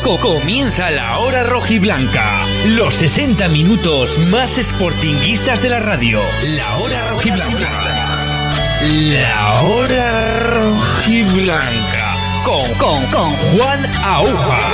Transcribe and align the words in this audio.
Comienza 0.00 0.90
la 0.90 1.18
hora 1.18 1.42
rojiblanca. 1.42 2.46
Los 2.64 2.94
60 2.94 3.46
minutos 3.50 4.18
más 4.30 4.50
sportinguistas 4.52 5.60
de 5.60 5.68
la 5.68 5.80
radio. 5.80 6.22
La 6.44 6.78
hora 6.78 7.10
rojiblanca. 7.10 8.80
La 8.80 9.62
hora 9.64 10.38
rojiblanca. 10.46 12.42
Con, 12.42 12.72
con, 12.78 13.04
con 13.10 13.36
Juan 13.54 13.84
Aguja. 13.84 14.71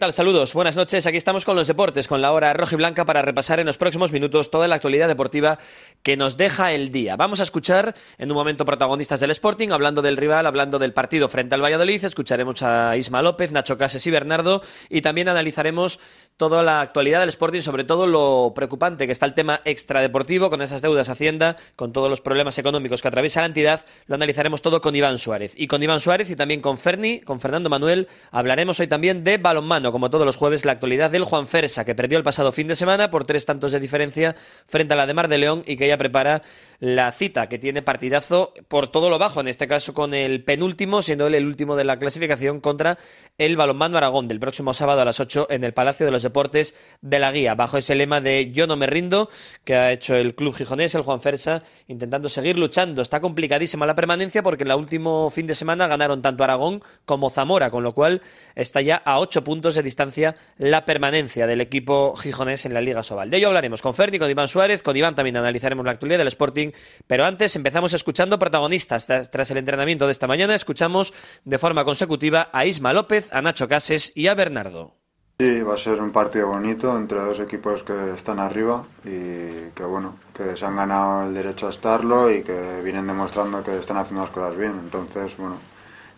Saludos, 0.00 0.54
buenas 0.54 0.76
noches. 0.76 1.06
Aquí 1.06 1.18
estamos 1.18 1.44
con 1.44 1.54
los 1.54 1.68
deportes, 1.68 2.08
con 2.08 2.22
la 2.22 2.32
hora 2.32 2.54
roja 2.54 2.74
y 2.74 2.78
blanca 2.78 3.04
para 3.04 3.20
repasar 3.20 3.60
en 3.60 3.66
los 3.66 3.76
próximos 3.76 4.10
minutos 4.10 4.50
toda 4.50 4.66
la 4.66 4.76
actualidad 4.76 5.06
deportiva 5.06 5.58
que 6.02 6.16
nos 6.16 6.38
deja 6.38 6.72
el 6.72 6.90
día. 6.90 7.16
Vamos 7.16 7.38
a 7.38 7.42
escuchar 7.42 7.94
en 8.16 8.30
un 8.30 8.34
momento 8.34 8.64
protagonistas 8.64 9.20
del 9.20 9.30
Sporting, 9.32 9.68
hablando 9.68 10.00
del 10.00 10.16
rival, 10.16 10.46
hablando 10.46 10.78
del 10.78 10.94
partido 10.94 11.28
frente 11.28 11.54
al 11.54 11.62
Valladolid. 11.62 12.02
Escucharemos 12.02 12.62
a 12.62 12.96
Isma 12.96 13.20
López, 13.20 13.52
Nacho 13.52 13.76
Cases 13.76 14.04
y 14.06 14.10
Bernardo 14.10 14.62
y 14.88 15.02
también 15.02 15.28
analizaremos 15.28 16.00
toda 16.40 16.62
la 16.62 16.80
actualidad 16.80 17.20
del 17.20 17.28
Sporting, 17.28 17.60
sobre 17.60 17.84
todo 17.84 18.06
lo 18.06 18.54
preocupante 18.54 19.04
que 19.04 19.12
está 19.12 19.26
el 19.26 19.34
tema 19.34 19.60
extradeportivo, 19.62 20.48
con 20.48 20.62
esas 20.62 20.80
deudas 20.80 21.10
Hacienda, 21.10 21.54
con 21.76 21.92
todos 21.92 22.08
los 22.08 22.22
problemas 22.22 22.56
económicos 22.56 23.02
que 23.02 23.08
atraviesa 23.08 23.40
la 23.40 23.48
entidad, 23.48 23.84
lo 24.06 24.14
analizaremos 24.14 24.62
todo 24.62 24.80
con 24.80 24.96
Iván 24.96 25.18
Suárez. 25.18 25.52
Y 25.54 25.66
con 25.66 25.82
Iván 25.82 26.00
Suárez 26.00 26.30
y 26.30 26.36
también 26.36 26.62
con 26.62 26.78
Ferni, 26.78 27.20
con 27.20 27.40
Fernando 27.40 27.68
Manuel, 27.68 28.08
hablaremos 28.30 28.80
hoy 28.80 28.88
también 28.88 29.22
de 29.22 29.36
balonmano, 29.36 29.92
como 29.92 30.08
todos 30.08 30.24
los 30.24 30.36
jueves, 30.36 30.64
la 30.64 30.72
actualidad 30.72 31.10
del 31.10 31.24
Juan 31.24 31.46
Fersa, 31.46 31.84
que 31.84 31.94
perdió 31.94 32.16
el 32.16 32.24
pasado 32.24 32.52
fin 32.52 32.68
de 32.68 32.76
semana 32.76 33.10
por 33.10 33.26
tres 33.26 33.44
tantos 33.44 33.72
de 33.72 33.78
diferencia 33.78 34.34
frente 34.66 34.94
a 34.94 34.96
la 34.96 35.06
de 35.06 35.12
Mar 35.12 35.28
de 35.28 35.36
León 35.36 35.62
y 35.66 35.76
que 35.76 35.88
ya 35.88 35.98
prepara 35.98 36.40
la 36.80 37.12
cita, 37.12 37.46
que 37.46 37.58
tiene 37.58 37.82
partidazo 37.82 38.54
por 38.68 38.90
todo 38.90 39.10
lo 39.10 39.18
bajo, 39.18 39.40
en 39.40 39.48
este 39.48 39.68
caso 39.68 39.92
con 39.92 40.14
el 40.14 40.44
penúltimo, 40.44 41.02
siendo 41.02 41.26
él 41.26 41.34
el 41.34 41.46
último 41.46 41.76
de 41.76 41.84
la 41.84 41.98
clasificación 41.98 42.60
contra 42.60 42.98
el 43.36 43.56
balonmano 43.56 43.98
Aragón 43.98 44.28
del 44.28 44.40
próximo 44.40 44.72
sábado 44.72 45.02
a 45.02 45.04
las 45.04 45.20
8 45.20 45.48
en 45.50 45.64
el 45.64 45.74
Palacio 45.74 46.06
de 46.06 46.12
los 46.12 46.22
Deportes 46.22 46.74
de 47.02 47.18
la 47.18 47.32
Guía, 47.32 47.54
bajo 47.54 47.76
ese 47.76 47.94
lema 47.94 48.20
de 48.20 48.50
yo 48.52 48.66
no 48.66 48.76
me 48.76 48.86
rindo 48.86 49.28
que 49.64 49.74
ha 49.74 49.92
hecho 49.92 50.14
el 50.14 50.34
club 50.34 50.54
gijonés, 50.54 50.94
el 50.94 51.02
Juan 51.02 51.20
Fersa, 51.20 51.62
intentando 51.88 52.28
seguir 52.30 52.58
luchando. 52.58 53.02
Está 53.02 53.20
complicadísima 53.20 53.84
la 53.84 53.94
permanencia 53.94 54.42
porque 54.42 54.64
en 54.64 54.70
el 54.70 54.76
último 54.78 55.30
fin 55.30 55.46
de 55.46 55.54
semana 55.54 55.86
ganaron 55.86 56.22
tanto 56.22 56.44
Aragón 56.44 56.82
como 57.04 57.30
Zamora, 57.30 57.70
con 57.70 57.82
lo 57.82 57.92
cual 57.92 58.22
está 58.54 58.80
ya 58.80 58.96
a 58.96 59.20
8 59.20 59.44
puntos 59.44 59.74
de 59.74 59.82
distancia 59.82 60.34
la 60.56 60.84
permanencia 60.84 61.46
del 61.46 61.60
equipo 61.60 62.16
gijonés 62.16 62.64
en 62.64 62.72
la 62.72 62.80
Liga 62.80 63.02
Sobal. 63.02 63.30
De 63.30 63.36
ello 63.36 63.48
hablaremos 63.48 63.82
con 63.82 63.94
Ferni, 63.94 64.18
con 64.18 64.30
Iván 64.30 64.48
Suárez, 64.48 64.82
con 64.82 64.96
Iván 64.96 65.14
también 65.14 65.36
analizaremos 65.36 65.84
la 65.84 65.92
actualidad 65.92 66.18
del 66.18 66.28
Sporting, 66.28 66.69
pero 67.06 67.24
antes 67.24 67.54
empezamos 67.56 67.92
escuchando 67.94 68.38
protagonistas. 68.38 69.06
Tras 69.06 69.50
el 69.50 69.58
entrenamiento 69.58 70.06
de 70.06 70.12
esta 70.12 70.26
mañana 70.26 70.54
escuchamos 70.54 71.12
de 71.44 71.58
forma 71.58 71.84
consecutiva 71.84 72.48
a 72.52 72.66
Isma 72.66 72.92
López, 72.92 73.28
a 73.32 73.40
Nacho 73.42 73.68
Cases 73.68 74.12
y 74.14 74.26
a 74.26 74.34
Bernardo. 74.34 74.94
Sí, 75.40 75.62
va 75.62 75.72
a 75.72 75.78
ser 75.78 76.02
un 76.02 76.12
partido 76.12 76.48
bonito 76.48 76.94
entre 76.98 77.18
dos 77.18 77.40
equipos 77.40 77.82
que 77.82 78.12
están 78.12 78.38
arriba 78.38 78.84
y 79.02 79.70
que 79.74 79.84
bueno, 79.84 80.16
que 80.36 80.54
se 80.54 80.66
han 80.66 80.76
ganado 80.76 81.28
el 81.28 81.34
derecho 81.34 81.68
a 81.68 81.70
estarlo 81.70 82.30
y 82.30 82.42
que 82.42 82.82
vienen 82.84 83.06
demostrando 83.06 83.64
que 83.64 83.78
están 83.78 83.96
haciendo 83.96 84.24
las 84.24 84.32
cosas 84.32 84.58
bien. 84.58 84.78
Entonces, 84.84 85.34
bueno, 85.38 85.56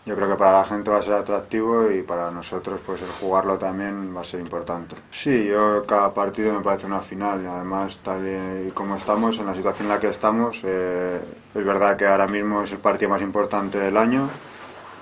yo 0.04 0.16
creo 0.16 0.28
que 0.28 0.36
para 0.36 0.58
la 0.58 0.64
gente 0.64 0.90
va 0.90 0.98
a 0.98 1.02
ser 1.02 1.14
atractivo 1.14 1.90
y 1.90 2.02
para 2.02 2.30
nosotros 2.30 2.80
pues 2.84 3.00
el 3.02 3.10
jugarlo 3.20 3.58
también 3.58 4.14
va 4.16 4.22
a 4.22 4.24
ser 4.24 4.40
importante. 4.40 4.96
Sí, 5.22 5.46
yo 5.46 5.84
cada 5.86 6.12
partido 6.12 6.52
me 6.52 6.60
parece 6.60 6.86
una 6.86 7.00
final 7.02 7.42
y 7.42 7.46
además 7.46 7.96
tal 8.02 8.22
y 8.66 8.70
como 8.72 8.96
estamos, 8.96 9.38
en 9.38 9.46
la 9.46 9.54
situación 9.54 9.86
en 9.86 9.94
la 9.94 10.00
que 10.00 10.08
estamos, 10.08 10.56
eh, 10.64 11.20
es 11.54 11.64
verdad 11.64 11.96
que 11.96 12.06
ahora 12.06 12.26
mismo 12.26 12.62
es 12.62 12.72
el 12.72 12.78
partido 12.78 13.10
más 13.10 13.22
importante 13.22 13.78
del 13.78 13.96
año 13.96 14.28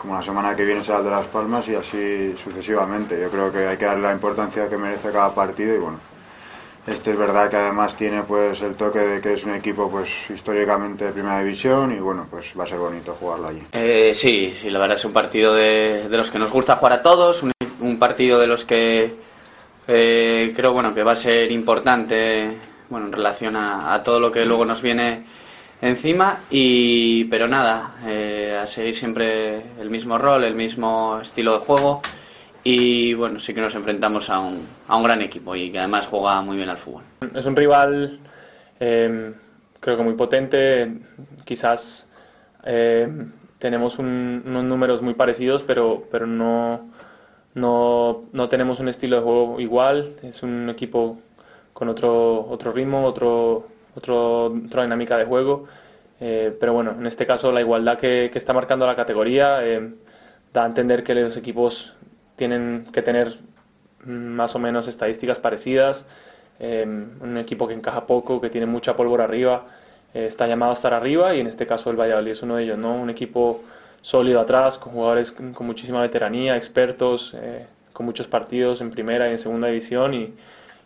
como 0.01 0.15
la 0.15 0.23
semana 0.23 0.57
que 0.57 0.65
viene 0.65 0.83
será 0.83 0.99
el 0.99 1.05
de 1.05 1.11
Las 1.11 1.27
Palmas 1.27 1.69
y 1.69 1.75
así 1.75 2.35
sucesivamente. 2.43 3.21
Yo 3.21 3.31
creo 3.31 3.53
que 3.53 3.67
hay 3.67 3.77
que 3.77 3.85
darle 3.85 4.05
la 4.05 4.13
importancia 4.13 4.69
que 4.69 4.79
merece 4.79 5.11
cada 5.13 5.35
partido 5.35 5.75
y 5.75 5.79
bueno, 5.79 5.99
este 6.87 7.11
es 7.11 7.19
verdad 7.19 7.51
que 7.51 7.57
además 7.57 7.97
tiene 7.97 8.23
pues 8.23 8.61
el 8.63 8.77
toque 8.77 8.99
de 8.99 9.21
que 9.21 9.35
es 9.35 9.45
un 9.45 9.55
equipo 9.55 9.91
pues 9.91 10.09
históricamente 10.29 11.05
de 11.05 11.13
primera 11.13 11.43
división 11.43 11.95
y 11.95 12.01
bueno, 12.01 12.27
pues 12.31 12.47
va 12.59 12.65
a 12.65 12.67
ser 12.67 12.79
bonito 12.79 13.17
jugarlo 13.21 13.49
allí. 13.49 13.63
Eh, 13.73 14.13
sí, 14.15 14.55
sí, 14.61 14.71
la 14.71 14.79
verdad 14.79 14.97
es 14.97 15.05
un 15.05 15.13
partido 15.13 15.55
de, 15.55 16.09
de, 16.09 16.17
los 16.17 16.31
que 16.31 16.39
nos 16.39 16.51
gusta 16.51 16.77
jugar 16.77 16.95
a 16.95 17.03
todos, 17.03 17.43
un, 17.43 17.53
un 17.81 17.99
partido 17.99 18.39
de 18.39 18.47
los 18.47 18.65
que 18.65 19.17
eh, 19.87 20.53
creo 20.55 20.73
bueno 20.73 20.95
que 20.95 21.03
va 21.03 21.13
a 21.13 21.17
ser 21.17 21.51
importante 21.51 22.59
bueno 22.89 23.07
en 23.07 23.13
relación 23.13 23.57
a, 23.57 23.95
a 23.95 24.03
todo 24.03 24.21
lo 24.21 24.31
que 24.31 24.45
luego 24.45 24.65
nos 24.65 24.83
viene 24.83 25.25
encima 25.81 26.45
y 26.51 27.25
pero 27.25 27.49
nada 27.49 27.97
eh, 28.07 28.59
a 28.63 28.67
seguir 28.67 28.95
siempre 28.95 29.63
el 29.81 29.91
mismo 29.91 30.19
rol 30.19 30.45
el 30.45 30.55
mismo 30.55 31.19
estilo 31.23 31.59
de 31.59 31.65
juego 31.65 32.03
y 32.63 33.15
bueno 33.15 33.41
sí 33.41 33.55
que 33.55 33.61
nos 33.61 33.75
enfrentamos 33.75 34.29
a 34.29 34.41
un, 34.41 34.67
a 34.87 34.97
un 34.97 35.03
gran 35.03 35.23
equipo 35.23 35.57
y 35.57 35.71
que 35.71 35.79
además 35.79 36.07
juega 36.09 36.43
muy 36.43 36.57
bien 36.57 36.69
al 36.69 36.79
fútbol. 36.79 37.03
Es 37.35 37.45
un 37.47 37.57
rival 37.57 38.19
eh, 38.79 39.33
creo 39.81 39.97
que 39.97 40.03
muy 40.03 40.15
potente. 40.15 40.93
Quizás 41.45 42.09
eh, 42.65 43.09
tenemos 43.59 43.99
un, 43.99 44.43
unos 44.47 44.65
números 44.65 45.03
muy 45.03 45.15
parecidos 45.15 45.63
pero 45.67 46.05
pero 46.11 46.27
no 46.27 46.91
no 47.55 48.25
no 48.33 48.49
tenemos 48.49 48.81
un 48.81 48.89
estilo 48.89 49.17
de 49.17 49.23
juego 49.23 49.61
igual. 49.61 50.15
Es 50.23 50.43
un 50.43 50.69
equipo 50.71 51.19
con 51.73 51.89
otro 51.89 52.47
otro 52.49 52.73
ritmo 52.73 53.05
otro 53.05 53.67
otro, 53.95 54.47
otra 54.47 54.83
dinámica 54.83 55.17
de 55.17 55.25
juego. 55.25 55.67
Eh, 56.21 56.55
pero 56.61 56.75
bueno, 56.75 56.93
en 56.99 57.07
este 57.07 57.27
caso 57.27 57.51
la 57.51 57.61
igualdad 57.61 57.99
que, 57.99 58.29
que 58.31 58.39
está 58.39 58.53
marcando 58.53 58.87
la 58.87 58.95
categoría 58.95 59.65
eh, 59.65 59.95
da 60.53 60.65
a 60.65 60.67
entender 60.67 61.03
que 61.03 61.15
los 61.15 61.37
equipos 61.37 61.95
tienen 62.41 62.87
que 62.91 63.03
tener 63.03 63.39
más 64.07 64.55
o 64.55 64.59
menos 64.59 64.89
estadísticas 64.89 65.39
parecidas. 65.39 66.07
Eh, 66.59 66.87
un 66.87 67.37
equipo 67.37 67.69
que 67.69 67.75
encaja 67.75 68.07
poco, 68.07 68.41
que 68.41 68.49
tiene 68.49 68.67
mucha 68.67 68.97
pólvora 68.97 69.25
arriba, 69.25 69.67
eh, 70.15 70.27
está 70.27 70.47
llamado 70.47 70.73
a 70.73 70.75
estar 70.75 70.95
arriba 70.95 71.35
y 71.35 71.41
en 71.41 71.49
este 71.49 71.67
caso 71.67 71.91
el 71.91 71.97
Valladolid 72.01 72.33
es 72.33 72.43
uno 72.43 72.57
de 72.57 72.65
ellos, 72.65 72.79
¿no? 72.79 72.95
Un 72.95 73.11
equipo 73.11 73.61
sólido 74.01 74.41
atrás, 74.41 74.79
con 74.79 74.95
jugadores 74.95 75.31
con 75.33 75.67
muchísima 75.67 76.01
veteranía, 76.01 76.57
expertos, 76.57 77.31
eh, 77.35 77.67
con 77.93 78.07
muchos 78.07 78.27
partidos 78.27 78.81
en 78.81 78.91
primera 78.91 79.29
y 79.29 79.33
en 79.33 79.39
segunda 79.39 79.69
división 79.69 80.15
y, 80.15 80.35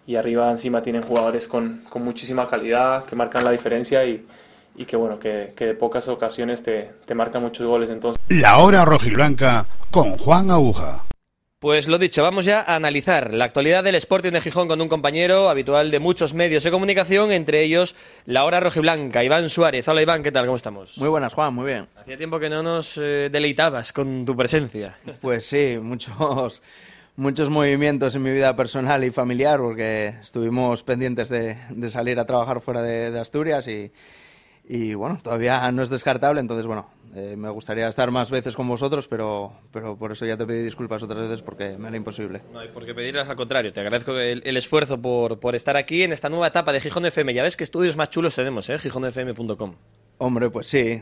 y 0.08 0.16
arriba 0.16 0.50
encima 0.50 0.82
tienen 0.82 1.02
jugadores 1.02 1.46
con, 1.46 1.84
con 1.88 2.02
muchísima 2.02 2.48
calidad 2.48 3.04
que 3.04 3.14
marcan 3.14 3.44
la 3.44 3.52
diferencia 3.52 4.04
y, 4.04 4.26
y 4.74 4.84
que 4.84 4.96
bueno 4.96 5.20
que, 5.20 5.52
que, 5.56 5.66
de 5.66 5.74
pocas 5.74 6.08
ocasiones 6.08 6.64
te, 6.64 6.90
te 7.06 7.14
marcan 7.14 7.42
muchos 7.42 7.64
goles 7.64 7.90
entonces 7.90 8.20
la 8.28 8.58
hora 8.58 8.84
rojiblanca 8.84 9.66
con 9.92 10.18
Juan 10.18 10.50
Aguja 10.50 11.04
pues 11.64 11.88
lo 11.88 11.96
dicho, 11.96 12.22
vamos 12.22 12.44
ya 12.44 12.60
a 12.60 12.76
analizar 12.76 13.32
la 13.32 13.46
actualidad 13.46 13.82
del 13.82 13.94
Sporting 13.94 14.32
de 14.32 14.42
Gijón 14.42 14.68
con 14.68 14.82
un 14.82 14.86
compañero 14.86 15.48
habitual 15.48 15.90
de 15.90 15.98
muchos 15.98 16.34
medios 16.34 16.62
de 16.62 16.70
comunicación, 16.70 17.32
entre 17.32 17.64
ellos 17.64 17.96
la 18.26 18.44
hora 18.44 18.60
rojiblanca, 18.60 19.24
Iván 19.24 19.48
Suárez. 19.48 19.88
Hola 19.88 20.02
Iván, 20.02 20.22
¿qué 20.22 20.30
tal? 20.30 20.44
¿Cómo 20.44 20.58
estamos? 20.58 20.92
Muy 20.98 21.08
buenas, 21.08 21.32
Juan, 21.32 21.54
muy 21.54 21.64
bien. 21.64 21.86
Hacía 21.96 22.18
tiempo 22.18 22.38
que 22.38 22.50
no 22.50 22.62
nos 22.62 22.94
eh, 22.98 23.30
deleitabas 23.32 23.94
con 23.94 24.26
tu 24.26 24.36
presencia. 24.36 24.98
Pues 25.22 25.46
sí, 25.46 25.78
muchos 25.80 26.60
muchos 27.16 27.48
movimientos 27.48 28.14
en 28.14 28.22
mi 28.22 28.32
vida 28.32 28.54
personal 28.54 29.02
y 29.02 29.10
familiar 29.10 29.58
porque 29.58 30.08
estuvimos 30.20 30.82
pendientes 30.82 31.30
de, 31.30 31.56
de 31.70 31.90
salir 31.90 32.18
a 32.18 32.26
trabajar 32.26 32.60
fuera 32.60 32.82
de, 32.82 33.10
de 33.10 33.20
Asturias 33.20 33.66
y, 33.68 33.90
y, 34.66 34.94
bueno, 34.94 35.18
todavía 35.22 35.70
no 35.72 35.82
es 35.82 35.90
descartable, 35.90 36.40
entonces 36.40 36.66
bueno, 36.66 36.86
eh, 37.14 37.36
me 37.36 37.50
gustaría 37.50 37.86
estar 37.86 38.10
más 38.10 38.30
veces 38.30 38.56
con 38.56 38.66
vosotros, 38.66 39.06
pero, 39.08 39.52
pero 39.72 39.96
por 39.96 40.12
eso 40.12 40.24
ya 40.24 40.36
te 40.36 40.46
pedí 40.46 40.62
disculpas 40.62 41.02
otras 41.02 41.28
veces 41.28 41.42
porque 41.42 41.76
me 41.76 41.88
era 41.88 41.96
imposible. 41.96 42.42
No 42.52 42.60
hay 42.60 42.68
por 42.68 42.84
qué 42.86 42.94
pedirlas, 42.94 43.28
al 43.28 43.36
contrario, 43.36 43.72
te 43.72 43.80
agradezco 43.80 44.12
el, 44.16 44.42
el 44.44 44.56
esfuerzo 44.56 45.00
por, 45.00 45.38
por, 45.38 45.54
estar 45.54 45.76
aquí 45.76 46.02
en 46.02 46.12
esta 46.12 46.28
nueva 46.28 46.48
etapa 46.48 46.72
de 46.72 46.80
Gijón 46.80 47.04
FM. 47.06 47.34
Ya 47.34 47.42
ves 47.42 47.56
que 47.56 47.64
estudios 47.64 47.96
más 47.96 48.10
chulos 48.10 48.34
tenemos, 48.34 48.68
¿eh? 48.70 48.78
gijonfm.com. 48.78 49.74
Hombre, 50.18 50.48
pues 50.48 50.68
sí. 50.68 51.00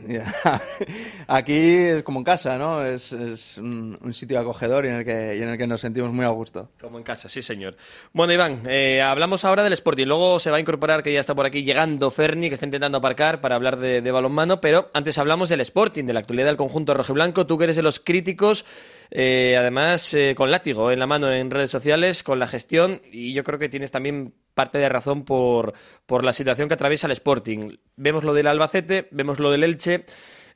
Aquí 1.27 1.53
es 1.53 2.03
como 2.03 2.19
en 2.19 2.23
casa, 2.23 2.57
¿no? 2.57 2.83
Es, 2.83 3.11
es 3.13 3.57
un, 3.57 3.97
un, 4.01 4.13
sitio 4.13 4.39
acogedor 4.39 4.85
y 4.85 4.89
en, 4.89 4.95
el 4.95 5.05
que, 5.05 5.37
en 5.37 5.49
el 5.49 5.57
que 5.57 5.67
nos 5.67 5.81
sentimos 5.81 6.11
muy 6.11 6.25
a 6.25 6.29
gusto. 6.29 6.69
Como 6.81 6.97
en 6.97 7.03
casa, 7.03 7.29
sí, 7.29 7.43
señor. 7.43 7.75
Bueno, 8.11 8.33
Iván, 8.33 8.63
eh, 8.67 9.01
hablamos 9.03 9.45
ahora 9.45 9.63
del 9.63 9.73
Sporting. 9.73 10.07
Luego 10.07 10.39
se 10.39 10.49
va 10.49 10.57
a 10.57 10.59
incorporar, 10.59 11.03
que 11.03 11.13
ya 11.13 11.19
está 11.19 11.35
por 11.35 11.45
aquí 11.45 11.63
llegando 11.63 12.09
Ferni, 12.09 12.49
que 12.49 12.55
está 12.55 12.65
intentando 12.65 12.97
aparcar 12.97 13.39
para 13.39 13.55
hablar 13.55 13.77
de, 13.77 14.01
de 14.01 14.11
balonmano. 14.11 14.59
Pero 14.59 14.89
antes 14.93 15.15
hablamos 15.19 15.49
del 15.49 15.61
Sporting, 15.61 16.05
de 16.05 16.13
la 16.13 16.21
actualidad 16.21 16.47
del 16.47 16.57
conjunto 16.57 16.95
rojiblanco. 16.95 17.45
Tú 17.45 17.57
que 17.59 17.65
eres 17.65 17.75
de 17.75 17.83
los 17.83 17.99
críticos, 17.99 18.65
eh, 19.15 19.55
además 19.55 20.11
eh, 20.15 20.33
con 20.35 20.49
látigo 20.49 20.91
en 20.91 20.97
la 20.97 21.05
mano 21.05 21.31
en 21.31 21.51
redes 21.51 21.69
sociales, 21.69 22.23
con 22.23 22.39
la 22.39 22.47
gestión. 22.47 22.99
Y 23.11 23.33
yo 23.33 23.43
creo 23.43 23.59
que 23.59 23.69
tienes 23.69 23.91
también 23.91 24.33
parte 24.55 24.79
de 24.79 24.89
razón 24.89 25.23
por, 25.23 25.73
por 26.07 26.23
la 26.23 26.33
situación 26.33 26.67
que 26.67 26.73
atraviesa 26.73 27.05
el 27.05 27.13
Sporting. 27.13 27.77
Vemos 27.95 28.23
lo 28.23 28.33
del 28.33 28.47
Albacete, 28.47 29.07
vemos 29.11 29.39
lo 29.39 29.51
del 29.51 29.65
Elche. 29.65 30.05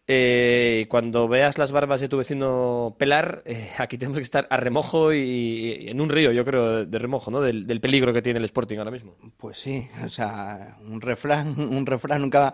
Eh, 0.09 0.87
cuando 0.89 1.27
veas 1.27 1.57
las 1.57 1.71
barbas 1.71 1.99
de 2.01 2.07
tu 2.07 2.17
vecino 2.17 2.95
pelar, 2.97 3.43
eh, 3.45 3.71
aquí 3.77 3.97
tenemos 3.97 4.17
que 4.17 4.23
estar 4.23 4.47
a 4.49 4.57
remojo 4.57 5.13
y, 5.13 5.89
en 5.89 5.99
un 5.99 6.09
río, 6.09 6.31
yo 6.31 6.45
creo, 6.45 6.85
de 6.85 6.97
remojo, 6.97 7.29
¿no? 7.29 7.41
Del, 7.41 7.81
peligro 7.81 8.13
que 8.13 8.21
tiene 8.21 8.39
el 8.39 8.45
Sporting 8.45 8.77
ahora 8.77 8.89
mismo. 8.89 9.17
Pues 9.37 9.59
sí, 9.59 9.85
o 10.03 10.09
sea, 10.09 10.77
un 10.81 10.99
refrán, 11.01 11.59
un 11.59 11.85
refrán 11.85 12.21
nunca, 12.21 12.53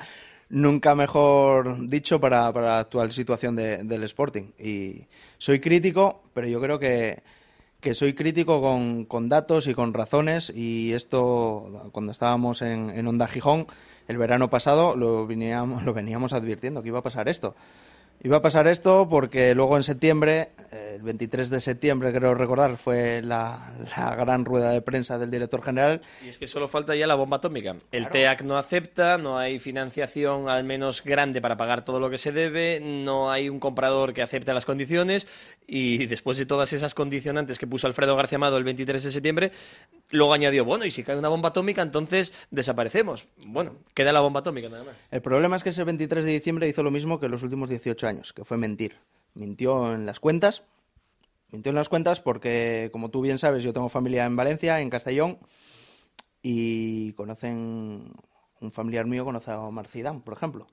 nunca 0.49 0.95
mejor 0.95 1.89
dicho 1.89 2.19
para, 2.19 2.51
para 2.53 2.67
la 2.67 2.79
actual 2.79 3.11
situación 3.11 3.55
del 3.55 4.03
Sporting. 4.03 4.51
Y 4.59 5.05
soy 5.37 5.59
crítico, 5.59 6.23
pero 6.33 6.47
yo 6.47 6.61
creo 6.61 6.79
que 6.79 7.21
que 7.83 7.93
soy 7.93 8.13
crítico 8.13 8.61
con, 8.61 9.03
con, 9.03 9.27
datos 9.27 9.67
y 9.67 9.73
con 9.73 9.93
razones 9.93 10.49
y 10.55 10.93
esto 10.93 11.89
cuando 11.91 12.13
estábamos 12.13 12.61
en, 12.61 12.89
en 12.91 13.05
Onda 13.07 13.27
Gijón 13.27 13.67
el 14.07 14.17
verano 14.17 14.49
pasado 14.49 14.95
lo 14.95 15.27
veníamos, 15.27 15.83
lo 15.85 15.93
veníamos 15.93 16.33
advirtiendo 16.33 16.81
que 16.81 16.87
iba 16.89 16.99
a 16.99 17.03
pasar 17.03 17.27
esto. 17.27 17.55
Iba 18.21 18.37
a 18.37 18.41
pasar 18.41 18.67
esto 18.67 19.07
porque 19.09 19.53
luego 19.53 19.75
en 19.75 19.83
septiembre, 19.83 20.51
el 20.71 21.01
23 21.01 21.49
de 21.49 21.59
septiembre 21.59 22.13
creo 22.13 22.33
recordar, 22.33 22.77
fue 22.77 23.21
la, 23.21 23.73
gran 24.17 24.45
rueda 24.45 24.71
de 24.71 24.81
prensa 24.81 25.17
del 25.17 25.29
director 25.29 25.61
general. 25.61 26.01
Y 26.23 26.29
es 26.29 26.37
que 26.37 26.47
solo 26.47 26.69
falta 26.69 26.95
ya 26.95 27.05
la 27.05 27.15
bomba 27.15 27.37
atómica. 27.37 27.75
El 27.91 28.07
TEAC 28.07 28.43
no 28.43 28.57
acepta, 28.57 29.17
no 29.17 29.37
hay 29.37 29.59
financiación 29.59 30.49
al 30.49 30.63
menos 30.63 31.03
grande 31.03 31.41
para 31.41 31.57
pagar 31.57 31.83
todo 31.83 31.99
lo 31.99 32.09
que 32.09 32.17
se 32.17 32.31
debe, 32.31 32.79
no 32.79 33.29
hay 33.29 33.49
un 33.49 33.59
comprador 33.59 34.13
que 34.13 34.21
acepte 34.21 34.53
las 34.53 34.65
condiciones 34.65 35.27
y 35.67 36.05
después 36.05 36.37
de 36.37 36.45
todas 36.45 36.71
esas 36.71 36.93
condicionantes 36.93 37.59
que 37.59 37.67
puso 37.67 37.87
Alfredo 37.87 38.15
García 38.15 38.37
Amado 38.37 38.57
el 38.57 38.63
23 38.63 39.03
de 39.03 39.11
septiembre, 39.11 39.51
luego 40.13 40.33
añadió, 40.33 40.63
bueno, 40.63 40.85
y 40.85 40.91
si 40.91 41.03
cae 41.03 41.17
una 41.17 41.29
bomba 41.29 41.49
atómica, 41.49 41.81
entonces 41.81 42.33
desaparecemos. 42.51 43.27
Bueno, 43.45 43.77
queda 43.93 44.11
la 44.11 44.21
bomba 44.21 44.39
atómica 44.41 44.69
nada 44.69 44.83
más. 44.83 45.07
El 45.11 45.21
problema 45.21 45.55
es 45.57 45.63
que 45.63 45.69
ese 45.69 45.83
23 45.83 46.23
de 46.23 46.31
diciembre 46.31 46.67
hizo 46.67 46.83
lo 46.83 46.91
mismo 46.91 47.19
que 47.19 47.27
los 47.27 47.43
últimos 47.43 47.69
18 47.69 48.07
años, 48.07 48.33
que 48.33 48.45
fue 48.45 48.57
mentir. 48.57 48.95
Mintió 49.33 49.93
en 49.93 50.05
las 50.05 50.19
cuentas, 50.19 50.63
mintió 51.51 51.71
en 51.71 51.75
las 51.75 51.89
cuentas 51.89 52.19
porque, 52.19 52.89
como 52.93 53.09
tú 53.09 53.21
bien 53.21 53.39
sabes, 53.39 53.63
yo 53.63 53.73
tengo 53.73 53.89
familia 53.89 54.25
en 54.25 54.35
Valencia, 54.35 54.79
en 54.79 54.89
Castellón, 54.89 55.39
y 56.43 57.13
conocen, 57.13 58.13
un 58.59 58.71
familiar 58.71 59.07
mío 59.07 59.25
conoce 59.25 59.49
a 59.49 59.59
Omar 59.61 59.87
por 60.23 60.33
ejemplo. 60.35 60.67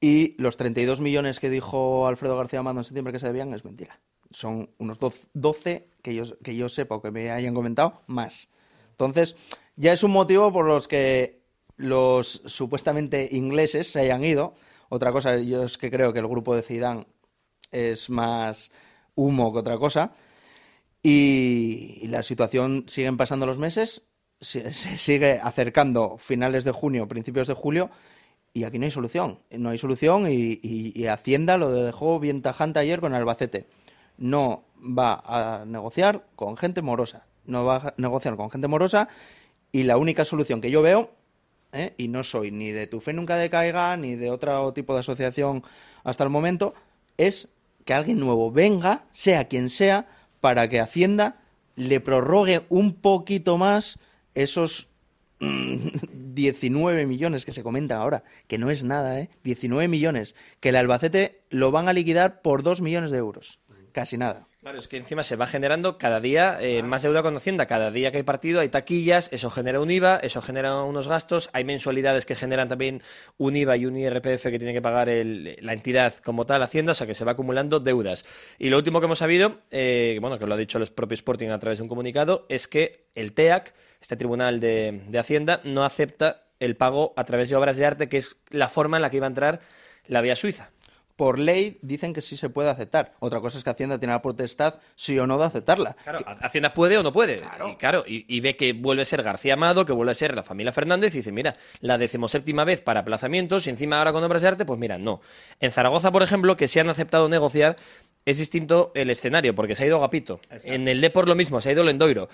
Y 0.00 0.40
los 0.40 0.56
32 0.56 1.00
millones 1.00 1.38
que 1.40 1.50
dijo 1.50 2.06
Alfredo 2.06 2.38
García 2.38 2.60
Amado 2.60 2.78
en 2.78 2.84
septiembre 2.84 3.12
que 3.12 3.18
se 3.18 3.26
debían 3.26 3.52
es 3.52 3.64
mentira. 3.66 4.00
Son 4.30 4.68
unos 4.78 4.98
12 5.34 5.88
que 6.02 6.14
yo, 6.14 6.24
que 6.42 6.56
yo 6.56 6.68
sepa 6.68 6.94
o 6.94 7.02
que 7.02 7.10
me 7.10 7.30
hayan 7.30 7.54
comentado 7.54 8.00
más. 8.06 8.48
Entonces, 8.92 9.34
ya 9.76 9.92
es 9.92 10.02
un 10.02 10.12
motivo 10.12 10.52
por 10.52 10.66
los 10.66 10.86
que 10.86 11.40
los 11.76 12.42
supuestamente 12.46 13.28
ingleses 13.32 13.90
se 13.90 14.00
hayan 14.00 14.24
ido. 14.24 14.54
Otra 14.88 15.12
cosa, 15.12 15.38
yo 15.38 15.64
es 15.64 15.78
que 15.78 15.90
creo 15.90 16.12
que 16.12 16.18
el 16.18 16.28
grupo 16.28 16.54
de 16.54 16.62
Zidane 16.62 17.06
es 17.70 18.08
más 18.10 18.70
humo 19.14 19.52
que 19.52 19.58
otra 19.60 19.78
cosa. 19.78 20.12
Y, 21.02 22.06
la 22.08 22.22
situación 22.22 22.84
siguen 22.88 23.16
pasando 23.16 23.46
los 23.46 23.58
meses, 23.58 24.02
se 24.40 24.70
sigue 24.98 25.38
acercando 25.42 26.18
finales 26.18 26.64
de 26.64 26.72
junio, 26.72 27.08
principios 27.08 27.48
de 27.48 27.54
julio, 27.54 27.90
y 28.52 28.64
aquí 28.64 28.78
no 28.78 28.84
hay 28.84 28.90
solución. 28.90 29.38
No 29.50 29.70
hay 29.70 29.78
solución 29.78 30.26
y, 30.28 31.06
Hacienda 31.06 31.56
lo 31.56 31.70
dejó 31.70 32.18
bien 32.18 32.42
tajante 32.42 32.78
ayer 32.78 33.00
con 33.00 33.14
Albacete. 33.14 33.66
No 34.20 34.62
va 34.78 35.22
a 35.24 35.64
negociar 35.64 36.22
con 36.36 36.56
gente 36.56 36.80
morosa. 36.80 37.24
No 37.44 37.64
va 37.64 37.76
a 37.76 37.94
negociar 37.96 38.36
con 38.36 38.50
gente 38.50 38.68
morosa 38.68 39.08
y 39.72 39.82
la 39.82 39.96
única 39.96 40.24
solución 40.24 40.60
que 40.60 40.70
yo 40.70 40.82
veo, 40.82 41.10
¿eh? 41.72 41.94
y 41.96 42.08
no 42.08 42.24
soy 42.24 42.50
ni 42.50 42.70
de 42.70 42.86
Tu 42.86 43.00
Fe 43.00 43.12
Nunca 43.12 43.36
Decaiga 43.36 43.96
ni 43.96 44.16
de 44.16 44.30
otro 44.30 44.72
tipo 44.72 44.94
de 44.94 45.00
asociación 45.00 45.62
hasta 46.04 46.24
el 46.24 46.30
momento, 46.30 46.74
es 47.16 47.48
que 47.84 47.94
alguien 47.94 48.18
nuevo 48.18 48.50
venga, 48.50 49.04
sea 49.12 49.46
quien 49.48 49.68
sea, 49.68 50.06
para 50.40 50.68
que 50.68 50.80
Hacienda 50.80 51.36
le 51.76 52.00
prorrogue 52.00 52.62
un 52.68 52.94
poquito 52.94 53.58
más 53.58 53.98
esos 54.34 54.88
19 55.40 57.06
millones 57.06 57.44
que 57.44 57.52
se 57.52 57.62
comentan 57.62 57.98
ahora, 57.98 58.24
que 58.46 58.58
no 58.58 58.70
es 58.70 58.82
nada, 58.82 59.20
¿eh? 59.20 59.30
19 59.44 59.88
millones, 59.88 60.34
que 60.60 60.70
el 60.70 60.76
Albacete 60.76 61.40
lo 61.50 61.70
van 61.70 61.88
a 61.88 61.92
liquidar 61.92 62.42
por 62.42 62.62
2 62.62 62.80
millones 62.80 63.10
de 63.10 63.18
euros. 63.18 63.58
Casi 63.92 64.16
nada. 64.16 64.46
Claro, 64.60 64.78
es 64.78 64.88
que 64.88 64.98
encima 64.98 65.22
se 65.22 65.36
va 65.36 65.46
generando 65.46 65.96
cada 65.96 66.20
día 66.20 66.58
eh, 66.60 66.82
más 66.82 67.02
deuda 67.02 67.22
con 67.22 67.34
Hacienda. 67.36 67.64
Cada 67.64 67.90
día 67.90 68.10
que 68.10 68.18
hay 68.18 68.22
partido 68.22 68.60
hay 68.60 68.68
taquillas, 68.68 69.28
eso 69.32 69.48
genera 69.48 69.80
un 69.80 69.90
IVA, 69.90 70.18
eso 70.18 70.42
genera 70.42 70.82
unos 70.82 71.08
gastos, 71.08 71.48
hay 71.54 71.64
mensualidades 71.64 72.26
que 72.26 72.34
generan 72.34 72.68
también 72.68 73.02
un 73.38 73.56
IVA 73.56 73.78
y 73.78 73.86
un 73.86 73.96
IRPF 73.96 74.42
que 74.42 74.58
tiene 74.58 74.74
que 74.74 74.82
pagar 74.82 75.08
la 75.08 75.72
entidad 75.72 76.14
como 76.22 76.44
tal, 76.44 76.62
Hacienda, 76.62 76.92
o 76.92 76.94
sea 76.94 77.06
que 77.06 77.14
se 77.14 77.24
va 77.24 77.32
acumulando 77.32 77.80
deudas. 77.80 78.24
Y 78.58 78.68
lo 78.68 78.76
último 78.76 79.00
que 79.00 79.06
hemos 79.06 79.18
sabido, 79.18 79.60
eh, 79.70 80.18
bueno, 80.20 80.38
que 80.38 80.46
lo 80.46 80.54
ha 80.54 80.58
dicho 80.58 80.76
el 80.76 80.86
propio 80.88 81.14
Sporting 81.14 81.48
a 81.48 81.58
través 81.58 81.78
de 81.78 81.82
un 81.82 81.88
comunicado, 81.88 82.44
es 82.50 82.68
que 82.68 83.06
el 83.14 83.32
TEAC, 83.32 83.72
este 84.02 84.16
Tribunal 84.16 84.60
de, 84.60 85.04
de 85.08 85.18
Hacienda, 85.18 85.62
no 85.64 85.84
acepta 85.84 86.42
el 86.58 86.76
pago 86.76 87.14
a 87.16 87.24
través 87.24 87.48
de 87.48 87.56
obras 87.56 87.78
de 87.78 87.86
arte, 87.86 88.08
que 88.10 88.18
es 88.18 88.36
la 88.50 88.68
forma 88.68 88.98
en 88.98 89.02
la 89.02 89.08
que 89.08 89.16
iba 89.16 89.26
a 89.26 89.30
entrar 89.30 89.60
la 90.06 90.20
vía 90.20 90.36
suiza 90.36 90.70
por 91.20 91.38
ley 91.38 91.76
dicen 91.82 92.14
que 92.14 92.22
sí 92.22 92.34
se 92.38 92.48
puede 92.48 92.70
aceptar. 92.70 93.12
Otra 93.18 93.40
cosa 93.40 93.58
es 93.58 93.64
que 93.64 93.68
Hacienda 93.68 93.98
tiene 93.98 94.14
la 94.14 94.22
potestad, 94.22 94.76
sí 94.94 95.18
o 95.18 95.26
no, 95.26 95.36
de 95.36 95.44
aceptarla. 95.44 95.94
Claro, 96.02 96.20
Hacienda 96.40 96.72
puede 96.72 96.96
o 96.96 97.02
no 97.02 97.12
puede. 97.12 97.42
Y, 97.68 97.76
claro, 97.76 98.04
y, 98.06 98.40
ve 98.40 98.56
que 98.56 98.72
vuelve 98.72 99.02
a 99.02 99.04
ser 99.04 99.22
García 99.22 99.52
Amado, 99.52 99.84
que 99.84 99.92
vuelve 99.92 100.12
a 100.12 100.14
ser 100.14 100.34
la 100.34 100.44
familia 100.44 100.72
Fernández, 100.72 101.12
y 101.12 101.18
dice, 101.18 101.30
mira, 101.30 101.54
la 101.82 101.98
decimoséptima 101.98 102.64
vez 102.64 102.80
para 102.80 103.00
aplazamientos, 103.00 103.66
y 103.66 103.70
encima 103.70 103.98
ahora 103.98 104.14
con 104.14 104.24
obras 104.24 104.40
de 104.40 104.48
arte, 104.48 104.64
pues 104.64 104.80
mira, 104.80 104.96
no. 104.96 105.20
En 105.60 105.72
Zaragoza, 105.72 106.10
por 106.10 106.22
ejemplo, 106.22 106.56
que 106.56 106.68
se 106.68 106.80
han 106.80 106.88
aceptado 106.88 107.28
negociar, 107.28 107.76
es 108.24 108.38
distinto 108.38 108.92
el 108.94 109.10
escenario, 109.10 109.54
porque 109.54 109.74
se 109.74 109.84
ha 109.84 109.86
ido 109.86 109.98
Gapito. 109.98 110.40
En 110.64 110.86
el 110.88 111.00
Depor 111.00 111.26
lo 111.26 111.34
mismo, 111.34 111.60
se 111.60 111.70
ha 111.70 111.72
ido 111.72 111.82
Lendoiro. 111.82 112.28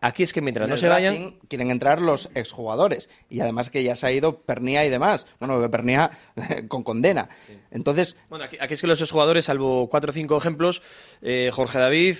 Aquí 0.00 0.22
es 0.22 0.32
que 0.32 0.40
mientras 0.40 0.68
no 0.68 0.76
se 0.76 0.88
vayan... 0.88 1.34
Quieren 1.48 1.70
entrar 1.70 2.00
los 2.00 2.30
exjugadores. 2.34 3.08
Y 3.28 3.40
además 3.40 3.68
que 3.68 3.82
ya 3.82 3.96
se 3.96 4.06
ha 4.06 4.12
ido 4.12 4.42
Pernía 4.42 4.84
y 4.86 4.90
demás. 4.90 5.26
Bueno, 5.40 5.68
Pernía 5.70 6.10
con 6.68 6.82
condena. 6.84 7.28
Entonces... 7.70 8.16
Bueno, 8.32 8.46
aquí, 8.46 8.56
es 8.58 8.80
que 8.80 8.86
los 8.86 8.98
exjugadores, 8.98 9.44
salvo 9.44 9.90
cuatro 9.90 10.08
o 10.08 10.14
cinco 10.14 10.38
ejemplos, 10.38 10.80
eh, 11.20 11.50
Jorge 11.52 11.78
David... 11.78 12.16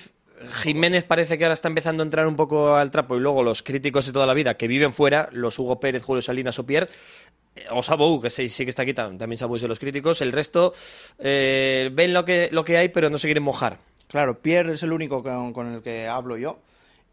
Jiménez 0.63 1.05
parece 1.05 1.39
que 1.39 1.45
ahora 1.45 1.55
está 1.55 1.69
empezando 1.69 2.03
a 2.03 2.05
entrar 2.07 2.27
un 2.27 2.35
poco 2.35 2.75
al 2.75 2.91
trapo 2.91 3.17
y 3.17 3.21
luego 3.21 3.45
los 3.45 3.63
críticos 3.63 4.07
de 4.07 4.13
toda 4.13 4.27
la 4.27 4.35
vida 4.35 4.55
que 4.55 4.67
viven 4.67 4.93
fuera, 4.93 5.29
los 5.31 5.57
Hugo 5.57 5.79
Pérez, 5.79 6.03
Julio 6.03 6.21
Salinas 6.21 6.59
o 6.59 6.67
Pierre, 6.67 6.89
o 7.71 7.81
Sabou, 7.81 8.21
que 8.21 8.29
sí, 8.29 8.49
que 8.49 8.71
está 8.71 8.83
aquí, 8.83 8.93
también 8.93 9.37
Sabou 9.37 9.55
es 9.55 9.63
de 9.63 9.69
los 9.69 9.79
críticos, 9.79 10.21
el 10.21 10.33
resto 10.33 10.75
eh, 11.21 11.91
ven 11.95 12.13
lo 12.13 12.25
que, 12.25 12.77
hay, 12.77 12.89
pero 12.89 13.09
no 13.09 13.19
se 13.19 13.29
quieren 13.29 13.45
mojar. 13.45 13.79
Claro, 14.09 14.43
Pierre 14.43 14.73
es 14.73 14.83
el 14.83 14.93
único 14.93 15.23
con, 15.23 15.75
el 15.75 15.81
que 15.81 16.09
hablo 16.09 16.37
yo, 16.37 16.59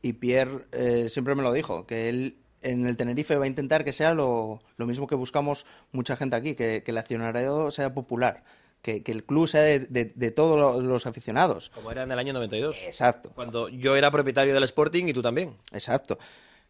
y 0.01 0.13
Pierre 0.13 0.65
eh, 0.71 1.09
siempre 1.09 1.35
me 1.35 1.43
lo 1.43 1.53
dijo, 1.53 1.85
que 1.85 2.09
él 2.09 2.35
en 2.63 2.87
el 2.87 2.97
Tenerife 2.97 3.35
va 3.35 3.45
a 3.45 3.47
intentar 3.47 3.85
que 3.85 3.93
sea 3.93 4.15
lo, 4.15 4.59
lo 4.75 4.87
mismo 4.87 5.05
que 5.05 5.13
buscamos 5.13 5.67
mucha 5.91 6.15
gente 6.15 6.35
aquí, 6.35 6.55
que, 6.55 6.81
que 6.83 6.89
el 6.89 6.97
accionariado 6.97 7.69
sea 7.69 7.93
popular, 7.93 8.43
que, 8.81 9.03
el 9.05 9.23
club 9.25 9.47
sea 9.47 9.61
de, 9.61 9.79
de, 10.15 10.31
todos 10.31 10.81
los 10.81 11.05
aficionados. 11.05 11.69
Como 11.75 11.91
era 11.91 12.03
en 12.03 12.11
el 12.11 12.19
año 12.19 12.33
92. 12.33 12.77
Exacto. 12.85 13.31
Cuando 13.35 13.69
yo 13.69 13.95
era 13.95 14.11
propietario 14.11 14.53
del 14.53 14.63
Sporting 14.63 15.07
y 15.07 15.13
tú 15.13 15.21
también. 15.21 15.55
Exacto. 15.71 16.17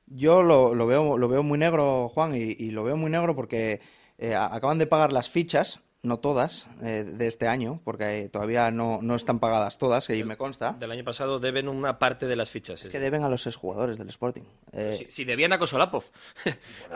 Yo 0.07 0.41
lo, 0.41 0.73
lo, 0.73 0.87
veo, 0.87 1.17
lo 1.17 1.27
veo 1.27 1.43
muy 1.43 1.59
negro, 1.59 2.09
Juan, 2.09 2.33
y, 2.35 2.71
lo 2.71 2.83
veo 2.83 2.97
muy 2.97 3.11
negro 3.11 3.35
porque 3.35 3.79
eh, 4.17 4.35
acaban 4.35 4.79
de 4.79 4.87
pagar 4.87 5.13
las 5.13 5.29
fichas, 5.29 5.79
no 6.01 6.19
todas, 6.19 6.65
eh, 6.81 7.03
de 7.03 7.27
este 7.27 7.47
año, 7.47 7.81
porque 7.83 8.29
todavía 8.31 8.71
no, 8.71 8.99
no 9.01 9.15
están 9.15 9.39
pagadas 9.39 9.77
todas, 9.77 10.07
que 10.07 10.23
me 10.23 10.37
consta. 10.37 10.73
Del 10.73 10.91
año 10.91 11.03
pasado 11.03 11.39
deben 11.39 11.67
una 11.67 11.99
parte 11.99 12.25
de 12.25 12.35
las 12.35 12.49
fichas. 12.49 12.81
Es 12.81 12.89
que 12.89 12.99
deben 12.99 13.23
a 13.23 13.29
los 13.29 13.45
exjugadores 13.45 13.97
del 13.97 14.09
Sporting. 14.09 14.43
Eh, 14.71 15.07
si, 15.09 15.25
debían 15.25 15.51
a 15.51 15.59
Kosolapov. 15.59 16.03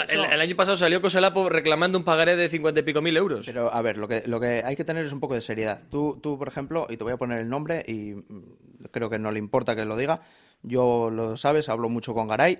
el, 0.10 0.20
el, 0.24 0.42
año 0.42 0.56
pasado 0.56 0.78
salió 0.78 1.02
Kosolapov 1.02 1.50
reclamando 1.50 1.98
un 1.98 2.06
pagaré 2.06 2.38
de 2.38 2.48
cincuenta 2.48 2.80
y 2.80 2.84
pico 2.84 3.02
mil 3.02 3.18
euros. 3.18 3.46
Pero, 3.46 3.74
a 3.74 3.82
ver, 3.82 3.98
lo 3.98 4.08
que, 4.08 4.24
lo 4.26 4.40
que 4.40 4.64
hay 4.64 4.76
que 4.76 4.86
tener 4.86 5.06
es 5.06 5.12
un 5.12 5.20
poco 5.20 5.34
de 5.34 5.42
seriedad. 5.42 5.82
Tú, 5.90 6.20
tú, 6.22 6.38
por 6.38 6.48
ejemplo, 6.48 6.88
y 6.90 6.96
te 6.96 7.04
voy 7.04 7.14
a 7.14 7.18
poner 7.18 7.40
el 7.40 7.50
nombre, 7.50 7.84
y 7.86 8.14
mm, 8.14 8.86
creo 8.92 9.10
que 9.10 9.20
no 9.20 9.32
le 9.32 9.40
importa 9.40 9.76
que 9.76 9.84
lo 9.84 9.98
diga, 9.98 10.22
yo 10.62 11.10
lo 11.10 11.36
sabes, 11.36 11.68
hablo 11.68 11.90
mucho 11.90 12.14
con 12.14 12.28
Garay 12.28 12.60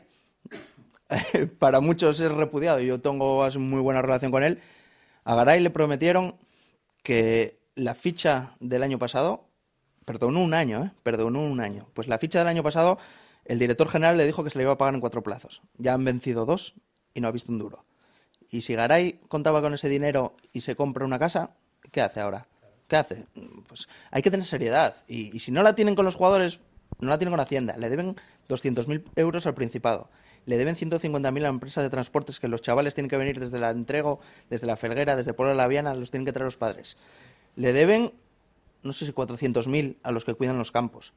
para 1.60 1.80
muchos 1.80 2.20
es 2.20 2.32
repudiado 2.32 2.80
y 2.80 2.88
yo 2.88 3.00
tengo 3.00 3.48
muy 3.58 3.82
buena 3.82 4.02
relación 4.02 4.32
con 4.32 4.44
él. 4.44 4.60
A 5.26 5.36
Garay 5.36 5.62
le 5.62 5.70
prometieron 5.70 6.36
que 7.04 7.60
la 7.76 7.96
ficha 7.96 8.56
del 8.60 8.84
año 8.84 9.00
pasado, 9.00 9.46
perdonó 10.06 10.42
un 10.42 10.54
año, 10.54 10.86
¿eh? 10.86 10.92
perdonó 11.04 11.42
un 11.42 11.62
año. 11.62 11.88
Pues 11.94 12.08
la 12.08 12.18
ficha 12.18 12.40
del 12.40 12.48
año 12.48 12.64
pasado, 12.64 12.98
el 13.46 13.60
director 13.60 13.90
general 13.90 14.18
le 14.18 14.26
dijo 14.26 14.44
que 14.44 14.50
se 14.50 14.58
le 14.58 14.64
iba 14.64 14.74
a 14.74 14.78
pagar 14.78 14.94
en 14.94 15.02
cuatro 15.02 15.24
plazos. 15.24 15.62
Ya 15.78 15.94
han 15.94 16.04
vencido 16.04 16.46
dos 16.46 16.74
y 17.14 17.22
no 17.22 17.28
ha 17.28 17.32
visto 17.32 17.52
un 17.52 17.60
duro. 17.60 17.86
Y 18.52 18.62
si 18.62 18.76
Garay 18.76 19.20
contaba 19.28 19.62
con 19.62 19.74
ese 19.74 19.90
dinero 19.90 20.36
y 20.52 20.62
se 20.62 20.76
compra 20.76 21.06
una 21.06 21.20
casa, 21.20 21.52
¿qué 21.92 22.02
hace 22.02 22.20
ahora? 22.20 22.46
¿Qué 22.88 22.98
hace? 22.98 23.26
Pues 23.68 23.88
hay 24.12 24.22
que 24.22 24.30
tener 24.30 24.46
seriedad. 24.46 24.98
Y, 25.08 25.36
y 25.36 25.40
si 25.40 25.52
no 25.52 25.64
la 25.64 25.74
tienen 25.74 25.96
con 25.96 26.06
los 26.06 26.16
jugadores, 26.16 26.60
no 27.00 27.10
la 27.10 27.18
tienen 27.18 27.32
con 27.32 27.40
Hacienda. 27.40 27.76
Le 27.78 27.90
deben 27.90 28.16
200.000 28.50 29.04
euros 29.16 29.46
al 29.46 29.56
Principado 29.56 30.10
le 30.46 30.58
deben 30.58 30.76
150.000 30.76 31.38
a 31.38 31.42
la 31.42 31.50
empresa 31.50 31.82
de 31.82 31.90
transportes 31.90 32.40
que 32.40 32.48
los 32.48 32.62
chavales 32.62 32.94
tienen 32.94 33.10
que 33.10 33.18
venir 33.18 33.40
desde 33.40 33.60
la 33.60 33.72
entrego, 33.72 34.20
desde 34.50 34.68
la 34.68 34.76
felguera, 34.76 35.16
desde 35.16 35.34
Puebla 35.34 35.54
de 35.54 35.58
la 35.58 35.68
Viana, 35.68 35.94
los 35.94 36.12
tienen 36.12 36.26
que 36.26 36.34
traer 36.34 36.46
los 36.46 36.58
padres. 36.58 36.98
le 37.56 37.74
deben, 37.74 38.12
no 38.84 38.94
sé 38.94 39.06
si 39.06 39.12
400.000 39.12 39.98
a 40.04 40.12
los 40.12 40.26
que 40.26 40.34
cuidan 40.34 40.58
los 40.58 40.72
campos. 40.72 41.14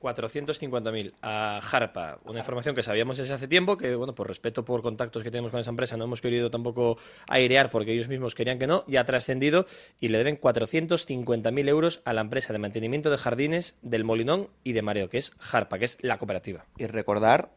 450.000 0.00 1.12
a 1.22 1.58
Harpa, 1.58 2.18
una 2.24 2.40
información 2.40 2.74
que 2.74 2.82
sabíamos 2.82 3.18
desde 3.18 3.34
hace 3.34 3.48
tiempo, 3.48 3.76
que 3.76 3.94
bueno, 3.94 4.14
por 4.14 4.28
respeto 4.28 4.64
por 4.64 4.82
contactos 4.82 5.22
que 5.22 5.30
tenemos 5.30 5.50
con 5.50 5.60
esa 5.60 5.70
empresa, 5.70 5.96
no 5.96 6.04
hemos 6.04 6.20
querido 6.20 6.50
tampoco 6.50 6.98
airear 7.28 7.70
porque 7.70 7.92
ellos 7.92 8.08
mismos 8.08 8.34
querían 8.34 8.58
que 8.58 8.66
no, 8.66 8.84
ya 8.86 9.00
ha 9.00 9.04
trascendido 9.04 9.66
y 10.00 10.08
le 10.08 10.18
deben 10.18 10.40
450.000 10.40 11.68
euros 11.68 12.00
a 12.04 12.12
la 12.12 12.20
empresa 12.20 12.52
de 12.52 12.60
mantenimiento 12.60 13.10
de 13.10 13.18
jardines 13.18 13.74
del 13.82 14.04
Molinón 14.04 14.48
y 14.62 14.72
de 14.72 14.82
Mareo, 14.82 15.08
que 15.08 15.18
es 15.18 15.32
Harpa, 15.52 15.78
que 15.78 15.86
es 15.86 15.98
la 16.00 16.18
cooperativa. 16.18 16.64
Y 16.76 16.86
recordar, 16.86 17.50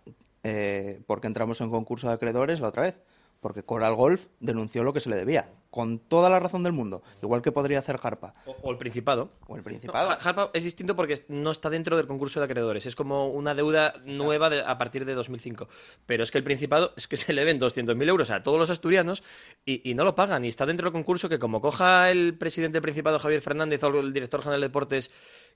eh, 0.43 1.01
porque 1.07 1.27
entramos 1.27 1.61
en 1.61 1.69
concurso 1.69 2.07
de 2.07 2.13
acreedores 2.13 2.59
la 2.59 2.69
otra 2.69 2.83
vez, 2.83 2.95
porque 3.41 3.63
Coral 3.63 3.95
Golf 3.95 4.23
denunció 4.39 4.83
lo 4.83 4.93
que 4.93 4.99
se 4.99 5.09
le 5.09 5.15
debía, 5.15 5.49
con 5.71 5.97
toda 5.97 6.29
la 6.29 6.37
razón 6.39 6.61
del 6.61 6.73
mundo, 6.73 7.01
igual 7.23 7.41
que 7.41 7.51
podría 7.51 7.79
hacer 7.79 7.97
Harpa. 8.03 8.35
O, 8.45 8.51
o 8.61 8.71
el 8.71 8.77
Principado. 8.77 9.31
O 9.47 9.55
el 9.55 9.63
Principado. 9.63 10.11
Ha- 10.11 10.13
Harpa 10.15 10.51
es 10.53 10.63
distinto 10.63 10.95
porque 10.95 11.23
no 11.29 11.49
está 11.49 11.67
dentro 11.67 11.97
del 11.97 12.05
concurso 12.05 12.39
de 12.39 12.45
acreedores, 12.45 12.85
es 12.85 12.95
como 12.95 13.29
una 13.29 13.55
deuda 13.55 13.95
nueva 14.05 14.51
de- 14.51 14.61
a 14.61 14.77
partir 14.77 15.05
de 15.05 15.15
2005. 15.15 15.67
Pero 16.05 16.23
es 16.23 16.29
que 16.29 16.37
el 16.37 16.43
Principado 16.43 16.91
es 16.95 17.07
que 17.07 17.17
se 17.17 17.33
le 17.33 17.43
ven 17.43 17.59
200.000 17.59 18.07
euros 18.09 18.29
a 18.29 18.43
todos 18.43 18.59
los 18.59 18.69
asturianos 18.69 19.23
y, 19.65 19.89
y 19.89 19.95
no 19.95 20.03
lo 20.03 20.13
pagan. 20.13 20.45
Y 20.45 20.49
está 20.49 20.67
dentro 20.67 20.85
del 20.85 20.93
concurso 20.93 21.27
que 21.27 21.39
como 21.39 21.61
coja 21.61 22.11
el 22.11 22.37
presidente 22.37 22.73
del 22.75 22.83
Principado, 22.83 23.17
Javier 23.17 23.41
Fernández, 23.41 23.83
o 23.83 23.87
el 23.87 24.13
director 24.13 24.41
general 24.41 24.61
de 24.61 24.67
deportes, 24.67 25.09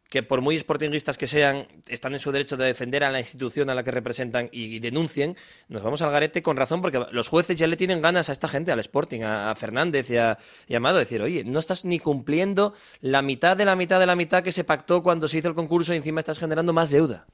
que 0.09 0.23
por 0.23 0.41
muy 0.41 0.57
sportinguistas 0.57 1.17
que 1.17 1.27
sean, 1.27 1.67
están 1.87 2.13
en 2.13 2.19
su 2.19 2.31
derecho 2.31 2.57
de 2.57 2.65
defender 2.65 3.03
a 3.03 3.11
la 3.11 3.19
institución 3.19 3.69
a 3.69 3.75
la 3.75 3.83
que 3.83 3.91
representan 3.91 4.49
y, 4.51 4.79
denuncien, 4.79 5.35
nos 5.67 5.83
vamos 5.83 6.01
al 6.01 6.11
garete 6.11 6.41
con 6.41 6.57
razón 6.57 6.81
porque 6.81 7.01
los 7.11 7.27
jueces 7.27 7.57
ya 7.57 7.67
le 7.67 7.77
tienen 7.77 8.01
ganas 8.01 8.29
a 8.29 8.31
esta 8.31 8.47
gente, 8.47 8.71
al 8.71 8.79
Sporting, 8.79 9.21
a, 9.21 9.53
Fernández 9.55 10.09
y 10.09 10.17
a, 10.17 10.37
y 10.67 10.73
a 10.73 10.77
Amado, 10.77 10.99
decir, 10.99 11.21
oye, 11.21 11.43
no 11.43 11.59
estás 11.59 11.85
ni 11.85 11.99
cumpliendo 11.99 12.73
la 13.01 13.21
mitad 13.21 13.57
de 13.57 13.65
la 13.65 13.75
mitad 13.75 13.99
de 13.99 14.05
la 14.05 14.15
mitad 14.15 14.43
que 14.43 14.51
se 14.51 14.63
pactó 14.63 15.01
cuando 15.01 15.27
se 15.27 15.39
hizo 15.39 15.49
el 15.49 15.55
concurso 15.55 15.93
y 15.93 15.97
encima 15.97 16.19
estás 16.19 16.39
generando 16.39 16.71
más 16.73 16.91
deuda. 16.91 17.25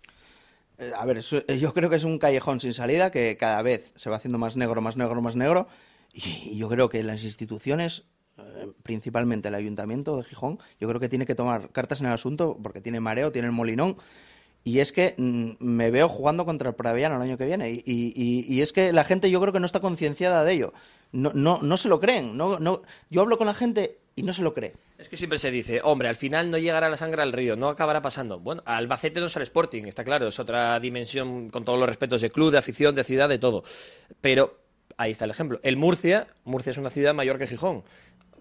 Eh, 0.82 0.92
A 0.98 1.06
ver, 1.06 1.20
eh, 1.20 1.60
yo 1.60 1.74
creo 1.74 1.90
que 1.90 1.98
es 1.98 2.04
un 2.04 2.18
callejón 2.18 2.60
sin 2.60 2.74
salida 2.74 3.12
que 3.12 3.38
cada 3.38 3.62
vez 3.62 3.92
se 3.96 4.10
va 4.10 4.16
haciendo 4.16 4.38
más 4.38 4.56
negro, 4.58 4.82
más 4.82 4.98
negro, 4.98 5.22
más 5.22 5.36
negro. 5.36 5.68
Y, 6.14 6.58
yo 6.58 6.68
creo 6.70 6.90
que 6.90 7.04
las 7.04 7.24
instituciones, 7.24 8.04
principalmente 8.84 9.48
el 9.48 9.56
Ayuntamiento 9.56 10.18
de 10.18 10.24
Gijón, 10.24 10.60
yo 10.80 10.88
creo 10.88 11.00
que 11.00 11.10
tiene 11.10 11.26
que 11.26 11.36
tomar 11.36 11.72
cartas 11.72 12.02
en 12.02 12.08
el 12.08 12.14
asunto 12.14 12.58
porque 12.62 12.82
tiene 12.82 13.00
mareo, 13.00 13.32
tiene 13.32 13.48
el 13.48 13.54
molinón. 13.54 13.98
Y 14.64 14.80
es 14.80 14.92
que 14.92 15.16
mm, 15.18 15.54
me 15.60 15.90
veo 15.90 16.08
jugando 16.08 16.46
contra 16.46 16.70
el 16.70 16.76
Praviano 16.76 17.16
el 17.16 17.22
año 17.24 17.38
que 17.38 17.46
viene. 17.46 17.82
Y 17.84 18.62
es 18.62 18.72
que 18.74 18.94
la 18.94 19.04
gente 19.04 19.32
yo 19.32 19.42
creo 19.42 19.54
que 19.54 19.60
no 19.60 19.66
está 19.66 19.80
concienciada 19.80 20.44
de 20.44 20.54
ello. 20.54 20.74
No, 21.12 21.32
no, 21.34 21.62
no 21.62 21.78
se 21.78 21.90
lo 21.90 22.00
creen. 22.00 22.38
No, 22.38 22.60
no, 22.60 22.82
yo 23.10 23.22
hablo 23.22 23.38
con 23.38 23.48
la 23.48 23.54
gente 23.54 23.98
y 24.16 24.24
no 24.24 24.34
se 24.34 24.42
lo 24.42 24.54
cree. 24.54 24.74
Es 24.98 25.10
que 25.10 25.18
siempre 25.18 25.40
se 25.40 25.52
dice, 25.52 25.82
hombre, 25.84 26.08
al 26.08 26.16
final 26.16 26.50
no 26.52 26.58
llegará 26.58 26.90
la 26.90 26.98
sangre 26.98 27.22
al 27.22 27.34
río, 27.34 27.56
no 27.56 27.70
acabará 27.70 28.02
pasando. 28.02 28.40
Bueno, 28.40 28.62
Albacete 28.66 29.20
no 29.20 29.28
es 29.28 29.36
el 29.36 29.44
Sporting, 29.44 29.84
está 29.86 30.04
claro, 30.04 30.28
es 30.28 30.40
otra 30.40 30.80
dimensión 30.80 31.50
con 31.50 31.66
todos 31.66 31.80
los 31.80 31.88
respetos 31.88 32.22
de 32.22 32.30
club, 32.30 32.52
de 32.52 32.60
afición, 32.60 32.96
de 32.96 33.04
ciudad, 33.04 33.28
de 33.28 33.40
todo. 33.40 33.64
Pero 34.22 34.60
ahí 34.98 35.12
está 35.12 35.26
el 35.26 35.32
ejemplo. 35.32 35.60
El 35.64 35.78
Murcia, 35.78 36.28
Murcia 36.46 36.72
es 36.72 36.78
una 36.78 36.90
ciudad 36.90 37.14
mayor 37.14 37.38
que 37.38 37.48
Gijón. 37.48 37.84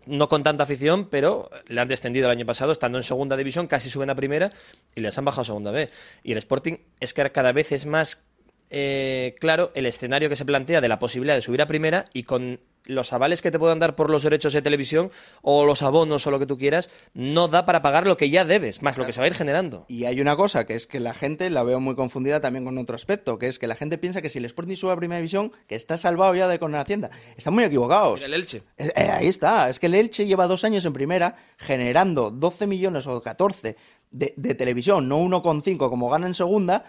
No 0.07 0.29
con 0.29 0.43
tanta 0.43 0.65
afición, 0.65 1.09
pero 1.11 1.51
le 1.69 1.81
han 1.81 1.89
descendido 1.89 2.27
el 2.27 2.37
año 2.37 2.47
pasado, 2.47 2.73
estando 2.73 2.99
en 2.99 3.05
segunda 3.05 3.37
división, 3.37 3.67
casi 3.67 3.91
suben 3.91 4.11
a 4.11 4.15
primera 4.15 4.51
y 4.95 5.01
les 5.01 5.17
han 5.17 5.25
bajado 5.25 5.43
a 5.43 5.47
segunda 5.47 5.71
B. 5.71 5.91
Y 6.25 6.33
el 6.33 6.39
Sporting 6.39 6.77
es 6.99 7.13
que 7.13 7.31
cada 7.31 7.53
vez 7.53 7.71
es 7.73 7.85
más 7.85 8.23
eh, 8.71 9.35
claro 9.41 9.73
el 9.75 9.87
escenario 9.87 10.29
que 10.29 10.37
se 10.37 10.45
plantea 10.45 10.81
de 10.81 10.89
la 10.89 10.99
posibilidad 10.99 11.35
de 11.35 11.43
subir 11.43 11.61
a 11.61 11.67
primera 11.67 12.05
y 12.13 12.23
con 12.23 12.61
los 12.87 13.13
avales 13.13 13.43
que 13.43 13.51
te 13.51 13.59
puedan 13.59 13.79
dar 13.79 13.95
por 13.95 14.11
los 14.11 14.23
derechos 14.23 14.53
de 14.53 14.63
televisión 14.63 15.11
o 15.43 15.65
los 15.65 15.83
abonos 15.83 16.27
o 16.27 16.31
lo 16.31 16.39
que 16.39 16.47
tú 16.47 16.57
quieras, 16.57 16.89
no 17.15 17.49
da 17.49 17.67
para 17.67 17.83
pagar 17.83 18.07
lo 18.07 18.17
que 18.17 18.31
ya 18.31 18.45
debes, 18.45 18.83
más 18.83 18.97
lo 18.97 19.05
que 19.05 19.13
se 19.13 19.21
va 19.21 19.25
a 19.25 19.29
ir 19.29 19.35
generando. 19.35 19.85
Y 19.89 20.05
hay 20.05 20.21
una 20.21 20.37
cosa, 20.37 20.65
que 20.65 20.75
es 20.75 20.87
que 20.87 21.01
la 21.01 21.15
gente 21.15 21.51
la 21.51 21.63
veo 21.63 21.81
muy 21.81 21.95
confundida 21.95 22.41
también 22.41 22.65
con 22.65 22.79
otro 22.79 22.97
aspecto, 22.97 23.39
que 23.39 23.49
es 23.49 23.59
que 23.59 23.67
la 23.67 23.75
gente 23.77 23.99
piensa 23.99 24.23
que 24.23 24.29
si 24.29 24.39
el 24.39 24.47
Sporting 24.47 24.77
sube 24.77 24.93
a 24.93 24.97
Primera 24.97 25.19
División, 25.19 25.53
que 25.69 25.75
está 25.75 25.97
salvado 25.97 26.35
ya 26.35 26.49
de 26.49 26.59
con 26.59 26.75
Hacienda. 26.75 27.11
Están 27.37 27.55
muy 27.55 27.65
equivocados. 27.65 28.23
El 28.23 28.35
Elche. 28.35 28.63
Eh, 28.79 28.93
eh, 28.95 29.03
ahí 29.11 29.29
está, 29.29 29.69
es 29.69 29.79
que 29.79 29.87
el 29.87 29.95
Elche 29.95 30.27
lleva 30.27 30.47
dos 30.47 30.65
años 30.65 30.85
en 30.85 30.93
primera 30.93 31.37
generando 31.59 32.31
12 32.31 32.67
millones 32.67 33.07
o 33.07 33.21
14 33.21 33.77
de, 34.11 34.35
de 34.37 34.55
televisión, 34.55 35.09
no 35.09 35.19
1,5 35.19 35.89
como 35.89 36.09
gana 36.09 36.27
en 36.27 36.35
segunda, 36.35 36.85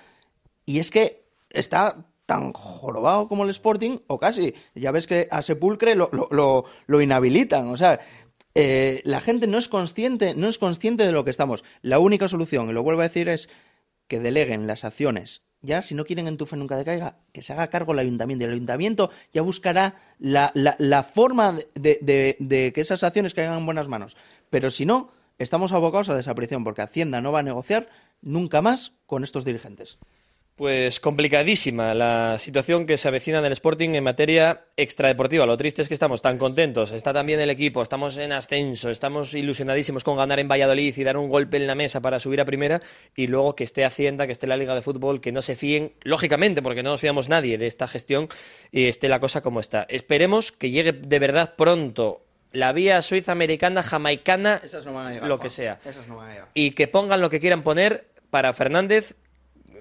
y 0.65 0.79
es 0.79 0.89
que 0.89 1.21
está 1.53 2.05
tan 2.25 2.53
jorobado 2.53 3.27
como 3.27 3.43
el 3.43 3.49
Sporting, 3.49 3.99
o 4.07 4.17
casi. 4.17 4.53
Ya 4.75 4.91
ves 4.91 5.07
que 5.07 5.27
a 5.29 5.41
Sepulcre 5.41 5.95
lo, 5.95 6.09
lo, 6.31 6.65
lo, 6.87 7.01
inhabilitan, 7.01 7.67
o 7.69 7.77
sea, 7.77 7.99
eh, 8.55 9.01
la 9.05 9.21
gente 9.21 9.47
no 9.47 9.57
es 9.57 9.67
consciente, 9.67 10.33
no 10.35 10.47
es 10.47 10.57
consciente 10.57 11.05
de 11.05 11.11
lo 11.11 11.23
que 11.23 11.31
estamos. 11.31 11.63
La 11.81 11.99
única 11.99 12.27
solución, 12.27 12.69
y 12.69 12.73
lo 12.73 12.83
vuelvo 12.83 13.01
a 13.01 13.05
decir, 13.09 13.29
es 13.29 13.49
que 14.07 14.19
deleguen 14.19 14.67
las 14.67 14.83
acciones. 14.83 15.41
Ya, 15.63 15.81
si 15.83 15.93
no 15.93 16.05
quieren 16.05 16.27
entufe 16.27 16.57
nunca 16.57 16.75
de 16.75 16.83
caiga, 16.85 17.17
que 17.31 17.43
se 17.43 17.53
haga 17.53 17.67
cargo 17.67 17.93
el 17.93 17.99
ayuntamiento. 17.99 18.43
Y 18.43 18.47
el 18.47 18.53
ayuntamiento 18.53 19.11
ya 19.31 19.41
buscará 19.43 20.15
la, 20.17 20.51
la, 20.55 20.75
la 20.79 21.03
forma 21.03 21.53
de, 21.75 21.99
de- 22.01 22.35
de 22.39 22.73
que 22.73 22.81
esas 22.81 23.03
acciones 23.03 23.33
caigan 23.35 23.59
en 23.59 23.65
buenas 23.65 23.87
manos. 23.87 24.17
Pero 24.49 24.71
si 24.71 24.85
no, 24.85 25.11
estamos 25.37 25.71
abocados 25.71 26.09
a 26.09 26.15
desaparición, 26.15 26.63
porque 26.63 26.81
Hacienda 26.81 27.21
no 27.21 27.31
va 27.31 27.39
a 27.39 27.43
negociar 27.43 27.89
nunca 28.23 28.61
más 28.63 28.91
con 29.05 29.23
estos 29.23 29.45
dirigentes. 29.45 29.97
Pues 30.55 30.99
complicadísima 30.99 31.95
la 31.95 32.37
situación 32.37 32.85
que 32.85 32.97
se 32.97 33.07
avecina 33.07 33.39
en 33.39 33.45
el 33.45 33.53
Sporting 33.53 33.95
en 33.95 34.03
materia 34.03 34.65
extradeportiva. 34.77 35.45
Lo 35.45 35.57
triste 35.57 35.81
es 35.81 35.87
que 35.87 35.95
estamos 35.95 36.21
tan 36.21 36.37
contentos, 36.37 36.91
está 36.91 37.13
también 37.13 37.39
el 37.39 37.49
equipo, 37.49 37.81
estamos 37.81 38.15
en 38.17 38.31
ascenso, 38.31 38.89
estamos 38.89 39.33
ilusionadísimos 39.33 40.03
con 40.03 40.17
ganar 40.17 40.39
en 40.39 40.47
Valladolid 40.47 40.95
y 40.95 41.03
dar 41.03 41.17
un 41.17 41.29
golpe 41.29 41.57
en 41.57 41.65
la 41.65 41.73
mesa 41.73 41.99
para 41.99 42.19
subir 42.19 42.41
a 42.41 42.45
primera 42.45 42.79
y 43.15 43.27
luego 43.27 43.55
que 43.55 43.63
esté 43.63 43.85
Hacienda, 43.85 44.27
que 44.27 44.33
esté 44.33 44.45
la 44.45 44.57
Liga 44.57 44.75
de 44.75 44.81
Fútbol, 44.81 45.19
que 45.19 45.31
no 45.31 45.41
se 45.41 45.55
fíen, 45.55 45.93
lógicamente, 46.03 46.61
porque 46.61 46.83
no 46.83 46.91
nos 46.91 47.01
fiamos 47.01 47.27
nadie 47.27 47.57
de 47.57 47.65
esta 47.67 47.87
gestión 47.87 48.27
y 48.71 48.87
esté 48.87 49.07
la 49.07 49.19
cosa 49.19 49.41
como 49.41 49.61
está. 49.61 49.87
Esperemos 49.89 50.51
que 50.51 50.69
llegue 50.69 50.91
de 50.91 51.19
verdad 51.19 51.55
pronto 51.57 52.21
la 52.51 52.73
vía 52.73 53.01
suiza, 53.01 53.31
americana, 53.31 53.81
jamaicana, 53.81 54.61
lo 55.23 55.39
que 55.39 55.49
sea 55.49 55.79
y 56.53 56.71
que 56.71 56.87
pongan 56.87 57.21
lo 57.21 57.29
que 57.29 57.39
quieran 57.39 57.63
poner 57.63 58.05
para 58.29 58.53
Fernández, 58.53 59.15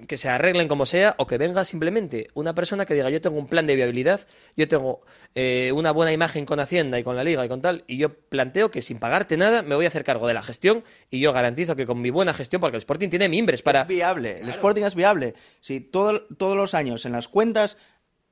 que 0.07 0.17
se 0.17 0.29
arreglen 0.29 0.67
como 0.67 0.85
sea, 0.85 1.15
o 1.17 1.25
que 1.27 1.37
venga 1.37 1.63
simplemente 1.65 2.27
una 2.33 2.53
persona 2.53 2.85
que 2.85 2.93
diga 2.93 3.09
yo 3.09 3.21
tengo 3.21 3.37
un 3.37 3.47
plan 3.47 3.65
de 3.67 3.75
viabilidad, 3.75 4.21
yo 4.57 4.67
tengo 4.67 5.01
eh, 5.35 5.71
una 5.73 5.91
buena 5.91 6.11
imagen 6.11 6.45
con 6.45 6.59
Hacienda 6.59 6.99
y 6.99 7.03
con 7.03 7.15
la 7.15 7.23
Liga 7.23 7.45
y 7.45 7.49
con 7.49 7.61
tal, 7.61 7.83
y 7.87 7.97
yo 7.97 8.09
planteo 8.29 8.71
que 8.71 8.81
sin 8.81 8.99
pagarte 8.99 9.37
nada 9.37 9.61
me 9.61 9.75
voy 9.75 9.85
a 9.85 9.87
hacer 9.89 10.03
cargo 10.03 10.27
de 10.27 10.33
la 10.33 10.43
gestión 10.43 10.83
y 11.09 11.19
yo 11.19 11.33
garantizo 11.33 11.75
que 11.75 11.85
con 11.85 12.01
mi 12.01 12.09
buena 12.09 12.33
gestión, 12.33 12.59
porque 12.59 12.77
el 12.77 12.81
Sporting 12.81 13.09
tiene 13.09 13.29
mimbres 13.29 13.61
para... 13.61 13.81
Es 13.81 13.87
viable, 13.87 14.39
el 14.41 14.49
Sporting 14.49 14.83
es 14.83 14.95
viable. 14.95 15.33
Si 15.59 15.79
todo- 15.81 16.27
todos 16.37 16.55
los 16.57 16.73
años 16.73 17.05
en 17.05 17.11
las 17.13 17.27
cuentas 17.27 17.77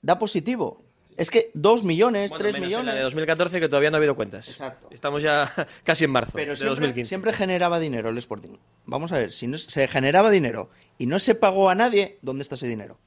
da 0.02 0.18
positivo. 0.20 0.84
Es 1.20 1.30
que 1.30 1.52
dos 1.54 1.84
millones, 1.84 2.30
Bueno, 2.30 2.42
tres 2.44 2.54
menos 2.54 2.64
en 2.66 2.70
millones. 2.70 2.86
la 2.94 2.96
de 2.96 3.04
2014 3.04 3.60
que 3.60 3.68
todavía 3.68 3.92
no 3.92 3.98
ha 3.98 4.00
habido 4.00 4.16
cuentas. 4.16 4.48
Exacto. 4.48 4.88
Estamos 4.92 5.22
ya 5.22 5.52
casi 5.84 6.06
en 6.06 6.12
marzo 6.12 6.32
Pero 6.34 6.52
de 6.52 6.56
siempre, 6.56 6.70
2015. 6.70 7.10
siempre 7.10 7.34
generaba 7.34 7.80
dinero 7.80 8.10
el 8.10 8.18
Sporting. 8.18 8.56
Vamos 8.86 9.12
a 9.12 9.18
ver, 9.18 9.32
si 9.32 9.48
no, 9.48 9.58
se 9.58 9.88
generaba 9.88 10.30
dinero 10.32 10.70
y 10.98 11.06
no 11.06 11.20
se 11.20 11.36
pagó 11.36 11.70
a 11.70 11.76
nadie, 11.76 12.18
¿dónde 12.22 12.44
está 12.44 12.56
ese 12.56 12.68
dinero? 12.68 12.98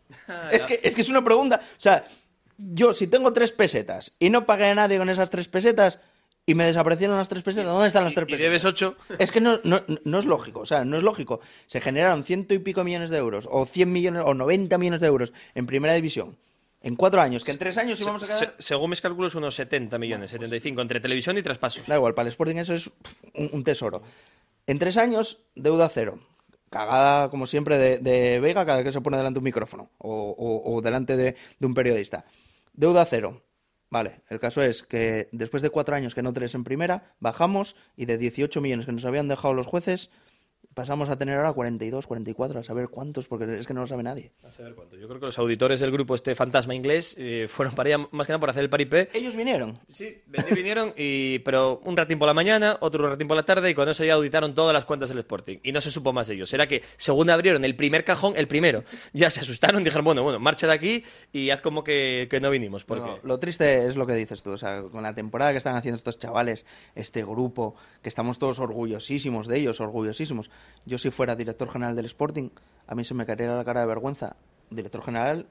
es, 0.50 0.62
que, 0.64 0.80
es 0.82 0.94
que 0.94 1.00
es 1.00 1.08
una 1.08 1.24
pregunta. 1.24 1.60
O 1.78 1.80
sea, 1.80 2.04
yo 2.58 2.92
si 2.92 3.06
tengo 3.06 3.32
tres 3.32 3.50
pesetas 3.52 4.12
y 4.18 4.30
no 4.30 4.44
pagué 4.46 4.66
a 4.66 4.74
nadie 4.74 4.98
con 4.98 5.08
esas 5.08 5.30
tres 5.30 5.48
pesetas 5.48 5.98
y 6.44 6.54
me 6.54 6.66
desaparecieron 6.66 7.16
las 7.16 7.28
tres 7.28 7.42
pesetas, 7.42 7.72
¿dónde 7.72 7.86
están 7.86 8.04
las 8.04 8.14
tres 8.14 8.26
Y 8.28 8.32
pesetas? 8.32 8.44
debes 8.50 8.64
8, 8.64 8.96
Es 9.18 9.30
que 9.32 9.40
no, 9.40 9.58
no, 9.64 9.80
no 10.04 10.18
es 10.18 10.24
lógico, 10.24 10.60
o 10.60 10.66
sea, 10.66 10.84
no 10.84 10.96
es 10.96 11.02
lógico. 11.02 11.40
Se 11.66 11.80
generaron 11.80 12.24
ciento 12.24 12.52
y 12.52 12.58
pico 12.58 12.82
millones 12.84 13.10
de 13.10 13.16
euros, 13.18 13.48
o 13.50 13.64
100 13.66 13.90
millones, 13.92 14.22
o 14.26 14.34
90 14.34 14.76
millones 14.76 15.00
de 15.00 15.06
euros 15.06 15.32
en 15.54 15.66
primera 15.66 15.94
división, 15.94 16.36
en 16.82 16.96
cuatro 16.96 17.20
años, 17.22 17.44
que 17.44 17.52
en 17.52 17.58
tres 17.58 17.76
años 17.78 18.00
íbamos 18.00 18.22
a 18.22 18.26
quedar... 18.26 18.54
Se- 18.58 18.62
según 18.68 18.90
mis 18.90 19.00
cálculos, 19.00 19.34
unos 19.34 19.54
70 19.56 19.96
millones, 19.98 20.30
75, 20.30 20.82
entre 20.82 21.00
televisión 21.00 21.38
y 21.38 21.42
traspasos. 21.42 21.86
Da 21.86 21.96
igual, 21.96 22.14
para 22.14 22.26
el 22.26 22.32
Sporting 22.32 22.56
eso 22.56 22.74
es 22.74 22.88
un, 23.34 23.50
un 23.52 23.64
tesoro. 23.64 24.02
En 24.66 24.78
tres 24.78 24.96
años, 24.96 25.38
deuda 25.54 25.88
cero. 25.92 26.18
Cagada, 26.70 27.28
como 27.28 27.46
siempre, 27.46 27.76
de, 27.78 27.98
de 27.98 28.40
Vega 28.40 28.64
cada 28.64 28.78
vez 28.78 28.86
que 28.86 28.92
se 28.92 29.00
pone 29.00 29.16
delante 29.16 29.34
de 29.36 29.40
un 29.40 29.44
micrófono 29.44 29.90
o, 29.98 30.30
o- 30.30 30.74
o 30.76 30.80
delante 30.80 31.16
de, 31.16 31.36
de 31.58 31.66
un 31.66 31.74
periodista. 31.74 32.24
Deuda 32.72 33.04
cero. 33.08 33.42
Vale, 33.90 34.22
el 34.30 34.40
caso 34.40 34.62
es 34.62 34.82
que 34.84 35.28
después 35.32 35.62
de 35.62 35.68
cuatro 35.68 35.94
años 35.94 36.14
que 36.14 36.22
no 36.22 36.32
tres 36.32 36.54
en 36.54 36.64
primera, 36.64 37.12
bajamos 37.20 37.76
y 37.94 38.06
de 38.06 38.16
18 38.16 38.58
millones 38.62 38.86
que 38.86 38.92
nos 38.92 39.04
habían 39.04 39.28
dejado 39.28 39.52
los 39.52 39.66
jueces, 39.66 40.08
pasamos 40.74 41.08
a 41.08 41.16
tener 41.16 41.36
ahora 41.36 41.52
42, 41.52 42.06
44, 42.06 42.60
a 42.60 42.64
saber 42.64 42.88
cuántos, 42.88 43.26
porque 43.26 43.58
es 43.58 43.66
que 43.66 43.74
no 43.74 43.80
lo 43.80 43.86
sabe 43.86 44.02
nadie. 44.02 44.32
A 44.44 44.50
saber 44.50 44.74
cuántos. 44.74 44.98
Yo 44.98 45.08
creo 45.08 45.20
que 45.20 45.26
los 45.26 45.38
auditores 45.38 45.80
del 45.80 45.90
grupo 45.90 46.14
este 46.14 46.34
fantasma 46.34 46.74
inglés 46.74 47.14
eh, 47.18 47.48
fueron 47.54 47.74
para 47.74 47.94
allá 47.94 48.08
más 48.10 48.26
que 48.26 48.32
nada 48.32 48.40
por 48.40 48.50
hacer 48.50 48.62
el 48.62 48.70
paripé. 48.70 49.08
Ellos 49.12 49.36
vinieron. 49.36 49.78
Sí, 49.92 50.16
vinieron, 50.54 50.94
y, 50.96 51.38
pero 51.40 51.80
un 51.84 51.96
ratín 51.96 52.18
por 52.18 52.28
la 52.28 52.34
mañana, 52.34 52.76
otro 52.80 53.08
ratín 53.08 53.28
por 53.28 53.36
la 53.36 53.44
tarde, 53.44 53.70
y 53.70 53.74
con 53.74 53.88
eso 53.88 54.04
ya 54.04 54.14
auditaron 54.14 54.54
todas 54.54 54.72
las 54.72 54.84
cuentas 54.84 55.08
del 55.08 55.18
Sporting. 55.18 55.58
Y 55.62 55.72
no 55.72 55.80
se 55.80 55.90
supo 55.90 56.12
más 56.12 56.26
de 56.26 56.34
ellos. 56.34 56.52
Era 56.52 56.66
que, 56.66 56.82
según 56.96 57.30
abrieron 57.30 57.64
el 57.64 57.76
primer 57.76 58.04
cajón, 58.04 58.34
el 58.36 58.48
primero, 58.48 58.84
ya 59.12 59.30
se 59.30 59.40
asustaron, 59.40 59.84
dijeron, 59.84 60.04
bueno, 60.04 60.22
bueno, 60.22 60.38
marcha 60.38 60.66
de 60.66 60.72
aquí 60.72 61.04
y 61.32 61.50
haz 61.50 61.60
como 61.60 61.84
que, 61.84 62.28
que 62.30 62.40
no 62.40 62.50
vinimos. 62.50 62.84
Porque... 62.84 63.06
No, 63.06 63.18
lo 63.22 63.38
triste 63.38 63.86
es 63.86 63.96
lo 63.96 64.06
que 64.06 64.14
dices 64.14 64.42
tú, 64.42 64.50
o 64.50 64.58
sea, 64.58 64.82
con 64.82 65.02
la 65.02 65.14
temporada 65.14 65.52
que 65.52 65.58
están 65.58 65.76
haciendo 65.76 65.98
estos 65.98 66.18
chavales, 66.18 66.64
este 66.94 67.22
grupo, 67.22 67.76
que 68.02 68.08
estamos 68.08 68.38
todos 68.38 68.58
orgullosísimos 68.58 69.46
de 69.46 69.58
ellos, 69.58 69.80
orgullosísimos. 69.80 70.50
Yo 70.84 70.98
si 70.98 71.10
fuera 71.10 71.36
director 71.36 71.70
general 71.70 71.94
del 71.94 72.06
Sporting, 72.06 72.50
a 72.86 72.94
mí 72.94 73.04
se 73.04 73.14
me 73.14 73.24
caería 73.24 73.52
la 73.52 73.64
cara 73.64 73.80
de 73.80 73.86
vergüenza. 73.86 74.36
Director 74.70 75.04
general, 75.04 75.46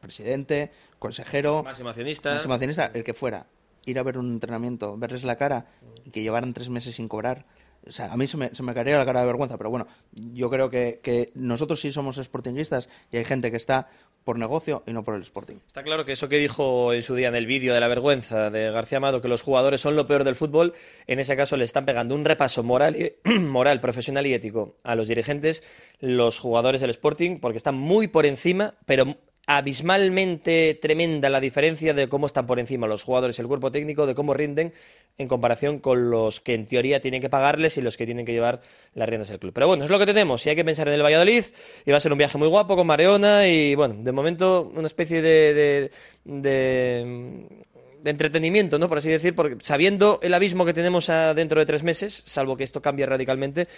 presidente, 0.00 0.70
consejero, 0.98 1.62
Máximo 1.62 1.88
accionista. 1.88 2.34
máximo 2.34 2.54
accionista, 2.54 2.90
el 2.94 3.04
que 3.04 3.14
fuera, 3.14 3.46
ir 3.84 3.98
a 3.98 4.02
ver 4.02 4.18
un 4.18 4.32
entrenamiento, 4.32 4.96
verles 4.96 5.24
la 5.24 5.36
cara 5.36 5.66
y 6.04 6.10
que 6.10 6.22
llevaran 6.22 6.52
tres 6.52 6.68
meses 6.68 6.94
sin 6.96 7.08
cobrar. 7.08 7.46
O 7.86 7.92
sea, 7.92 8.12
a 8.12 8.16
mí 8.16 8.26
se 8.26 8.36
me, 8.36 8.74
caería 8.74 8.98
la 8.98 9.04
cara 9.04 9.20
de 9.20 9.26
vergüenza, 9.26 9.56
pero 9.56 9.70
bueno, 9.70 9.86
yo 10.12 10.50
creo 10.50 10.68
que, 10.68 11.00
que 11.02 11.30
nosotros 11.34 11.80
sí 11.80 11.92
somos 11.92 12.16
sportinguistas 12.16 12.88
y 13.12 13.16
hay 13.16 13.24
gente 13.24 13.50
que 13.50 13.56
está 13.56 13.86
por 14.24 14.38
negocio 14.40 14.82
y 14.86 14.92
no 14.92 15.04
por 15.04 15.14
el 15.14 15.22
Sporting. 15.22 15.54
Está 15.68 15.84
claro 15.84 16.04
que 16.04 16.12
eso 16.12 16.28
que 16.28 16.36
dijo 16.38 16.92
en 16.92 17.04
su 17.04 17.14
día 17.14 17.28
en 17.28 17.36
el 17.36 17.46
vídeo 17.46 17.72
de 17.72 17.78
la 17.80 17.86
vergüenza 17.86 18.50
de 18.50 18.72
García 18.72 18.98
Amado, 18.98 19.22
que 19.22 19.28
los 19.28 19.40
jugadores 19.40 19.80
son 19.80 19.94
lo 19.94 20.08
peor 20.08 20.24
del 20.24 20.34
fútbol, 20.34 20.74
en 21.06 21.20
ese 21.20 21.36
caso 21.36 21.56
le 21.56 21.64
están 21.64 21.84
pegando 21.84 22.12
un 22.16 22.24
repaso 22.24 22.64
moral, 22.64 22.96
y- 22.96 23.12
moral 23.38 23.80
profesional 23.80 24.26
y 24.26 24.34
ético 24.34 24.78
a 24.82 24.96
los 24.96 25.06
dirigentes, 25.06 25.62
los 26.00 26.40
jugadores 26.40 26.80
del 26.80 26.90
Sporting, 26.90 27.38
porque 27.38 27.58
están 27.58 27.76
muy 27.76 28.08
por 28.08 28.26
encima, 28.26 28.74
pero 28.84 29.14
abismalmente 29.46 30.74
tremenda 30.82 31.30
la 31.30 31.40
diferencia 31.40 31.94
de 31.94 32.08
cómo 32.08 32.26
están 32.26 32.46
por 32.46 32.58
encima 32.58 32.88
los 32.88 33.04
jugadores 33.04 33.38
y 33.38 33.42
el 33.42 33.48
cuerpo 33.48 33.70
técnico, 33.70 34.04
de 34.04 34.14
cómo 34.14 34.34
rinden 34.34 34.72
en 35.18 35.28
comparación 35.28 35.78
con 35.78 36.10
los 36.10 36.40
que 36.40 36.54
en 36.54 36.66
teoría 36.66 37.00
tienen 37.00 37.22
que 37.22 37.30
pagarles 37.30 37.76
y 37.76 37.80
los 37.80 37.96
que 37.96 38.04
tienen 38.04 38.26
que 38.26 38.32
llevar 38.32 38.60
las 38.94 39.08
riendas 39.08 39.28
del 39.28 39.38
club. 39.38 39.52
Pero 39.54 39.68
bueno, 39.68 39.84
es 39.84 39.90
lo 39.90 39.98
que 39.98 40.06
tenemos 40.06 40.44
y 40.44 40.50
hay 40.50 40.56
que 40.56 40.64
pensar 40.64 40.88
en 40.88 40.94
el 40.94 41.02
Valladolid 41.02 41.44
y 41.84 41.90
va 41.90 41.96
a 41.96 42.00
ser 42.00 42.12
un 42.12 42.18
viaje 42.18 42.36
muy 42.36 42.48
guapo 42.48 42.74
con 42.76 42.86
Mareona 42.86 43.46
y 43.48 43.74
bueno, 43.76 43.94
de 43.98 44.12
momento 44.12 44.70
una 44.74 44.88
especie 44.88 45.22
de, 45.22 45.54
de, 45.54 45.90
de, 46.24 47.46
de 48.02 48.10
entretenimiento, 48.10 48.78
¿no? 48.78 48.88
Por 48.88 48.98
así 48.98 49.08
decir, 49.08 49.34
porque 49.34 49.56
sabiendo 49.60 50.18
el 50.22 50.34
abismo 50.34 50.64
que 50.64 50.72
tenemos 50.72 51.08
a 51.10 51.34
dentro 51.34 51.60
de 51.60 51.66
tres 51.66 51.82
meses, 51.82 52.22
salvo 52.26 52.56
que 52.56 52.64
esto 52.64 52.80
cambie 52.80 53.06
radicalmente, 53.06 53.68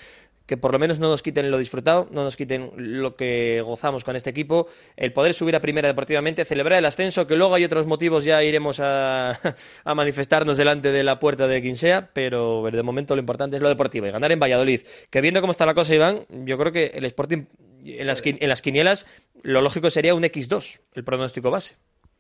que 0.47 0.57
por 0.57 0.73
lo 0.73 0.79
menos 0.79 0.99
no 0.99 1.09
nos 1.09 1.23
quiten 1.23 1.51
lo 1.51 1.59
disfrutado, 1.59 2.09
no 2.11 2.25
nos 2.25 2.37
quiten 2.37 2.71
lo 2.77 3.17
que 3.17 3.61
gozamos 3.63 4.05
con 4.05 4.17
este 4.17 4.31
equipo, 4.31 4.69
el 4.97 5.13
poder 5.13 5.35
subir 5.35 5.57
a 5.57 5.61
primera 5.61 5.89
deportivamente, 5.89 6.45
celebrar 6.45 6.79
el 6.79 6.87
ascenso, 6.87 7.27
que 7.27 7.37
luego 7.37 7.55
hay 7.55 7.65
otros 7.65 7.87
motivos, 7.87 8.25
ya 8.25 8.43
iremos 8.43 8.81
a, 8.81 9.39
a 9.85 9.95
manifestarnos 9.95 10.57
delante 10.57 10.93
de 10.93 11.03
la 11.05 11.19
puerta 11.19 11.47
de 11.47 11.61
quien 11.61 11.77
sea, 11.77 12.11
pero 12.13 12.69
de 12.71 12.83
momento 12.83 13.15
lo 13.15 13.21
importante 13.21 13.57
es 13.57 13.63
lo 13.63 13.69
deportivo 13.69 14.07
y 14.07 14.11
ganar 14.11 14.33
en 14.33 14.41
Valladolid. 14.41 14.81
Que 15.11 15.21
viendo 15.21 15.41
cómo 15.41 15.53
está 15.53 15.67
la 15.67 15.75
cosa, 15.75 15.95
Iván, 15.95 16.27
yo 16.45 16.59
creo 16.59 16.73
que 16.73 16.87
el 16.87 17.05
Sporting 17.05 17.47
en 17.85 18.07
las, 18.07 18.23
en 18.25 18.49
las 18.49 18.63
quinielas 18.63 19.07
lo 19.43 19.63
lógico 19.63 19.91
sería 19.91 20.15
un 20.15 20.23
X2, 20.23 20.79
el 20.95 21.05
pronóstico 21.05 21.51
base. 21.51 21.75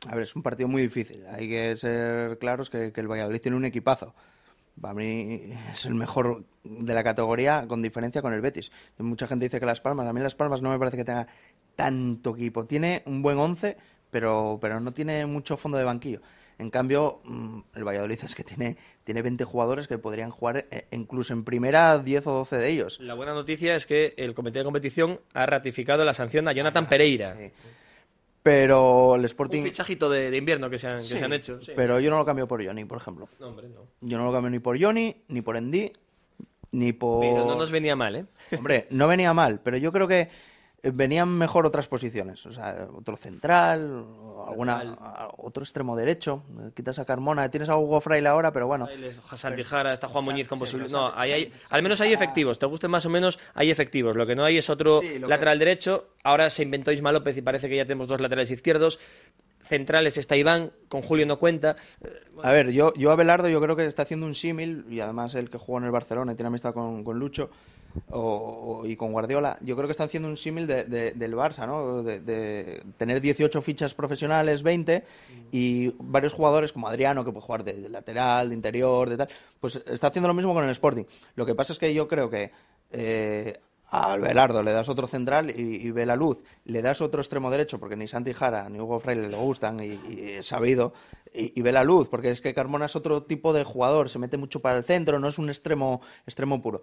A 0.07 0.15
ver, 0.15 0.25
es 0.25 0.37
un 0.37 0.43
partido 0.43 0.69
muy 0.69 0.83
difícil. 0.83 1.25
Hay 1.27 1.49
que 1.49 1.77
ser 1.77 2.39
claros 2.39 2.71
que, 2.71 2.93
que 2.93 3.01
el 3.01 3.09
Valladolid 3.09 3.41
tiene 3.41 3.57
un 3.57 3.65
equipazo. 3.65 4.15
Para 4.81 4.95
mí 4.95 5.53
es 5.73 5.85
el 5.87 5.95
mejor 5.95 6.45
de 6.63 6.95
la 6.95 7.03
categoría 7.03 7.67
con 7.67 7.83
diferencia 7.83 8.23
con 8.23 8.33
el 8.33 8.41
Betis. 8.41 8.71
Mucha 8.99 9.27
gente 9.27 9.47
dice 9.47 9.59
que 9.59 9.67
Las 9.67 9.81
Palmas, 9.81 10.07
a 10.07 10.13
mí 10.13 10.21
Las 10.21 10.35
Palmas 10.35 10.63
no 10.63 10.71
me 10.71 10.79
parece 10.79 10.97
que 10.97 11.05
tenga 11.05 11.27
tanto 11.75 12.35
equipo. 12.37 12.67
Tiene 12.67 13.03
un 13.07 13.23
buen 13.23 13.39
once, 13.39 13.77
pero, 14.11 14.59
pero 14.61 14.81
no 14.81 14.93
tiene 14.93 15.27
mucho 15.27 15.57
fondo 15.57 15.79
de 15.79 15.85
banquillo. 15.85 16.21
En 16.59 16.71
cambio, 16.71 17.19
mm, 17.25 17.61
el 17.75 17.85
Valladolid 17.85 18.19
es 18.23 18.35
que 18.35 18.43
tiene, 18.43 18.77
tiene 19.05 19.23
20 19.23 19.45
jugadores 19.45 19.87
que 19.87 19.99
podrían 19.99 20.31
jugar 20.31 20.67
eh, 20.71 20.87
incluso 20.91 21.33
en 21.33 21.45
primera 21.45 21.99
10 21.99 22.27
o 22.27 22.33
12 22.33 22.57
de 22.57 22.69
ellos. 22.69 22.99
La 23.01 23.15
buena 23.15 23.33
noticia 23.33 23.77
es 23.77 23.87
que 23.87 24.15
el 24.17 24.35
comité 24.35 24.59
de 24.59 24.65
competición 24.65 25.21
ha 25.35 25.47
ratificado 25.47 26.05
la 26.05 26.15
sanción 26.15 26.49
a 26.49 26.53
Jonathan 26.53 26.89
Pereira. 26.89 27.37
Sí. 27.37 27.53
Pero 28.49 29.15
el 29.15 29.21
Un 29.21 29.27
Sporting... 29.27 29.63
fichajito 29.63 30.09
de, 30.09 30.31
de 30.31 30.37
invierno 30.39 30.71
que 30.71 30.79
se 30.79 30.87
han, 30.87 30.99
que 30.99 31.19
se 31.19 31.25
han 31.25 31.33
hecho. 31.35 31.61
sí. 31.63 31.73
Pero 31.77 32.01
yo 32.01 32.11
no 32.11 32.17
lo 32.17 32.25
cambio 32.25 32.49
por 32.49 32.65
Johnny, 32.65 32.85
por 32.87 32.97
ejemplo. 32.99 33.29
No, 33.39 33.49
hombre, 33.49 33.69
no. 33.69 33.83
Yo 34.01 34.17
no 34.17 34.25
lo 34.25 34.33
cambio 34.33 34.51
ni 34.51 34.59
por 34.59 34.81
Johnny, 34.83 35.15
ni 35.29 35.43
por 35.43 35.57
Endy, 35.57 35.93
ni 36.73 36.93
por... 36.95 37.21
Pero 37.21 37.45
no 37.45 37.57
nos 37.57 37.71
venía 37.71 37.95
mal, 37.95 38.17
¿eh? 38.17 38.25
Hombre, 38.57 38.87
no 38.91 39.07
venía 39.07 39.35
mal, 39.35 39.61
pero 39.63 39.77
yo 39.77 39.93
creo 39.93 40.09
que 40.09 40.29
venían 40.83 41.29
mejor 41.37 41.67
otras 41.67 41.87
posiciones. 41.89 42.45
O 42.47 42.53
sea, 42.53 42.87
otro 42.95 43.17
central, 43.17 44.05
alguna, 44.47 45.29
otro 45.39 45.63
extremo 45.65 45.97
derecho. 45.97 46.43
Quitas 46.75 46.99
a 46.99 47.05
Carmona, 47.05 47.49
tienes 47.51 47.69
a 47.69 47.77
Hugo 47.77 48.01
Fraile 48.01 48.29
ahora, 48.29 48.53
pero 48.53 48.67
bueno. 48.67 48.87
Santijara, 49.37 49.93
está 49.95 50.09
Juan 50.09 50.25
Muñiz 50.25 50.47
con 50.49 50.59
Sí, 50.59 50.65
posibilidad. 50.65 50.91
pero 50.99 51.09
No, 51.11 51.21
hay, 51.21 51.53
al 51.71 51.83
menos 51.83 52.01
hay 52.01 52.13
efectivos. 52.13 52.59
Te 52.59 52.67
gusten 52.67 52.91
más 52.91 53.05
o 53.07 53.11
menos, 53.11 53.39
hay 53.55 53.71
efectivos. 53.71 54.17
Lo 54.17 54.27
que 54.27 54.37
no 54.37 54.45
hay 54.45 54.59
es 54.59 54.71
otro 54.71 55.01
Sí, 55.01 55.19
lo 55.19 55.27
que- 55.27 55.31
lateral 55.31 55.59
derecho. 55.59 56.09
Ahora 56.25 56.49
se 56.51 56.63
inventó 56.63 56.93
Isma 56.93 57.13
López 57.13 57.37
y 57.37 57.43
parece 57.43 57.69
que 57.69 57.77
ya 57.77 57.85
tenemos 57.85 58.09
dos 58.09 58.21
laterales 58.21 58.51
izquierdos. 58.51 58.99
Centrales 59.69 60.17
está 60.17 60.35
Iván, 60.35 60.71
con 60.89 61.03
Julio 61.03 61.27
no 61.27 61.39
cuenta. 61.39 61.77
Eh, 62.03 62.09
A 62.43 62.53
ver, 62.53 62.71
yo, 62.71 62.95
yo 62.95 63.11
a 63.11 63.17
Belardo 63.17 63.49
yo 63.49 63.61
creo 63.61 63.77
que 63.77 63.85
está 63.85 64.03
haciendo 64.05 64.25
un 64.25 64.35
símil, 64.35 64.87
y 64.89 65.01
además 65.01 65.35
el 65.35 65.51
que 65.51 65.59
jugó 65.59 65.79
en 65.79 65.85
el 65.85 65.91
Barcelona 65.91 66.33
y 66.33 66.37
tiene 66.37 66.47
amistad 66.49 66.73
con, 66.73 67.05
con 67.05 67.19
Lucho 67.19 67.51
o- 68.11 68.83
y 68.85 68.97
con 68.97 69.13
Guardiola, 69.13 69.59
yo 69.61 69.77
creo 69.77 69.87
que 69.89 69.93
está 69.93 70.05
haciendo 70.05 70.29
un 70.29 70.37
símil 70.37 70.67
de- 70.67 70.85
de- 70.85 71.13
del 71.13 71.35
Barça, 71.35 71.67
¿no? 71.67 72.03
De, 72.03 72.21
de 72.21 72.83
tener 72.97 73.21
18 73.21 73.61
fichas 73.63 73.95
profesionales, 73.95 74.63
20, 74.63 75.05
y 75.53 75.93
varios 75.99 76.33
jugadores 76.35 76.73
como 76.73 76.89
Adriano, 76.89 77.25
que 77.25 77.33
puede 77.33 77.45
jugar 77.47 77.65
de, 77.65 77.89
lateral, 77.89 78.49
de 78.51 78.55
interior, 78.55 79.09
de 79.11 79.17
tal, 79.17 79.29
pues 79.61 79.77
está 79.87 80.09
haciendo 80.09 80.29
lo 80.29 80.35
mismo 80.35 80.55
con 80.55 80.65
el 80.65 80.71
Sporting. 80.71 81.05
Lo 81.37 81.45
que 81.47 81.55
pasa 81.55 81.73
es 81.73 81.79
que 81.79 81.93
yo 81.93 82.07
creo 82.09 82.29
que 82.31 82.51
eh, 82.91 83.59
al 83.91 84.21
Belardo 84.21 84.63
le 84.63 84.73
das 84.73 84.89
otro 84.91 85.07
central 85.07 85.49
y, 85.51 85.91
ve 85.91 86.05
la 86.05 86.15
luz, 86.15 86.37
le 86.67 86.83
das 86.83 87.01
otro 87.01 87.23
extremo 87.23 87.51
derecho, 87.51 87.79
porque 87.79 87.97
ni 87.97 88.07
Santi 88.07 88.35
Jara 88.35 88.69
ni 88.69 88.79
Hugo 88.81 89.01
Fraile 89.01 89.29
le 89.29 89.37
gustan 89.39 89.81
y, 89.81 89.87
y 89.87 90.31
es 90.39 90.47
sabido, 90.47 90.93
y, 91.33 91.59
y 91.59 91.63
ve 91.63 91.73
la 91.73 91.83
luz, 91.85 92.07
porque 92.09 92.31
es 92.31 92.41
que 92.43 92.53
Carmona 92.53 92.85
es 92.87 92.97
otro 92.97 93.23
tipo 93.23 93.53
de 93.55 93.65
jugador, 93.65 94.11
se 94.11 94.19
mete 94.19 94.37
mucho 94.37 94.61
para 94.61 94.77
el 94.77 94.85
centro, 94.85 95.19
no 95.19 95.29
es 95.29 95.39
un 95.39 95.49
extremo, 95.49 96.03
extremo 96.27 96.61
puro. 96.61 96.83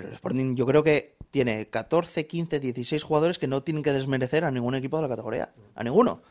Pero 0.00 0.08
el 0.08 0.14
Sporting 0.14 0.56
yo 0.56 0.64
creo 0.64 0.82
que 0.82 1.16
tiene 1.30 1.66
14, 1.66 2.26
15, 2.26 2.58
16 2.58 3.02
jugadores 3.02 3.38
que 3.38 3.46
no 3.46 3.62
tienen 3.62 3.82
que 3.82 3.92
desmerecer 3.92 4.44
a 4.44 4.50
ningún 4.50 4.74
equipo 4.74 4.96
de 4.96 5.02
la 5.02 5.08
categoría, 5.10 5.50
a 5.74 5.84
ninguno. 5.84 6.22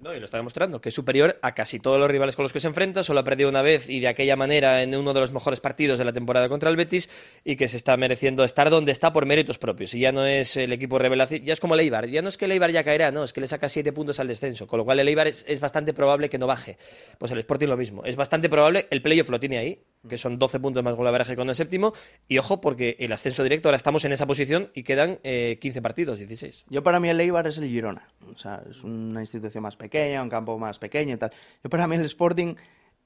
No, 0.00 0.14
y 0.14 0.18
lo 0.18 0.26
está 0.26 0.36
demostrando, 0.36 0.78
que 0.78 0.90
es 0.90 0.94
superior 0.94 1.38
a 1.40 1.54
casi 1.54 1.80
todos 1.80 1.98
los 1.98 2.10
rivales 2.10 2.36
con 2.36 2.42
los 2.42 2.52
que 2.52 2.60
se 2.60 2.66
enfrenta, 2.66 3.02
solo 3.02 3.20
ha 3.20 3.24
perdido 3.24 3.48
una 3.48 3.62
vez 3.62 3.88
y 3.88 4.00
de 4.00 4.08
aquella 4.08 4.36
manera 4.36 4.82
en 4.82 4.94
uno 4.94 5.14
de 5.14 5.20
los 5.20 5.32
mejores 5.32 5.60
partidos 5.60 5.98
de 5.98 6.04
la 6.04 6.12
temporada 6.12 6.50
contra 6.50 6.68
el 6.68 6.76
Betis 6.76 7.08
y 7.44 7.56
que 7.56 7.68
se 7.68 7.78
está 7.78 7.96
mereciendo 7.96 8.44
estar 8.44 8.68
donde 8.68 8.92
está 8.92 9.10
por 9.10 9.24
méritos 9.24 9.56
propios. 9.56 9.94
Y 9.94 10.00
ya 10.00 10.12
no 10.12 10.26
es 10.26 10.54
el 10.58 10.70
equipo 10.74 10.98
revelación, 10.98 11.40
ya 11.42 11.54
es 11.54 11.60
como 11.60 11.72
el 11.72 11.80
Eibar, 11.80 12.06
ya 12.08 12.20
no 12.20 12.28
es 12.28 12.36
que 12.36 12.44
el 12.44 12.52
Eibar 12.52 12.70
ya 12.72 12.84
caerá, 12.84 13.10
no, 13.10 13.24
es 13.24 13.32
que 13.32 13.40
le 13.40 13.48
saca 13.48 13.70
siete 13.70 13.94
puntos 13.94 14.20
al 14.20 14.28
descenso, 14.28 14.66
con 14.66 14.78
lo 14.78 14.84
cual 14.84 15.00
el 15.00 15.08
Eibar 15.08 15.28
es, 15.28 15.42
es 15.48 15.58
bastante 15.58 15.94
probable 15.94 16.28
que 16.28 16.36
no 16.36 16.46
baje. 16.46 16.76
Pues 17.18 17.32
el 17.32 17.38
Sporting 17.38 17.68
lo 17.68 17.78
mismo, 17.78 18.04
es 18.04 18.16
bastante 18.16 18.50
probable, 18.50 18.86
el 18.90 19.00
playoff 19.00 19.30
lo 19.30 19.40
tiene 19.40 19.56
ahí, 19.56 19.78
que 20.08 20.18
son 20.18 20.38
12 20.38 20.60
puntos 20.60 20.82
más 20.82 20.94
golaveraje 20.94 21.36
con 21.36 21.48
el 21.48 21.54
séptimo, 21.54 21.92
y 22.28 22.38
ojo 22.38 22.60
porque 22.60 22.96
el 22.98 23.12
ascenso 23.12 23.42
directo, 23.42 23.68
ahora 23.68 23.76
estamos 23.76 24.04
en 24.04 24.12
esa 24.12 24.26
posición 24.26 24.70
y 24.74 24.82
quedan 24.82 25.18
eh, 25.22 25.58
15 25.60 25.82
partidos, 25.82 26.18
16. 26.18 26.66
Yo 26.68 26.82
para 26.82 27.00
mí 27.00 27.08
el 27.08 27.20
Eibar 27.20 27.46
es 27.46 27.58
el 27.58 27.68
Girona. 27.68 28.08
O 28.30 28.36
sea, 28.36 28.62
es 28.68 28.82
una 28.82 29.20
institución 29.20 29.62
más 29.62 29.76
pequeña, 29.76 30.22
un 30.22 30.30
campo 30.30 30.58
más 30.58 30.78
pequeño 30.78 31.14
y 31.14 31.18
tal. 31.18 31.32
Yo 31.62 31.70
para 31.70 31.86
mí 31.86 31.96
el 31.96 32.02
Sporting 32.02 32.54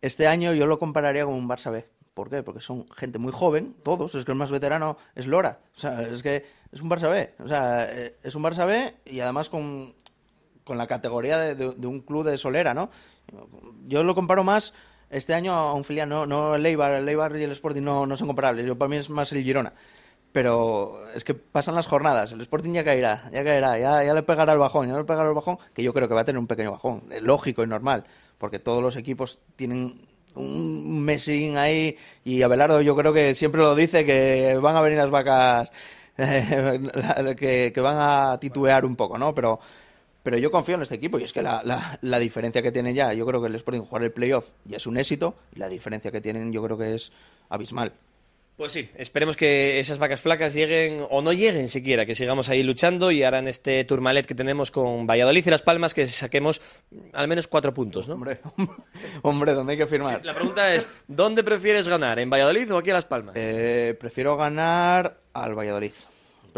este 0.01 0.27
año 0.27 0.53
yo 0.55 0.67
lo 0.67 0.79
compararía 0.79 1.25
con 1.25 1.35
un 1.35 1.49
Barça 1.49 1.73
B. 1.73 1.85
¿Por 2.15 2.31
qué? 2.31 2.43
Porque 2.43 2.61
son 2.61 2.89
gente 2.91 3.19
muy 3.19 3.33
joven, 3.33 3.77
todos. 3.85 4.15
Es 4.15 4.25
que 4.25 4.33
el 4.33 4.39
más 4.39 4.51
veterano 4.51 4.97
es 5.15 5.27
Lora. 5.27 5.61
O 5.77 5.79
sea, 5.79 6.03
es 6.03 6.23
que 6.23 6.45
es 6.73 6.81
un 6.81 6.91
Barça 6.91 7.09
B. 7.11 7.35
O 7.45 7.49
sea, 7.49 7.87
eh, 7.91 8.17
es 8.23 8.35
un 8.35 8.43
Barça 8.43 8.67
B 8.67 8.95
y 9.05 9.21
además 9.21 9.49
con, 9.49 9.95
con 10.65 10.79
la 10.79 10.87
categoría 10.87 11.55
de, 11.55 11.87
un 11.87 12.01
club 12.01 12.25
de 12.25 12.37
solera, 12.37 12.75
¿no? 12.75 12.91
Yo 13.87 14.03
lo 14.03 14.15
comparo 14.15 14.43
más 14.43 14.73
este 15.11 15.35
año 15.35 15.53
a 15.53 15.75
un 15.75 15.85
filial, 15.85 16.09
no, 16.09 16.27
no 16.27 16.55
el 16.55 16.67
Eibar, 16.67 16.93
el 16.93 17.09
Eibar 17.09 17.37
y 17.37 17.45
el 17.45 17.53
Sporting 17.53 17.83
no, 17.83 18.07
no 18.07 18.17
son 18.17 18.27
comparables. 18.27 18.67
Yo 18.67 18.77
para 18.77 18.89
mí 18.89 18.97
es 18.97 19.09
más 19.09 19.33
el 19.33 19.43
Girona. 19.43 19.73
Pero 20.33 21.09
es 21.15 21.25
que 21.25 21.33
pasan 21.35 21.75
las 21.75 21.87
jornadas, 21.87 22.33
el 22.33 22.41
Sporting 22.43 22.73
ya 22.73 22.85
caerá, 22.85 23.31
ya 23.33 23.43
caerá, 23.43 23.79
ya, 23.79 24.13
le 24.13 24.23
pegará 24.23 24.53
el 24.53 24.59
bajón, 24.59 24.87
ya 24.87 24.97
le 24.97 25.05
pegará 25.05 25.29
el 25.29 25.35
bajón, 25.35 25.57
que 25.75 25.83
yo 25.83 25.95
creo 25.95 26.07
que 26.07 26.15
va 26.15 26.21
a 26.21 26.25
tener 26.25 26.39
un 26.39 26.47
pequeño 26.47 26.71
bajón, 26.71 27.05
lógico 27.23 27.65
y 27.65 27.67
normal, 27.67 28.05
porque 28.37 28.59
todos 28.59 28.83
los 28.83 28.95
equipos 28.97 29.39
tienen 29.57 30.03
un 30.35 31.03
mesín 31.03 31.57
ahí 31.57 31.97
y 32.25 32.43
Abelardo 32.43 32.83
yo 32.83 32.95
creo 32.95 33.13
que 33.13 33.35
siempre 33.35 33.63
lo 33.63 33.75
dice 33.75 34.05
que 34.05 34.57
van 34.61 34.77
a 34.77 34.83
venir 34.83 34.99
las 34.99 35.11
vacas 35.11 35.71
que, 36.17 37.73
que 37.75 37.81
van 37.81 37.97
a 37.99 38.39
titubear 38.39 38.85
un 38.85 38.97
poco, 38.97 39.17
¿no? 39.17 39.35
Pero 39.35 39.59
pero 40.29 40.37
yo 40.37 40.51
confío 40.51 40.75
en 40.75 40.83
este 40.83 40.97
equipo 40.97 41.19
y 41.19 41.25
es 41.25 41.33
que 41.33 41.41
la, 41.41 41.63
la, 41.65 41.99
la 42.03 42.19
diferencia 42.19 42.61
que 42.61 42.71
tienen 42.71 42.95
ya, 42.95 43.15
yo 43.15 43.25
creo 43.25 43.41
que 43.41 43.47
el 43.47 43.55
Sporting 43.55 43.81
jugar 43.81 44.05
el 44.05 44.13
playoff 44.13 44.45
ya 44.67 44.77
es 44.77 44.87
un 44.87 44.99
éxito 44.99 45.37
y 45.57 45.59
la 45.59 45.71
diferencia 45.71 46.11
que 46.11 46.21
tienen 46.21 46.53
yo 46.53 46.63
creo 46.63 46.77
que 46.77 46.97
es 46.97 47.11
abismal. 47.49 47.95
Pues 48.55 48.73
sí, 48.73 48.91
esperemos 48.97 49.39
que 49.39 49.81
esas 49.81 49.99
vacas 49.99 50.21
flacas 50.21 50.53
lleguen 50.53 51.03
o 51.09 51.23
no 51.23 51.33
lleguen 51.33 51.69
siquiera, 51.69 52.05
que 52.05 52.15
sigamos 52.15 52.51
ahí 52.51 52.63
luchando 52.63 53.11
y 53.11 53.23
ahora 53.23 53.39
en 53.39 53.49
este 53.49 53.83
Tourmalet 53.87 54.27
que 54.27 54.35
tenemos 54.35 54.71
con 54.71 55.07
Valladolid 55.07 55.47
y 55.47 55.51
Las 55.51 55.63
Palmas 55.63 55.95
que 55.95 56.07
saquemos 56.07 56.61
al 57.15 57.27
menos 57.27 57.47
cuatro 57.47 57.73
puntos, 57.73 58.07
¿no? 58.07 58.13
Hombre, 58.13 58.41
hombre, 59.23 59.55
¿dónde 59.55 59.73
hay 59.73 59.79
que 59.79 59.87
firmar? 59.87 60.21
Sí, 60.21 60.27
la 60.27 60.35
pregunta 60.35 60.75
es, 60.75 60.87
¿dónde 61.07 61.43
prefieres 61.43 61.89
ganar? 61.89 62.19
¿En 62.19 62.29
Valladolid 62.29 62.71
o 62.75 62.77
aquí 62.77 62.91
a 62.91 62.95
Las 62.95 63.07
Palmas? 63.07 63.35
Eh, 63.35 63.97
prefiero 63.99 64.37
ganar 64.37 65.17
al 65.33 65.55
Valladolid. 65.55 65.93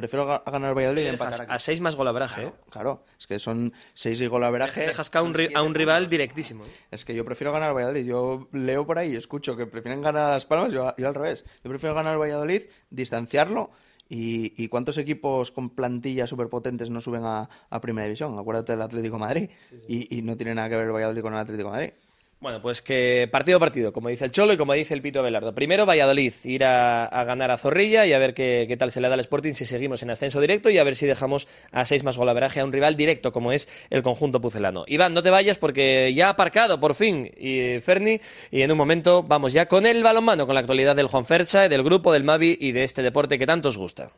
Prefiero 0.00 0.26
ga- 0.26 0.42
ganar 0.50 0.70
al 0.70 0.74
Valladolid 0.76 1.02
y 1.04 1.06
empatar 1.08 1.42
aquí. 1.42 1.52
a 1.52 1.58
seis 1.58 1.80
más 1.80 1.94
golaveraje, 1.96 2.44
¿eh? 2.44 2.52
Claro, 2.70 3.04
es 3.18 3.26
que 3.26 3.38
son 3.38 3.72
seis 3.94 4.20
y 4.20 4.26
golaveraje. 4.26 4.80
Dejas 4.86 5.10
caer 5.10 5.24
a 5.24 5.28
un, 5.28 5.34
ri- 5.34 5.52
a 5.54 5.62
un 5.62 5.74
rival 5.74 6.08
directísimo. 6.08 6.64
¿eh? 6.64 6.68
Es 6.90 7.04
que 7.04 7.14
yo 7.14 7.24
prefiero 7.24 7.52
ganar 7.52 7.68
al 7.70 7.74
Valladolid. 7.76 8.06
Yo 8.06 8.48
leo 8.52 8.86
por 8.86 8.98
ahí 8.98 9.12
y 9.12 9.16
escucho 9.16 9.54
que 9.56 9.66
prefieren 9.66 10.00
ganar 10.02 10.24
a 10.24 10.30
Las 10.32 10.46
Palmas, 10.46 10.72
yo, 10.72 10.94
yo 10.96 11.08
al 11.08 11.14
revés. 11.14 11.44
Yo 11.62 11.68
prefiero 11.70 11.94
ganar 11.94 12.14
al 12.14 12.18
Valladolid, 12.20 12.62
distanciarlo. 12.90 13.70
Y, 14.12 14.60
y 14.64 14.66
cuántos 14.66 14.98
equipos 14.98 15.52
con 15.52 15.70
plantillas 15.70 16.28
superpotentes 16.28 16.90
no 16.90 17.00
suben 17.00 17.24
a, 17.24 17.48
a 17.70 17.80
Primera 17.80 18.06
División? 18.06 18.36
Acuérdate 18.38 18.72
del 18.72 18.82
Atlético 18.82 19.14
de 19.16 19.20
Madrid. 19.20 19.50
Y, 19.86 20.18
y 20.18 20.22
no 20.22 20.36
tiene 20.36 20.54
nada 20.54 20.68
que 20.68 20.74
ver 20.76 20.86
el 20.86 20.92
Valladolid 20.92 21.22
con 21.22 21.32
el 21.34 21.38
Atlético 21.38 21.68
de 21.68 21.72
Madrid. 21.76 21.92
Bueno, 22.40 22.62
pues 22.62 22.81
que 22.81 23.29
partido 23.31 23.59
a 23.59 23.61
partido, 23.61 23.92
como 23.92 24.09
dice 24.09 24.24
el 24.24 24.33
Cholo 24.33 24.55
y 24.55 24.57
como 24.57 24.72
dice 24.72 24.94
el 24.94 25.03
Pito 25.03 25.22
Belardo. 25.22 25.55
Primero 25.55 25.85
Valladolid, 25.85 26.33
ir 26.44 26.64
a, 26.64 27.22
ganar 27.24 27.50
a 27.50 27.59
Zorrilla 27.59 28.07
y 28.07 28.14
a 28.14 28.18
ver 28.18 28.33
qué, 28.33 28.64
qué 28.66 28.79
tal 28.79 28.90
se 28.90 28.98
le 28.98 29.09
da 29.09 29.14
al 29.14 29.20
Sporting 29.20 29.53
si 29.53 29.66
seguimos 29.66 30.03
en 30.03 30.09
ascenso 30.09 30.40
directo 30.40 30.70
y 30.70 30.79
a 30.79 30.85
ver 30.85 30.96
si 30.96 31.05
dejamos 31.05 31.46
a 31.70 31.85
seis 31.85 32.03
más 32.03 32.16
golaveraje 32.16 32.61
a 32.61 32.64
un 32.64 32.72
rival 32.72 32.96
directo 32.96 33.31
como 33.31 33.53
es 33.53 33.68
el 33.90 34.03
conjunto 34.03 34.40
pucelano. 34.40 34.85
Iván, 34.87 35.12
no 35.12 35.22
te 35.22 35.29
vayas 35.29 35.59
porque 35.59 36.14
ya 36.14 36.29
ha 36.29 36.31
aparcado 36.31 36.81
por 36.81 36.94
fin 36.94 37.31
y 37.37 37.79
Ferni 37.81 38.18
y 38.50 38.62
en 38.62 38.72
un 38.72 38.79
momento 38.79 39.22
vamos 39.22 39.53
ya 39.53 39.66
con 39.66 39.85
el 39.85 40.03
balonmano, 40.03 40.46
con 40.46 40.55
la 40.55 40.61
actualidad 40.61 40.96
del 40.96 41.09
Juan 41.09 41.26
Fersa, 41.26 41.68
del 41.68 41.83
grupo, 41.83 42.11
del 42.11 42.24
Mavi 42.24 42.57
y 42.59 42.72
de 42.72 42.85
este 42.85 43.03
deporte 43.03 43.38
que 43.38 43.44
tanto 43.44 43.68
os 43.68 43.76
gusta. 43.76 44.12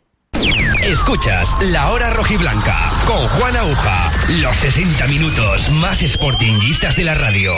Escuchas 0.85 1.49
La 1.73 1.91
Hora 1.91 2.11
Rojiblanca 2.11 3.05
con 3.05 3.27
Juan 3.29 3.57
Aguja. 3.57 4.13
Los 4.29 4.57
60 4.61 5.09
minutos 5.09 5.69
más 5.73 5.99
sportinguistas 5.99 6.95
de 6.97 7.05
la 7.05 7.17
radio. 7.17 7.53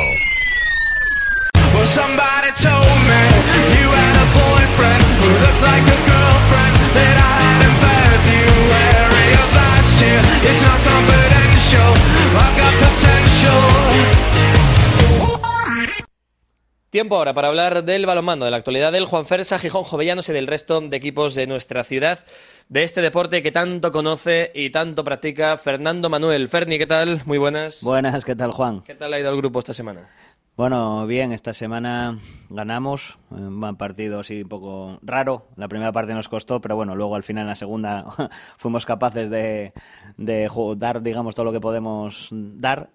Tiempo 16.95 17.17
ahora 17.17 17.35
para 17.35 17.49
hablar 17.49 17.83
del 17.83 18.07
balonmano, 18.07 18.45
de 18.45 18.53
la 18.53 18.59
actualidad 18.59 18.93
del 18.93 19.07
Juan 19.07 19.27
Fersa, 19.27 19.59
Gijón, 19.59 19.83
Jovellanos 19.83 20.29
y 20.29 20.33
del 20.33 20.47
resto 20.47 20.81
de 20.81 20.97
equipos 20.97 21.35
de 21.35 21.45
nuestra 21.49 21.83
ciudad, 21.83 22.21
de 22.69 22.85
este 22.85 23.01
deporte 23.01 23.43
que 23.43 23.51
tanto 23.51 23.91
conoce 23.91 24.53
y 24.55 24.71
tanto 24.71 25.03
practica 25.03 25.59
Fernando 25.59 26.09
Manuel. 26.09 26.49
Ferni, 26.49 26.79
¿qué 26.79 26.87
tal? 26.87 27.23
Muy 27.27 27.39
buenas. 27.39 27.81
Buenas, 27.83 28.25
¿qué 28.25 28.37
tal 28.37 28.53
Juan? 28.53 28.83
¿Qué 28.83 28.95
tal 28.95 29.13
ha 29.13 29.19
ido 29.19 29.29
el 29.31 29.37
grupo 29.39 29.59
esta 29.59 29.75
semana? 29.75 30.09
Bueno, 30.57 31.05
bien, 31.09 31.33
esta 31.33 31.53
semana 31.53 32.17
ganamos, 32.49 33.19
eh, 33.33 33.35
un 33.35 33.77
partido 33.77 34.21
así 34.21 34.43
un 34.43 34.49
poco 34.49 34.99
raro, 35.03 35.49
la 35.57 35.67
primera 35.67 35.91
parte 35.91 36.15
nos 36.15 36.29
costó, 36.29 36.61
pero 36.61 36.77
bueno, 36.77 36.95
luego 36.95 37.17
al 37.17 37.25
final 37.25 37.43
en 37.43 37.49
la 37.49 37.57
segunda 37.57 38.31
fuimos 38.59 38.87
capaces 38.87 39.29
de, 39.31 39.73
de 40.17 40.49
dar, 40.77 41.03
digamos, 41.03 41.35
todo 41.35 41.47
lo 41.47 41.53
que 41.53 41.61
podemos 41.61 42.29
dar 42.31 42.91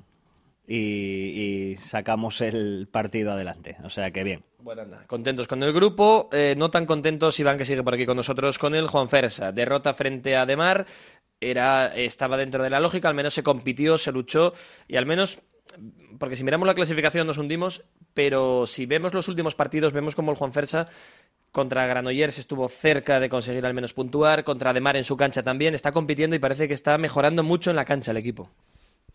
y, 0.66 0.78
y 1.72 1.76
sacamos 1.92 2.40
el 2.40 2.88
partido 2.90 3.34
adelante, 3.34 3.76
o 3.84 3.90
sea 3.90 4.10
que 4.12 4.24
bien. 4.24 4.44
Bueno, 4.60 4.84
anda, 4.84 5.04
contentos 5.08 5.48
con 5.48 5.62
el 5.62 5.74
grupo, 5.74 6.30
eh, 6.32 6.54
no 6.58 6.70
tan 6.70 6.86
contentos 6.86 7.40
Iván 7.42 7.58
que 7.58 7.66
sigue 7.66 7.84
por 7.84 7.94
aquí 7.94 8.06
con 8.06 8.16
nosotros 8.16 8.58
con 8.58 8.74
el 8.74 8.88
Juan 8.88 9.10
Fersa. 9.10 9.52
Derrota 9.52 9.94
frente 9.94 10.38
a 10.38 10.46
Demar, 10.46 10.86
era, 11.42 11.96
estaba 11.96 12.38
dentro 12.38 12.64
de 12.64 12.70
la 12.70 12.80
lógica, 12.80 13.10
al 13.10 13.16
menos 13.16 13.34
se 13.34 13.44
compitió, 13.44 13.98
se 13.98 14.12
luchó 14.12 14.54
y 14.88 14.98
al 14.98 15.06
menos, 15.06 15.40
porque 16.18 16.36
si 16.36 16.44
miramos 16.44 16.68
la 16.68 16.74
clasificación 16.74 17.28
nos 17.28 17.38
hundimos, 17.38 17.84
pero 18.14 18.68
si 18.68 18.86
vemos 18.86 19.14
los 19.14 19.28
últimos 19.28 19.56
partidos 19.56 19.94
vemos 19.94 20.16
como 20.16 20.32
el 20.32 20.38
Juan 20.38 20.54
Fersa 20.54 20.88
contra 21.52 21.88
Granollers 21.88 22.38
estuvo 22.38 22.70
cerca 22.70 23.20
de 23.20 23.30
conseguir 23.30 23.66
al 23.66 23.74
menos 23.74 23.94
puntuar, 23.94 24.44
contra 24.44 24.74
Demar 24.74 24.98
en 24.98 25.04
su 25.04 25.18
cancha 25.18 25.44
también, 25.44 25.74
está 25.74 25.92
compitiendo 25.92 26.36
y 26.36 26.40
parece 26.40 26.68
que 26.68 26.74
está 26.74 26.98
mejorando 26.98 27.44
mucho 27.44 27.70
en 27.70 27.76
la 27.76 27.86
cancha 27.86 28.12
el 28.12 28.18
equipo. 28.18 28.50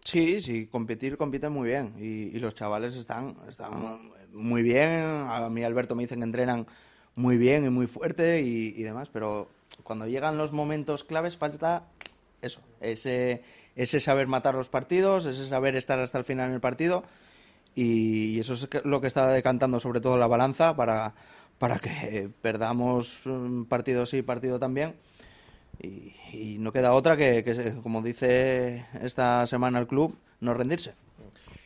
Sí, 0.05 0.41
sí, 0.43 0.67
competir, 0.67 1.17
compiten 1.17 1.53
muy 1.53 1.71
bien. 1.71 1.95
Y, 1.99 2.37
y 2.37 2.39
los 2.39 2.55
chavales 2.55 2.95
están, 2.95 3.37
están 3.49 4.13
muy 4.33 4.63
bien. 4.63 4.91
A 4.91 5.49
mí 5.49 5.65
Alberto 5.65 5.95
me 5.95 6.03
dicen 6.03 6.19
que 6.19 6.25
entrenan 6.25 6.67
muy 7.15 7.39
bien 7.39 7.65
y 7.65 7.71
muy 7.71 7.87
fuerte 7.87 8.43
y, 8.43 8.75
y 8.77 8.83
demás. 8.83 9.09
Pero 9.11 9.49
cuando 9.83 10.07
llegan 10.07 10.37
los 10.37 10.53
momentos 10.53 11.05
claves 11.05 11.39
falta 11.39 11.85
eso, 12.43 12.61
ese, 12.81 13.43
ese 13.77 14.01
saber 14.01 14.27
matar 14.27 14.55
los 14.55 14.69
partidos, 14.69 15.27
ese 15.27 15.49
saber 15.49 15.77
estar 15.77 15.99
hasta 16.01 16.19
el 16.19 16.25
final 16.25 16.49
en 16.49 16.55
el 16.55 16.61
partido. 16.61 17.05
Y, 17.75 18.39
eso 18.39 18.55
es 18.55 18.69
lo 18.85 19.01
que 19.01 19.09
está 19.09 19.29
decantando 19.29 19.81
sobre 19.81 20.01
todo 20.01 20.17
la 20.17 20.27
balanza 20.27 20.77
para, 20.77 21.15
para 21.59 21.79
que 21.79 22.31
perdamos 22.41 23.09
un 23.27 23.67
partido 23.67 24.07
sí, 24.07 24.23
partido 24.23 24.59
también. 24.59 24.95
Y, 25.81 26.59
no 26.59 26.73
queda 26.73 26.93
otra 26.93 27.17
que, 27.17 27.43
que, 27.43 27.75
como 27.83 28.01
dice 28.01 28.87
esta 29.01 29.47
semana 29.47 29.81
el 29.81 29.87
club, 29.87 30.17
no 30.41 30.55
rendirse. 30.55 30.95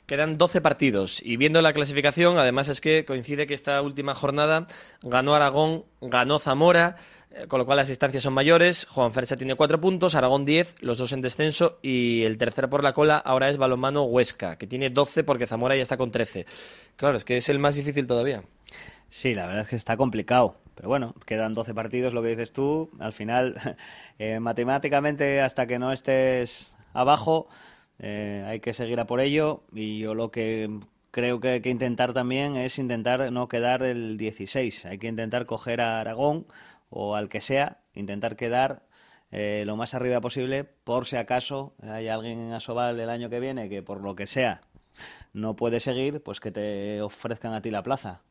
Quedan 0.07 0.39
12 0.39 0.63
partidos 0.63 1.21
y 1.23 1.37
viendo 1.37 1.61
la 1.61 1.75
clasificación, 1.75 2.39
además 2.39 2.69
es 2.69 2.81
que 2.81 3.05
coincide 3.05 3.47
que 3.47 3.53
esta 3.53 3.83
última 3.83 4.15
jornada 4.15 4.67
ganó 5.03 5.35
Aragón, 5.35 5.85
ganó 6.01 6.39
Zamora, 6.39 6.97
con 7.49 7.59
lo 7.59 7.67
cual 7.67 7.79
las 7.79 7.89
distancias 7.89 8.23
son 8.23 8.33
mayores. 8.33 8.87
Juan 8.91 9.13
Fercha 9.13 9.37
tiene 9.37 9.55
4 9.55 9.81
puntos, 9.81 10.15
Aragón 10.15 10.45
10, 10.45 10.77
los 10.81 10.99
dos 10.99 11.13
en 11.13 11.21
descenso 11.21 11.79
y 11.83 12.23
el 12.23 12.39
tercero 12.39 12.69
por 12.69 12.83
la 12.83 12.93
cola 12.93 13.19
ahora 13.19 13.51
es 13.51 13.57
Balonmano 13.57 14.05
Huesca, 14.05 14.57
que 14.57 14.67
tiene 14.67 14.91
12 14.91 15.25
porque 15.25 15.47
Zamora 15.47 15.77
ya 15.77 15.83
está 15.83 15.97
con 15.97 16.11
13. 16.11 16.47
Claro, 16.97 17.17
es 17.17 17.25
que 17.25 17.37
es 17.37 17.49
el 17.49 17.59
más 17.59 17.75
difícil 17.75 18.07
todavía. 18.07 18.43
Sí, 19.11 19.35
la 19.35 19.47
verdad 19.47 19.63
es 19.63 19.69
que 19.69 19.77
está 19.77 19.97
complicado. 19.97 20.57
Pero 20.75 20.89
bueno, 20.89 21.15
quedan 21.27 21.55
12 21.55 21.75
partidos, 21.75 22.13
lo 22.13 22.23
que 22.23 22.29
dices 22.29 22.53
tú. 22.53 22.91
Al 23.01 23.13
final, 23.13 23.77
eh, 24.19 24.39
matemáticamente, 24.41 25.41
hasta 25.41 25.67
que 25.67 25.79
no 25.79 25.93
estés 25.93 26.73
abajo, 26.93 27.49
eh, 27.99 28.45
hay 28.47 28.61
que 28.61 28.75
seguir 28.75 29.01
a 29.01 29.07
por 29.07 29.21
ello. 29.21 29.63
Y 29.73 29.99
yo 29.99 30.15
lo 30.15 30.31
que 30.31 30.71
creo 31.11 31.41
que 31.41 31.49
hay 31.49 31.61
que 31.61 31.71
intentar 31.71 32.13
también 32.13 32.57
es 32.57 32.79
intentar 32.79 33.33
no 33.33 33.49
quedar 33.49 33.83
el 33.83 34.19
16. 34.19 34.85
Hay 34.87 34.99
que 34.99 35.09
intentar 35.09 35.47
coger 35.47 35.81
a 35.81 36.01
Aragón 36.01 36.47
o 36.91 37.15
al 37.15 37.29
que 37.29 37.41
sea, 37.41 37.79
intentar 37.95 38.37
quedar 38.37 38.83
eh, 39.31 39.65
lo 39.67 39.77
más 39.77 39.95
arriba 39.95 40.21
posible 40.21 40.65
por 40.65 41.07
si 41.07 41.17
acaso 41.17 41.75
hay 41.83 42.09
alguien 42.09 42.39
en 42.41 42.53
Asobal 42.53 42.99
el 42.99 43.11
año 43.11 43.29
que 43.29 43.41
viene 43.41 43.69
que 43.69 43.83
por 43.83 44.01
lo 44.01 44.17
que 44.17 44.27
sea 44.27 44.63
no 45.33 45.55
puede 45.55 45.81
seguir, 45.81 46.23
pues 46.23 46.41
que 46.41 46.51
te 46.51 47.01
ofrezcan 47.03 47.53
a 47.53 47.61
ti 47.61 47.71
la 47.71 47.83
plaza. 47.83 48.23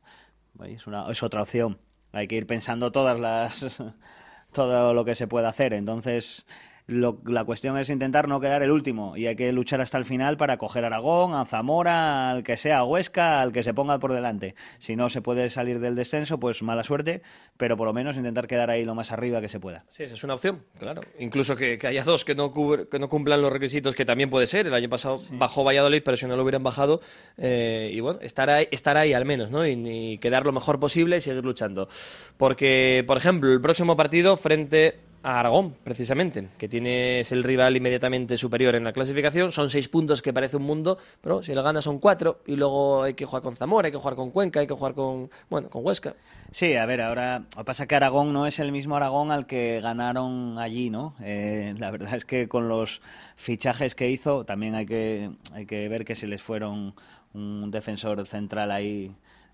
Es, 0.63 0.87
una, 0.87 1.09
es 1.11 1.21
otra 1.23 1.43
opción. 1.43 1.77
Hay 2.11 2.27
que 2.27 2.35
ir 2.35 2.47
pensando 2.47 2.91
todas 2.91 3.19
las 3.19 3.77
todo 4.53 4.93
lo 4.93 5.05
que 5.05 5.15
se 5.15 5.27
puede 5.27 5.47
hacer. 5.47 5.73
Entonces, 5.73 6.45
lo- 6.87 7.19
la 7.25 7.43
cuestión 7.43 7.77
es 7.77 7.89
intentar 7.89 8.29
no 8.29 8.39
quedar 8.39 8.63
el 8.63 8.71
último 8.71 9.17
y 9.17 9.27
hay 9.27 9.35
que 9.35 9.51
luchar 9.51 9.81
hasta 9.81 9.97
el 9.97 10.05
final 10.05 10.37
para 10.37 10.57
coger 10.57 10.85
a 10.85 10.87
Aragón, 10.87 11.33
a 11.35 11.45
Zamora, 11.45 12.29
al 12.31 12.43
que 12.43 12.55
sea, 12.55 12.77
a 12.79 12.83
Huesca, 12.85 13.41
al 13.41 13.51
que 13.51 13.61
se 13.61 13.73
ponga 13.73 13.99
por 13.99 14.13
delante. 14.13 14.55
Si 14.79 14.95
no 14.95 15.09
se 15.09 15.21
puede 15.21 15.49
salir 15.49 15.81
del 15.81 15.95
descenso, 15.95 16.39
pues 16.39 16.61
mala 16.63 16.83
suerte, 16.85 17.21
pero 17.57 17.75
por 17.75 17.87
lo 17.87 17.93
menos 17.93 18.15
intentar 18.15 18.47
quedar 18.47 18.69
ahí 18.69 18.85
lo 18.85 18.95
más 18.95 19.11
arriba 19.11 19.41
que 19.41 19.49
se 19.49 19.59
pueda. 19.59 19.83
Sí, 19.89 20.03
esa 20.03 20.15
es 20.15 20.23
una 20.23 20.35
opción, 20.35 20.61
claro. 20.79 21.01
Incluso 21.19 21.55
que, 21.57 21.77
que 21.77 21.87
haya 21.87 22.05
dos 22.05 22.23
que 22.23 22.35
no, 22.35 22.53
cubr- 22.53 22.87
que 22.87 22.99
no 22.99 23.09
cumplan 23.09 23.41
los 23.41 23.51
requisitos, 23.51 23.93
que 23.93 24.05
también 24.05 24.29
puede 24.29 24.47
ser. 24.47 24.65
El 24.67 24.73
año 24.73 24.87
pasado 24.87 25.19
bajó 25.31 25.65
Valladolid, 25.65 26.01
pero 26.05 26.15
si 26.15 26.25
no 26.25 26.37
lo 26.37 26.43
hubieran 26.43 26.63
bajado, 26.63 27.01
eh, 27.37 27.91
y 27.93 27.99
bueno, 27.99 28.19
estar 28.21 28.49
ahí, 28.49 28.67
estar 28.71 28.95
ahí 28.95 29.11
al 29.11 29.25
menos, 29.25 29.51
¿no? 29.51 29.67
Y, 29.67 29.73
y 29.73 30.17
quedar 30.19 30.45
lo 30.45 30.53
mejor 30.53 30.79
posible 30.79 31.17
y 31.17 31.21
seguir 31.21 31.43
luchando. 31.43 31.89
Porque, 32.37 33.03
por 33.05 33.17
ejemplo, 33.17 33.51
el 33.51 33.59
próximo 33.59 33.97
partido 33.97 34.37
frente 34.37 34.99
a 35.27 35.41
Aragón, 35.41 35.75
precisamente, 35.83 36.47
que 36.57 36.69
tiene, 36.69 37.19
es 37.19 37.33
el 37.33 37.43
rival 37.43 37.75
inmediatamente 37.75 38.37
superior 38.37 38.75
en 38.75 38.85
la 38.85 38.93
clasificación. 38.93 39.51
Son 39.51 39.69
seis 39.69 39.89
puntos 39.89 40.21
que 40.21 40.31
parece 40.31 40.55
un 40.55 40.63
mundo, 40.63 40.97
pero 41.19 41.43
si 41.43 41.53
le 41.53 41.61
gana 41.61 41.81
son 41.81 41.99
cuatro, 41.99 42.39
y 42.47 42.55
luego 42.55 43.03
hay 43.03 43.13
que 43.13 43.25
jugar 43.25 43.43
con 43.43 43.53
Zamora, 43.57 43.87
hay 43.87 43.91
que 43.91 43.97
jugar 43.97 44.15
con 44.15 44.31
Cuenca, 44.31 44.61
hay 44.61 44.67
que 44.67 44.73
jugar 44.73 44.93
con, 44.93 45.29
bueno, 45.49 45.69
con 45.69 45.85
Huesca. 45.85 46.15
Sí, 46.51 46.77
a 46.77 46.85
ver, 46.85 47.01
ahora 47.01 47.39
lo 47.39 47.57
que 47.57 47.63
pasa 47.65 47.85
que 47.87 47.95
Aragón 47.95 48.31
no 48.31 48.47
es 48.47 48.57
el 48.59 48.71
mismo 48.71 48.95
Aragón 48.95 49.31
al 49.31 49.47
que 49.47 49.81
ganaron 49.81 50.57
allí, 50.59 50.89
¿no? 50.89 51.13
Eh, 51.21 51.75
la 51.77 51.91
verdad 51.91 52.15
es 52.15 52.23
que 52.23 52.47
con 52.47 52.69
los 52.69 53.01
fichajes 53.35 53.95
que 53.95 54.09
hizo 54.09 54.45
también 54.45 54.75
hay 54.75 54.85
que 54.85 55.29
hay 55.51 55.65
que 55.65 55.89
ver 55.89 56.05
que 56.05 56.15
se 56.15 56.27
les 56.27 56.41
fueron 56.41 56.93
un 57.33 57.69
defensor 57.69 58.25
central 58.27 58.71
ahí 58.71 59.11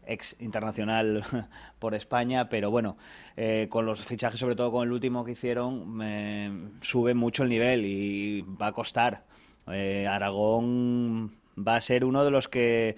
ex 0.08 0.36
internacional 0.40 1.24
por 1.80 1.96
España, 1.96 2.50
pero 2.50 2.72
bueno, 2.72 2.98
eh, 3.36 3.68
con 3.70 3.86
los 3.86 4.06
fichajes, 4.06 4.40
sobre 4.40 4.56
todo 4.56 4.72
con 4.72 4.88
el 4.88 4.92
último 4.92 5.24
que 5.24 5.32
hicieron, 5.32 6.00
eh, 6.04 6.70
sube 6.82 7.14
mucho 7.14 7.44
el 7.44 7.50
nivel 7.50 7.86
y 7.86 8.42
va 8.42 8.68
a 8.68 8.72
costar. 8.74 9.24
Eh, 9.68 10.08
Aragón 10.08 11.32
va 11.58 11.78
a 11.78 11.82
ser 11.82 12.04
uno 12.04 12.24
de 12.26 12.32
los 12.32 12.48
que 12.48 12.96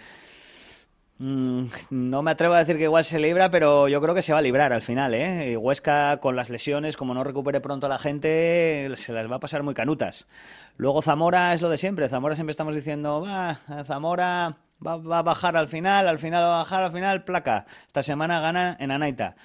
Mm, 1.18 1.68
no 1.92 2.22
me 2.22 2.32
atrevo 2.32 2.56
a 2.56 2.60
decir 2.60 2.76
que 2.78 2.84
igual 2.84 3.06
se 3.06 3.20
libra, 3.20 3.50
pero 3.50 3.88
yo 3.88 4.02
creo 4.02 4.14
que 4.14 4.22
se 4.22 4.34
va 4.34 4.40
a 4.40 4.42
librar 4.42 4.74
al 4.74 4.82
final, 4.82 5.14
¿eh? 5.14 5.56
Huesca 5.56 6.18
con 6.18 6.36
las 6.36 6.50
lesiones, 6.50 6.98
como 6.98 7.14
no 7.14 7.24
recupere 7.24 7.62
pronto 7.62 7.86
a 7.86 7.90
la 7.90 8.00
gente, 8.00 8.92
se 8.98 9.14
las 9.14 9.32
va 9.32 9.38
a 9.38 9.40
pasar 9.40 9.64
muy 9.64 9.74
canutas. 9.74 10.26
Luego 10.78 11.02
Zamora 11.02 11.54
es 11.54 11.62
lo 11.62 11.70
de 11.70 11.78
siempre. 11.78 12.10
Zamora 12.10 12.36
siempre 12.36 12.52
estamos 12.52 12.76
diciendo, 12.76 13.22
va, 13.22 13.60
Zamora 13.86 14.58
va, 14.86 14.98
va 14.98 15.20
a 15.20 15.24
bajar 15.24 15.58
al 15.58 15.68
final, 15.68 16.08
al 16.08 16.20
final 16.20 16.44
va 16.44 16.56
a 16.56 16.64
bajar, 16.64 16.84
al 16.84 16.92
final 16.92 17.24
placa. 17.24 17.66
Esta 17.88 18.04
semana 18.04 18.40
gana 18.40 18.78
en 18.80 18.92
Anaita. 18.92 19.36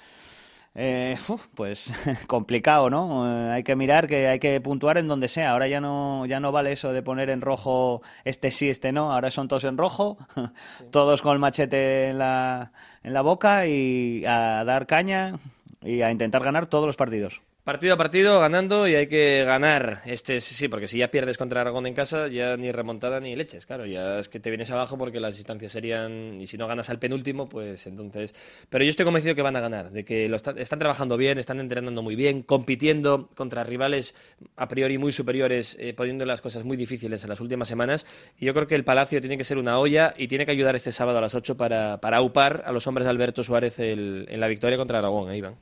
Eh, 0.73 1.17
uf, 1.27 1.41
pues 1.53 1.91
complicado, 2.27 2.89
¿no? 2.89 3.27
Eh, 3.27 3.51
hay 3.51 3.63
que 3.63 3.75
mirar 3.75 4.07
que 4.07 4.27
hay 4.27 4.39
que 4.39 4.61
puntuar 4.61 4.97
en 4.97 5.07
donde 5.07 5.27
sea. 5.27 5.51
Ahora 5.51 5.67
ya 5.67 5.81
no 5.81 6.25
ya 6.25 6.39
no 6.39 6.51
vale 6.51 6.71
eso 6.71 6.93
de 6.93 7.03
poner 7.03 7.29
en 7.29 7.41
rojo 7.41 8.01
este 8.23 8.51
sí, 8.51 8.69
este 8.69 8.91
no. 8.91 9.11
Ahora 9.11 9.31
son 9.31 9.47
todos 9.49 9.65
en 9.65 9.77
rojo, 9.77 10.17
todos 10.91 11.21
con 11.21 11.33
el 11.33 11.39
machete 11.39 12.09
en 12.09 12.19
la 12.19 12.71
en 13.03 13.13
la 13.13 13.21
boca 13.21 13.67
y 13.67 14.23
a 14.25 14.63
dar 14.63 14.87
caña 14.87 15.39
y 15.81 16.01
a 16.01 16.11
intentar 16.11 16.43
ganar 16.43 16.67
todos 16.67 16.85
los 16.85 16.95
partidos. 16.95 17.41
Partido 17.63 17.93
a 17.93 17.97
partido, 17.97 18.39
ganando 18.39 18.87
y 18.87 18.95
hay 18.95 19.05
que 19.05 19.43
ganar. 19.43 20.01
Este 20.05 20.41
sí, 20.41 20.67
porque 20.67 20.87
si 20.87 20.97
ya 20.97 21.09
pierdes 21.09 21.37
contra 21.37 21.61
Aragón 21.61 21.85
en 21.85 21.93
casa, 21.93 22.27
ya 22.27 22.57
ni 22.57 22.71
remontada 22.71 23.19
ni 23.19 23.35
leches, 23.35 23.67
claro. 23.67 23.85
Ya 23.85 24.17
es 24.17 24.29
que 24.29 24.39
te 24.39 24.49
vienes 24.49 24.71
abajo 24.71 24.97
porque 24.97 25.19
las 25.19 25.37
distancias 25.37 25.71
serían. 25.71 26.41
Y 26.41 26.47
si 26.47 26.57
no 26.57 26.65
ganas 26.65 26.89
al 26.89 26.97
penúltimo, 26.97 27.47
pues 27.47 27.85
entonces. 27.85 28.33
Pero 28.67 28.83
yo 28.83 28.89
estoy 28.89 29.05
convencido 29.05 29.35
que 29.35 29.43
van 29.43 29.55
a 29.57 29.59
ganar, 29.59 29.91
de 29.91 30.03
que 30.03 30.27
lo 30.27 30.37
está- 30.37 30.55
están 30.57 30.79
trabajando 30.79 31.17
bien, 31.17 31.37
están 31.37 31.59
entrenando 31.59 32.01
muy 32.01 32.15
bien, 32.15 32.41
compitiendo 32.41 33.29
contra 33.35 33.63
rivales 33.63 34.15
a 34.55 34.67
priori 34.67 34.97
muy 34.97 35.11
superiores, 35.11 35.77
eh, 35.79 35.93
poniendo 35.93 36.25
las 36.25 36.41
cosas 36.41 36.63
muy 36.63 36.77
difíciles 36.77 37.21
en 37.23 37.29
las 37.29 37.41
últimas 37.41 37.67
semanas. 37.67 38.03
Y 38.39 38.45
yo 38.47 38.55
creo 38.55 38.65
que 38.65 38.73
el 38.75 38.83
Palacio 38.83 39.19
tiene 39.21 39.37
que 39.37 39.43
ser 39.43 39.59
una 39.59 39.77
olla 39.77 40.13
y 40.17 40.27
tiene 40.27 40.47
que 40.47 40.51
ayudar 40.51 40.75
este 40.75 40.91
sábado 40.91 41.19
a 41.19 41.21
las 41.21 41.35
8 41.35 41.55
para, 41.55 41.97
para 41.97 42.17
aupar 42.17 42.63
a 42.65 42.71
los 42.71 42.87
hombres 42.87 43.05
de 43.05 43.11
Alberto 43.11 43.43
Suárez 43.43 43.77
el- 43.77 44.25
en 44.29 44.39
la 44.39 44.47
victoria 44.47 44.77
contra 44.77 44.97
Aragón, 44.97 45.31
eh, 45.31 45.37
Iván. 45.37 45.53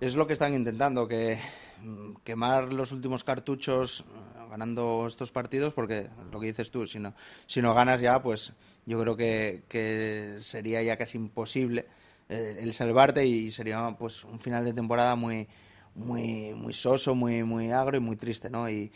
Es 0.00 0.14
lo 0.14 0.26
que 0.26 0.32
están 0.32 0.54
intentando, 0.54 1.06
que 1.06 1.38
mm, 1.82 2.22
quemar 2.24 2.72
los 2.72 2.90
últimos 2.90 3.22
cartuchos 3.22 4.02
eh, 4.08 4.48
ganando 4.48 5.06
estos 5.06 5.30
partidos, 5.30 5.74
porque 5.74 6.08
lo 6.32 6.40
que 6.40 6.46
dices 6.46 6.70
tú, 6.70 6.86
si 6.86 6.98
no, 6.98 7.12
si 7.46 7.60
no 7.60 7.74
ganas 7.74 8.00
ya, 8.00 8.22
pues 8.22 8.50
yo 8.86 8.98
creo 8.98 9.14
que, 9.14 9.64
que 9.68 10.38
sería 10.40 10.82
ya 10.82 10.96
casi 10.96 11.18
imposible 11.18 11.84
eh, 12.30 12.60
el 12.60 12.72
salvarte 12.72 13.26
y 13.26 13.52
sería 13.52 13.94
pues 13.98 14.24
un 14.24 14.40
final 14.40 14.64
de 14.64 14.72
temporada 14.72 15.14
muy 15.16 15.46
muy 15.94 16.54
muy 16.54 16.72
soso, 16.72 17.14
muy 17.14 17.42
muy 17.42 17.70
agro 17.70 17.98
y 17.98 18.00
muy 18.00 18.16
triste, 18.16 18.48
¿no? 18.48 18.70
Y, 18.70 18.90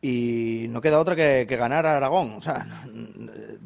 y 0.00 0.66
no 0.70 0.80
queda 0.80 0.98
otra 0.98 1.14
que, 1.14 1.44
que 1.46 1.56
ganar 1.56 1.84
a 1.84 1.98
Aragón. 1.98 2.32
O 2.36 2.40
sea, 2.40 2.86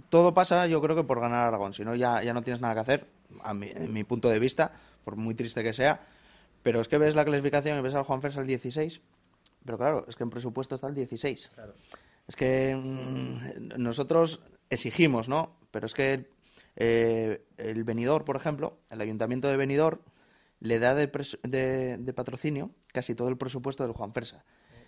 todo 0.08 0.34
pasa, 0.34 0.66
yo 0.66 0.80
creo 0.82 0.96
que 0.96 1.04
por 1.04 1.20
ganar 1.20 1.44
a 1.44 1.48
Aragón. 1.48 1.74
Si 1.74 1.84
no, 1.84 1.94
ya, 1.94 2.24
ya 2.24 2.34
no 2.34 2.42
tienes 2.42 2.60
nada 2.60 2.74
que 2.74 2.80
hacer, 2.80 3.06
a 3.42 3.54
mi, 3.54 3.68
en 3.70 3.92
mi 3.92 4.02
punto 4.02 4.28
de 4.28 4.40
vista, 4.40 4.72
por 5.04 5.14
muy 5.14 5.36
triste 5.36 5.62
que 5.62 5.72
sea. 5.72 6.00
Pero 6.66 6.80
es 6.80 6.88
que 6.88 6.98
ves 6.98 7.14
la 7.14 7.24
clasificación 7.24 7.78
y 7.78 7.80
ves 7.80 7.94
al 7.94 8.02
Juan 8.02 8.20
Fers 8.20 8.36
al 8.38 8.46
16. 8.48 9.00
Pero 9.64 9.78
claro, 9.78 10.04
es 10.08 10.16
que 10.16 10.24
en 10.24 10.30
presupuesto 10.30 10.74
está 10.74 10.88
el 10.88 10.96
16. 10.96 11.48
Es 12.26 12.34
que 12.34 12.74
mm, 12.74 13.78
nosotros 13.80 14.40
exigimos, 14.68 15.28
¿no? 15.28 15.56
Pero 15.70 15.86
es 15.86 15.94
que 15.94 16.26
eh, 16.74 17.44
el 17.56 17.84
Benidorm, 17.84 18.24
por 18.24 18.34
ejemplo, 18.34 18.78
el 18.90 19.00
ayuntamiento 19.00 19.46
de 19.46 19.56
Benidorm 19.56 20.00
le 20.58 20.80
da 20.80 20.96
de, 20.96 21.06
de- 21.44 21.98
de 21.98 22.12
patrocinio 22.12 22.72
casi 22.92 23.14
todo 23.14 23.28
el 23.28 23.36
presupuesto 23.36 23.84
del 23.84 23.92
Juan 23.92 24.12
Fersa. 24.12 24.42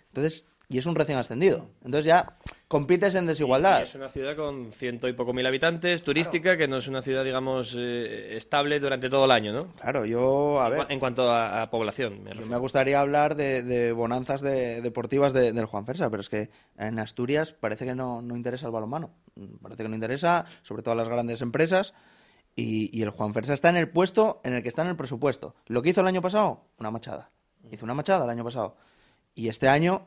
Entonces, 0.09 0.45
y 0.71 0.77
es 0.77 0.85
un 0.85 0.93
recién 0.93 1.17
ascendido. 1.17 1.67
Entonces 1.83 2.05
ya 2.05 2.37
compites 2.67 3.15
en 3.15 3.25
desigualdad. 3.25 3.79
Y 3.79 3.83
es 3.85 3.95
una 3.95 4.09
ciudad 4.09 4.35
con 4.35 4.71
ciento 4.73 5.07
y 5.07 5.13
poco 5.13 5.33
mil 5.33 5.45
habitantes, 5.47 6.03
turística, 6.03 6.55
que 6.57 6.67
no 6.67 6.77
es 6.77 6.87
una 6.87 7.01
ciudad, 7.01 7.23
digamos, 7.23 7.73
eh, 7.75 8.35
estable 8.35 8.79
durante 8.79 9.09
todo 9.09 9.25
el 9.25 9.31
año, 9.31 9.51
¿no? 9.51 9.73
Claro, 9.81 10.05
yo, 10.05 10.61
a 10.61 10.69
ver, 10.69 10.85
En 10.91 10.99
cuanto 10.99 11.23
a, 11.27 11.63
a 11.63 11.71
población, 11.71 12.23
me 12.23 12.57
gustaría 12.57 12.99
hablar 12.99 13.35
de, 13.35 13.63
de 13.63 13.91
bonanzas 13.93 14.41
de- 14.41 14.81
deportivas 14.83 15.33
de- 15.33 15.53
del 15.53 15.65
Juan 15.65 15.87
Fersa, 15.87 16.07
pero 16.11 16.21
es 16.21 16.29
que 16.29 16.49
en 16.77 16.99
Asturias 16.99 17.53
parece 17.59 17.85
que 17.85 17.95
no, 17.95 18.21
no 18.21 18.35
interesa 18.37 18.67
el 18.67 18.71
balonmano. 18.71 19.09
Parece 19.63 19.81
que 19.81 19.89
no 19.89 19.95
interesa, 19.95 20.45
sobre 20.61 20.83
todo 20.83 20.91
a 20.91 20.97
las 20.97 21.09
grandes 21.09 21.41
empresas. 21.41 21.93
Y, 22.55 22.95
y 22.95 23.01
el 23.03 23.09
Juan 23.11 23.33
Fersa 23.33 23.53
está 23.53 23.69
en 23.69 23.77
el 23.77 23.89
puesto 23.89 24.41
en 24.43 24.53
el 24.53 24.61
que 24.61 24.69
está 24.69 24.83
en 24.83 24.89
el 24.89 24.95
presupuesto. 24.97 25.55
Lo 25.67 25.81
que 25.81 25.89
hizo 25.89 26.01
el 26.01 26.07
año 26.07 26.21
pasado, 26.21 26.65
una 26.77 26.91
machada. 26.91 27.29
Hizo 27.71 27.85
una 27.85 27.93
machada 27.95 28.25
el 28.25 28.29
año 28.29 28.43
pasado. 28.43 28.75
Y 29.39 29.47
este 29.47 29.69
año, 29.69 30.01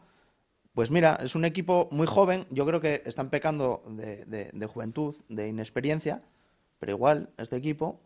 pues 0.75 0.91
mira, 0.91 1.15
es 1.23 1.35
un 1.35 1.47
equipo 1.47 1.89
muy 1.91 2.07
joven. 2.07 2.47
Yo 2.51 2.67
creo 2.67 2.83
que 2.83 3.03
están 3.07 3.31
pecando 3.31 3.83
de, 3.89 4.27
de- 4.27 4.67
juventud, 4.67 5.15
de 5.31 5.49
inexperiencia. 5.49 6.21
Pero 6.79 6.93
igual, 6.93 7.31
este 7.39 7.57
equipo, 7.57 7.99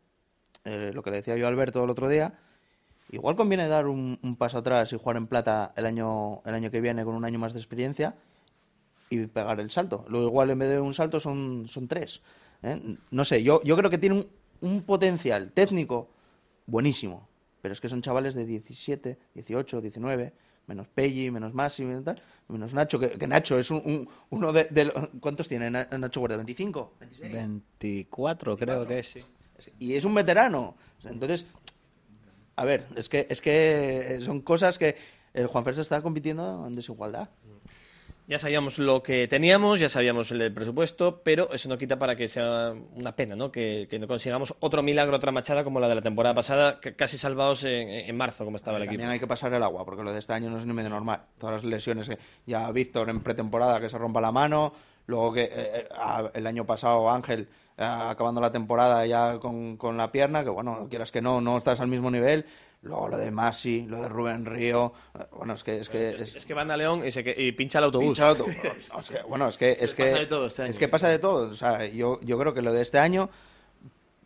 eh, 0.64 0.92
lo 0.94 1.02
que 1.02 1.10
le 1.10 1.16
decía 1.16 1.36
yo 1.36 1.46
a 1.46 1.48
Alberto 1.48 1.82
el 1.82 1.90
otro 1.90 2.08
día, 2.08 2.38
Igual 3.08 3.36
conviene 3.36 3.68
dar 3.68 3.86
un, 3.86 4.18
un 4.20 4.34
paso 4.34 4.58
atrás 4.58 4.92
y 4.92 4.96
jugar 4.98 5.16
en 5.16 5.28
plata 5.28 5.72
el 5.76 5.86
año, 5.86 6.42
el 6.44 6.54
año 6.54 6.72
que 6.72 6.80
viene 6.80 7.04
con 7.04 7.14
un 7.14 7.24
año 7.24 7.38
más 7.38 7.52
de 7.52 7.60
experiencia 7.60 8.16
y 9.10 9.26
pegar 9.28 9.60
el 9.60 9.70
salto. 9.70 10.04
Luego 10.08 10.26
igual 10.26 10.50
en 10.50 10.58
vez 10.58 10.70
de 10.70 10.80
un 10.80 10.92
salto 10.92 11.20
son, 11.20 11.68
son 11.68 11.86
tres. 11.86 12.20
¿eh? 12.64 12.96
No 13.12 13.24
sé, 13.24 13.44
yo, 13.44 13.62
yo 13.62 13.76
creo 13.76 13.90
que 13.90 13.98
tiene 13.98 14.16
un, 14.16 14.26
un 14.60 14.82
potencial 14.82 15.52
técnico 15.52 16.08
buenísimo. 16.66 17.28
Pero 17.62 17.74
es 17.74 17.80
que 17.80 17.88
son 17.88 18.02
chavales 18.02 18.34
de 18.34 18.44
17, 18.44 19.18
18, 19.34 19.80
19, 19.80 20.32
menos 20.66 20.88
Pelli, 20.88 21.30
menos 21.30 21.54
Masi, 21.54 21.84
menos 21.84 22.74
Nacho, 22.74 22.98
que, 22.98 23.10
que 23.10 23.26
Nacho 23.26 23.58
es 23.58 23.70
un, 23.70 23.78
un- 23.84 24.08
uno 24.30 24.52
de, 24.52 24.64
de 24.64 24.92
¿Cuántos 25.20 25.48
tiene 25.48 25.70
Na- 25.70 25.88
Nacho 25.98 26.20
Guardia? 26.20 26.38
¿25? 26.38 26.88
¿26? 27.00 27.32
24 27.32 28.56
creo 28.56 28.86
que 28.86 28.98
es, 29.00 29.06
sí. 29.08 29.72
y 29.78 29.94
es 29.94 30.04
un 30.04 30.14
veterano. 30.14 30.74
Entonces, 31.04 31.46
a 32.56 32.64
ver, 32.64 32.86
es 32.96 33.08
que, 33.08 33.26
es 33.28 33.40
que 33.40 34.18
son 34.24 34.40
cosas 34.40 34.78
que 34.78 34.96
el 35.34 35.46
Juan 35.46 35.64
Fersa 35.64 35.82
está 35.82 36.00
compitiendo 36.02 36.66
en 36.66 36.72
desigualdad. 36.74 37.28
Ya 38.28 38.40
sabíamos 38.40 38.76
lo 38.78 39.04
que 39.04 39.28
teníamos, 39.28 39.78
ya 39.78 39.88
sabíamos 39.88 40.28
el 40.32 40.52
presupuesto, 40.52 41.22
pero 41.22 41.52
eso 41.52 41.68
no 41.68 41.78
quita 41.78 41.96
para 41.96 42.16
que 42.16 42.26
sea 42.26 42.72
una 42.94 43.14
pena, 43.14 43.36
¿no? 43.36 43.52
Que, 43.52 43.86
que 43.88 44.00
no 44.00 44.08
consigamos 44.08 44.52
otro 44.58 44.82
milagro, 44.82 45.16
otra 45.16 45.30
machada 45.30 45.62
como 45.62 45.78
la 45.78 45.86
de 45.88 45.94
la 45.94 46.02
temporada 46.02 46.34
pasada, 46.34 46.80
que 46.80 46.96
casi 46.96 47.18
salvados 47.18 47.62
en, 47.62 47.88
en 47.88 48.16
marzo, 48.16 48.44
como 48.44 48.56
estaba 48.56 48.78
el 48.78 48.82
equipo. 48.82 48.94
También 48.94 49.10
hay 49.10 49.20
que 49.20 49.28
pasar 49.28 49.54
el 49.54 49.62
agua, 49.62 49.84
porque 49.84 50.02
lo 50.02 50.12
de 50.12 50.18
este 50.18 50.32
año 50.32 50.50
no 50.50 50.58
es 50.58 50.66
ni 50.66 50.72
medio 50.72 50.90
normal. 50.90 51.20
Todas 51.38 51.62
las 51.62 51.64
lesiones, 51.64 52.08
que 52.08 52.18
ya 52.46 52.68
Víctor 52.72 53.10
en 53.10 53.22
pretemporada 53.22 53.80
que 53.80 53.88
se 53.88 53.96
rompa 53.96 54.20
la 54.20 54.32
mano, 54.32 54.72
luego 55.06 55.32
que 55.32 55.44
eh, 55.44 55.50
eh, 55.52 55.88
el 56.34 56.46
año 56.48 56.66
pasado 56.66 57.08
Ángel 57.08 57.46
eh, 57.78 57.84
acabando 57.84 58.40
la 58.40 58.50
temporada 58.50 59.06
ya 59.06 59.38
con, 59.38 59.76
con 59.76 59.96
la 59.96 60.10
pierna, 60.10 60.42
que 60.42 60.50
bueno, 60.50 60.88
quieras 60.90 61.12
que 61.12 61.22
no, 61.22 61.40
no 61.40 61.58
estás 61.58 61.78
al 61.78 61.86
mismo 61.86 62.10
nivel. 62.10 62.44
Luego 62.86 63.08
lo 63.08 63.18
de 63.18 63.30
Masi, 63.30 63.84
lo 63.86 64.00
de 64.02 64.08
Rubén 64.08 64.44
Río, 64.46 64.92
eh, 65.18 65.24
bueno, 65.36 65.54
es 65.54 65.64
que 65.64 65.78
es 65.80 65.88
que 65.88 66.10
Es, 66.10 66.36
es 66.36 66.46
que 66.46 66.54
van 66.54 66.70
a 66.70 66.76
León 66.76 67.04
y, 67.04 67.10
se 67.10 67.24
que- 67.24 67.34
y 67.36 67.52
pincha 67.52 67.78
el 67.78 67.84
autobús. 67.86 68.06
Pincha 68.08 68.22
el 68.24 68.28
autobús. 68.30 68.54
Bueno, 69.28 69.48
es 69.48 69.58
que 69.58 69.76
es 69.80 69.92
que 69.94 70.04
Pasa 70.04 70.18
de 70.18 70.26
todo 70.26 70.46
este 70.46 70.62
año. 70.62 70.70
es 70.70 70.78
que 70.78 70.88
pasa 70.88 71.08
de 71.08 71.18
todo. 71.18 71.50
O 71.50 71.54
sea, 71.54 71.84
yo 71.86 72.20
yo 72.22 72.38
creo 72.38 72.54
que 72.54 72.62
lo 72.62 72.72
de 72.72 72.82
este 72.82 72.98
año 72.98 73.28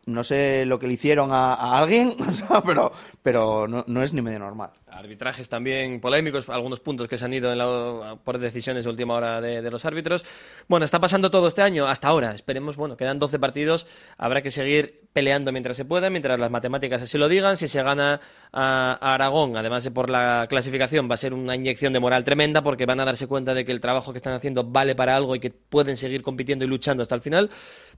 no 0.06 0.24
sé 0.24 0.64
lo 0.64 0.78
que 0.78 0.86
le 0.86 0.94
hicieron 0.94 1.30
a, 1.32 1.78
alguien, 1.78 2.14
pero 2.66 2.92
pero 3.22 3.68
no, 3.68 3.84
no 3.86 4.02
es 4.02 4.12
ni 4.14 4.22
medio 4.22 4.38
normal. 4.38 4.70
Arbitrajes 4.90 5.48
también 5.48 6.00
polémicos, 6.00 6.48
algunos 6.48 6.80
puntos 6.80 7.06
que 7.06 7.18
se 7.18 7.24
han 7.24 7.34
ido 7.34 7.52
en 7.52 7.58
la- 7.58 8.16
por 8.24 8.38
decisiones 8.38 8.84
de 8.84 8.90
última 8.90 9.14
hora 9.14 9.40
de, 9.40 9.60
de 9.62 9.70
los 9.70 9.84
árbitros. 9.84 10.24
Bueno, 10.68 10.86
está 10.86 10.98
pasando 10.98 11.30
todo 11.30 11.48
este 11.48 11.62
año, 11.62 11.86
hasta 11.86 12.08
ahora. 12.08 12.32
Esperemos, 12.34 12.76
bueno, 12.76 12.96
quedan 12.96 13.18
12 13.18 13.38
partidos, 13.38 13.86
habrá 14.16 14.40
que 14.42 14.50
seguir 14.50 15.00
peleando 15.12 15.52
mientras 15.52 15.76
se 15.76 15.84
pueda, 15.84 16.08
mientras 16.08 16.38
las 16.40 16.50
matemáticas 16.50 17.02
así 17.02 17.18
lo 17.18 17.28
digan. 17.28 17.56
Si 17.56 17.68
se 17.68 17.82
gana 17.82 18.20
a, 18.52 18.98
a 19.00 19.14
Aragón, 19.14 19.56
además 19.56 19.84
de 19.84 19.90
por 19.90 20.08
la 20.08 20.46
clasificación, 20.48 21.10
va 21.10 21.14
a 21.14 21.18
ser 21.18 21.34
una 21.34 21.54
inyección 21.54 21.92
de 21.92 22.00
moral 22.00 22.24
tremenda 22.24 22.62
porque 22.62 22.86
van 22.86 23.00
a 23.00 23.04
darse 23.04 23.26
cuenta 23.26 23.52
de 23.54 23.64
que 23.64 23.72
el 23.72 23.80
trabajo 23.80 24.12
que 24.12 24.18
están 24.18 24.34
haciendo 24.34 24.64
vale 24.64 24.94
para 24.94 25.14
algo 25.14 25.34
y 25.34 25.40
que 25.40 25.50
pueden 25.50 25.96
seguir 25.96 26.22
compitiendo 26.22 26.64
y 26.64 26.68
luchando 26.68 27.02
hasta 27.02 27.14
el 27.14 27.20
final. 27.20 27.50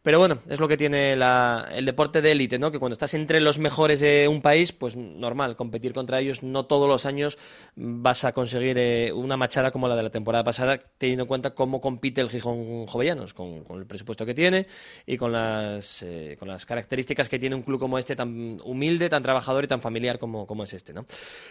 Pero 0.02 0.18
bueno, 0.18 0.40
es 0.48 0.58
lo 0.58 0.66
que 0.66 0.76
tiene 0.76 1.14
la- 1.14 1.68
el 1.72 1.84
deporte 1.84 2.20
de 2.20 2.32
élite, 2.32 2.58
¿no? 2.58 2.72
Que 2.72 2.80
cuando 2.80 2.94
estás 2.94 3.14
entre 3.14 3.40
los 3.40 3.58
mejores 3.58 4.00
de 4.00 4.26
un 4.26 4.42
país, 4.42 4.72
pues 4.72 4.96
normal, 4.96 5.54
competir 5.54 5.92
contra 5.92 6.18
ellos, 6.18 6.42
no 6.42 6.66
todos 6.66 6.88
los 6.88 7.06
años 7.06 7.38
vas 7.76 8.24
a 8.24 8.32
conseguir 8.32 8.76
eh, 8.78 9.12
una 9.12 9.36
machada 9.36 9.70
como 9.70 9.86
la 9.86 9.94
de 9.94 10.02
la 10.02 10.10
temporada 10.10 10.42
pasada, 10.42 10.80
teniendo 10.98 11.22
en 11.22 11.28
cuenta 11.28 11.50
cómo 11.50 11.80
compite 11.80 12.20
el 12.20 12.30
Gijón 12.30 12.86
Jovellanos, 12.86 13.32
con, 13.32 13.62
el 13.78 13.86
presupuesto 13.86 14.26
que 14.26 14.34
tiene 14.34 14.66
y 15.06 15.16
con 15.16 15.30
las, 15.30 16.02
eh, 16.02 16.36
con 16.36 16.48
las 16.48 16.66
características 16.66 17.28
que 17.28 17.38
tiene 17.38 17.54
un 17.54 17.62
club 17.62 17.78
como 17.78 17.96
este, 17.96 18.16
tan 18.16 18.60
humilde, 18.64 19.08
tan 19.08 19.22
trabajador 19.22 19.64
y 19.64 19.68
tan 19.68 19.80
familiar 19.80 20.18
como, 20.18 20.48
como 20.48 20.64
es 20.64 20.72
este, 20.72 20.92
¿no? 20.92 21.06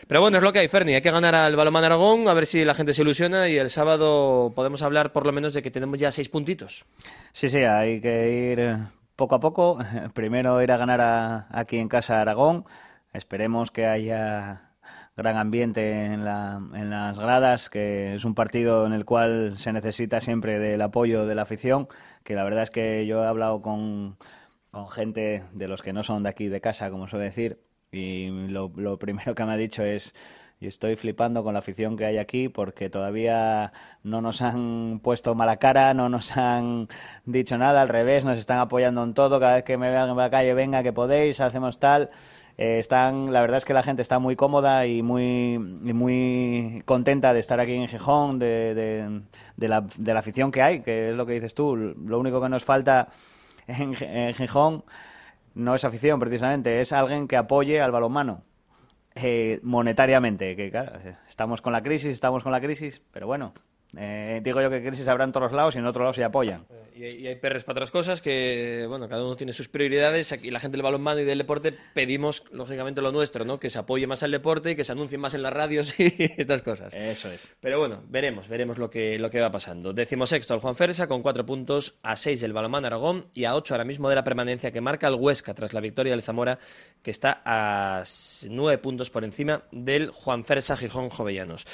Pero 0.07 0.19
bueno, 0.19 0.37
es 0.37 0.43
lo 0.43 0.51
que 0.51 0.59
hay, 0.59 0.67
Ferni, 0.67 0.93
hay 0.93 1.01
que 1.01 1.11
ganar 1.11 1.35
al 1.35 1.55
Balomán 1.55 1.85
Aragón, 1.85 2.27
a 2.27 2.33
ver 2.33 2.45
si 2.45 2.65
la 2.65 2.73
gente 2.73 2.93
se 2.93 3.01
ilusiona 3.01 3.47
y 3.47 3.57
el 3.57 3.69
sábado 3.69 4.51
podemos 4.53 4.81
hablar 4.81 5.13
por 5.13 5.25
lo 5.25 5.31
menos 5.31 5.53
de 5.53 5.61
que 5.61 5.71
tenemos 5.71 5.97
ya 5.97 6.11
seis 6.11 6.27
puntitos. 6.27 6.83
Sí, 7.31 7.49
sí, 7.49 7.59
hay 7.59 8.01
que 8.01 8.29
ir 8.29 8.40
eh, 8.60 8.77
poco 9.15 9.36
a 9.36 9.39
poco. 9.39 9.77
Primero 10.13 10.62
ir 10.62 10.71
a 10.71 10.77
ganar 10.77 11.01
a- 11.01 11.47
aquí 11.51 11.77
en 11.77 11.88
casa 11.89 12.21
Aragón. 12.21 12.65
Esperemos 13.13 13.71
que 13.71 13.86
haya 13.86 14.71
gran 15.17 15.38
ambiente 15.38 16.06
en, 16.06 16.23
la- 16.25 16.62
en 16.73 16.89
las 16.89 17.19
gradas, 17.19 17.69
que 17.69 18.15
es 18.15 18.25
un 18.25 18.34
partido 18.36 18.86
en 18.88 18.93
el 18.93 19.06
cual 19.06 19.56
se 19.60 19.73
necesita 19.73 20.21
siempre 20.21 20.60
del 20.60 20.82
apoyo 20.82 21.25
de 21.25 21.36
la 21.36 21.43
afición, 21.43 21.88
que 22.23 22.34
la 22.36 22.43
verdad 22.43 22.63
es 22.63 22.69
que 22.71 23.06
yo 23.06 23.23
he 23.23 23.27
hablado 23.27 23.62
con, 23.62 24.17
con 24.71 24.89
gente 24.89 25.43
de 25.54 25.67
los 25.67 25.82
que 25.82 25.93
no 25.93 26.04
son 26.04 26.23
de 26.23 26.30
aquí 26.30 26.47
de 26.47 26.62
casa, 26.62 26.89
como 26.89 27.08
suele 27.08 27.25
decir, 27.25 27.60
y 27.91 28.30
lo, 28.47 28.71
lo 28.75 28.97
primero 28.97 29.36
que 29.36 29.45
me 29.45 29.54
ha 29.54 29.58
dicho 29.58 29.84
es 29.84 30.13
y 30.62 30.67
estoy 30.67 30.95
flipando 30.95 31.43
con 31.43 31.54
la 31.54 31.60
afición 31.60 31.97
que 31.97 32.06
hay 32.06 32.19
aquí 32.19 32.47
porque 32.47 32.88
todavía 32.88 33.74
no 34.04 34.21
nos 34.21 34.43
han 34.43 35.00
puesto 35.04 35.34
mala 35.34 35.58
cara, 35.58 35.95
no 35.95 36.08
nos 36.08 36.38
han 36.38 36.88
dicho 37.26 37.58
nada, 37.58 37.82
al 37.82 37.89
revés, 37.89 38.24
nos 38.24 38.38
están 38.38 38.60
apoyando 38.60 39.04
en 39.04 39.15
todo, 39.15 39.39
cada 39.39 39.56
vez 39.56 39.63
que 39.63 39.76
me 39.76 39.89
vean 39.89 40.10
en 40.10 40.15
la 40.15 40.30
calle, 40.30 40.54
venga 40.54 40.84
que 40.84 40.93
podéis, 40.93 41.41
hacemos 41.41 41.80
tal. 41.80 42.12
Eh, 42.60 42.78
están, 42.78 43.34
la 43.34 43.41
verdad 43.41 43.58
es 43.58 43.65
que 43.65 43.74
la 43.74 43.82
gente 43.82 44.04
está 44.04 44.19
muy 44.19 44.36
cómoda 44.36 44.86
y 44.86 45.02
muy, 45.02 45.56
y 45.56 45.93
muy 45.93 46.84
contenta 46.86 47.34
de 47.34 47.39
estar 47.39 47.60
aquí 47.60 47.74
en 47.74 47.88
Gijón, 47.88 48.38
de, 48.38 49.24
de, 49.58 49.67
la, 49.67 49.82
de 49.82 50.13
la 50.13 50.19
afición 50.19 50.52
que 50.52 50.62
hay, 50.62 50.82
que 50.82 51.10
es 51.10 51.15
lo 51.15 51.26
que 51.26 51.34
dices 51.34 51.56
tú. 51.56 51.76
Lo 51.76 52.19
único 52.19 52.39
que 52.39 52.50
nos 52.50 52.63
falta 52.63 53.08
en, 53.65 53.95
en 54.00 54.36
Gijón 54.36 54.84
no 55.56 55.74
es 55.74 55.84
afición 55.86 56.19
precisamente, 56.19 56.82
es 56.82 56.93
alguien 56.93 57.28
que 57.28 57.36
apoye 57.36 57.82
al 57.82 57.91
balonmano 57.91 58.43
eh, 59.15 59.60
monetariamente, 59.63 60.56
que 60.56 60.69
claro, 60.69 61.00
estamos 61.28 61.62
con 61.62 61.74
la 61.74 61.82
crisis, 61.82 62.12
estamos 62.12 62.43
con 62.43 62.52
la 62.52 62.62
crisis, 62.62 63.02
pero 63.12 63.28
bueno, 63.28 63.54
eh, 63.97 64.39
digo 64.43 64.62
yo 64.62 64.69
que 64.69 64.82
crisis 64.82 65.08
habrá 65.08 65.23
en 65.25 65.32
todos 65.32 65.45
los 65.45 65.54
lados 65.56 65.75
y 65.75 65.80
en 65.80 65.86
otros 65.86 66.04
lados 66.04 66.15
se 66.15 66.23
apoyan. 66.23 66.65
Y, 66.95 67.04
hay- 67.04 67.15
y 67.23 67.27
hay 67.27 67.36
perres 67.36 67.63
para 67.63 67.77
otras 67.80 67.91
cosas 67.91 68.21
que, 68.21 68.86
bueno, 68.88 69.08
cada 69.10 69.23
uno 69.23 69.36
tiene 69.36 69.54
sus 69.54 69.67
prioridades. 69.69 70.32
Aquí 70.32 70.51
la 70.51 70.60
gente 70.60 70.77
del 70.77 70.84
balonmano 70.84 71.19
y 71.21 71.25
del 71.25 71.38
deporte 71.39 71.73
pedimos, 71.93 72.43
lógicamente, 72.51 73.01
lo 73.01 73.12
nuestro, 73.12 73.43
¿no? 73.45 73.60
Que 73.60 73.69
se 73.69 73.80
apoye 73.80 74.06
más 74.08 74.21
al 74.23 74.32
deporte 74.32 74.71
y 74.71 74.75
que 74.75 74.84
se 74.84 74.91
anuncie 74.91 75.17
más 75.17 75.34
en 75.34 75.41
las 75.41 75.51
radios 75.54 75.93
y 75.99 76.13
estas 76.38 76.62
cosas. 76.62 76.93
Eso 76.93 77.30
es. 77.32 77.54
Pero 77.60 77.80
bueno, 77.80 78.04
veremos, 78.08 78.47
veremos 78.47 78.77
lo 78.77 78.89
que, 78.89 79.17
lo 79.19 79.30
que 79.30 79.39
va 79.41 79.49
pasando. 79.51 79.93
Décimo 79.93 80.25
sexto 80.27 80.54
el 80.54 80.60
Juan 80.62 80.75
Fersa 80.75 81.08
con 81.08 81.21
cuatro 81.21 81.45
puntos, 81.45 81.93
a 82.04 82.15
seis 82.15 82.41
del 82.41 82.54
Balomán 82.54 82.86
Aragón 82.86 83.27
y 83.34 83.45
a 83.45 83.56
ocho 83.56 83.73
ahora 83.73 83.86
mismo 83.86 84.10
de 84.10 84.15
la 84.15 84.23
permanencia 84.23 84.71
que 84.71 84.82
marca 84.82 85.08
el 85.08 85.15
Huesca 85.15 85.54
tras 85.54 85.73
la 85.73 85.80
victoria 85.82 86.12
del 86.12 86.21
Zamora, 86.23 86.60
que 87.04 87.12
está 87.12 87.41
a 87.43 88.04
nueve 88.49 88.77
puntos 88.77 89.10
por 89.10 89.23
encima 89.23 89.63
del 89.71 90.12
Juan 90.12 90.43
Fersa 90.45 90.77
Gijón 90.77 91.10
Jovellanos. 91.10 91.65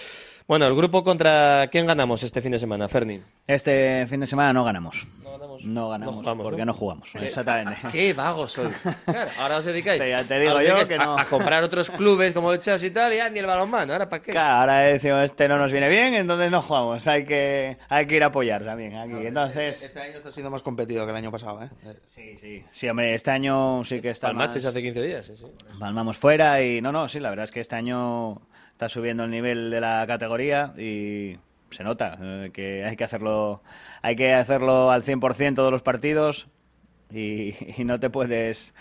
Bueno, 0.47 0.65
el 0.65 0.75
grupo 0.75 1.03
contra 1.03 1.67
quién 1.69 1.85
ganamos 1.85 2.23
este 2.23 2.41
fin 2.41 2.53
de 2.53 2.59
semana, 2.59 2.87
Ferni. 2.87 3.21
Este 3.45 4.07
fin 4.07 4.21
de 4.21 4.27
semana 4.27 4.53
no 4.53 4.63
ganamos. 4.63 4.95
No 5.21 5.31
ganamos. 5.31 5.63
No 5.65 5.89
ganamos 5.89 6.15
No 6.15 6.21
jugamos, 6.21 6.43
porque 6.45 6.59
¿no? 6.59 6.65
no 6.67 6.73
jugamos. 6.73 7.09
¿Qué- 7.11 7.25
Exactamente. 7.25 7.75
Qué 7.91 8.13
vagos 8.13 8.53
sois. 8.53 8.73
Claro, 9.03 9.31
ahora 9.37 9.57
os 9.57 9.65
dedicáis. 9.65 10.01
Te- 10.01 10.23
te 10.23 10.39
digo 10.39 10.61
yo 10.61 10.87
que 10.87 10.95
a- 10.95 10.97
no. 11.05 11.17
A, 11.19 11.25
comprar 11.25 11.65
otros 11.65 11.89
clubes 11.91 12.33
como 12.33 12.53
el 12.53 12.61
Chelsea 12.61 12.87
y 12.87 12.91
tal, 12.91 13.11
y 13.11 13.17
ni 13.33 13.39
el 13.39 13.45
balonmano. 13.45 13.91
¿Ahora 13.91 14.07
para 14.07 14.23
qué? 14.23 14.31
Claro, 14.31 14.59
ahora 14.61 14.79
decimos 14.85 15.25
este 15.25 15.49
no 15.49 15.57
nos 15.57 15.69
viene 15.69 15.89
bien, 15.89 16.13
entonces 16.13 16.49
no 16.49 16.61
jugamos. 16.61 17.05
Hay 17.07 17.25
que, 17.25 17.77
hay 17.89 18.07
que 18.07 18.15
ir 18.15 18.23
a 18.23 18.27
apoyar 18.27 18.63
también 18.63 18.95
aquí. 18.95 19.27
Entonces, 19.27 19.81
Este 19.83 19.99
año 19.99 20.15
está 20.15 20.31
siendo 20.31 20.49
más 20.49 20.61
competido 20.61 21.03
que 21.03 21.11
el 21.11 21.17
año 21.17 21.29
pasado, 21.31 21.61
¿eh? 21.63 21.69
sí, 22.07 22.37
sí. 22.37 22.63
Sí, 22.71 22.87
hombre, 22.87 23.13
este 23.15 23.31
año 23.31 23.83
sí 23.83 23.99
que 23.99 24.11
está 24.11 24.27
Palmasteis 24.27 24.63
más- 24.63 24.71
hace 24.71 24.81
15 24.81 25.01
días, 25.01 25.25
sí, 25.25 25.35
sí. 25.35 25.45
Palmamos 25.77 26.15
fuera 26.17 26.61
y 26.61 26.79
no, 26.81 26.93
no, 26.93 27.09
sí, 27.09 27.19
la 27.19 27.31
verdad 27.31 27.43
es 27.43 27.51
que 27.51 27.59
este 27.59 27.75
año 27.75 28.41
está 28.77 28.89
subiendo 28.89 29.23
el 29.23 29.31
nivel 29.31 29.71
de 29.71 29.81
la 29.81 30.05
categoría 30.05 30.71
y 30.77 31.35
se 31.71 31.83
nota 31.83 32.15
eh, 32.21 32.51
que 32.53 32.85
hay 32.85 32.95
que 32.95 33.05
hacerlo, 33.05 33.63
hay 34.03 34.15
que 34.15 34.35
hacerlo 34.35 34.91
al 34.91 35.03
100% 35.03 35.55
todos 35.55 35.71
los 35.71 35.81
partidos 35.81 36.45
y, 37.11 37.55
y 37.81 37.83
no 37.83 37.99
te 37.99 38.11
puedes, 38.11 38.75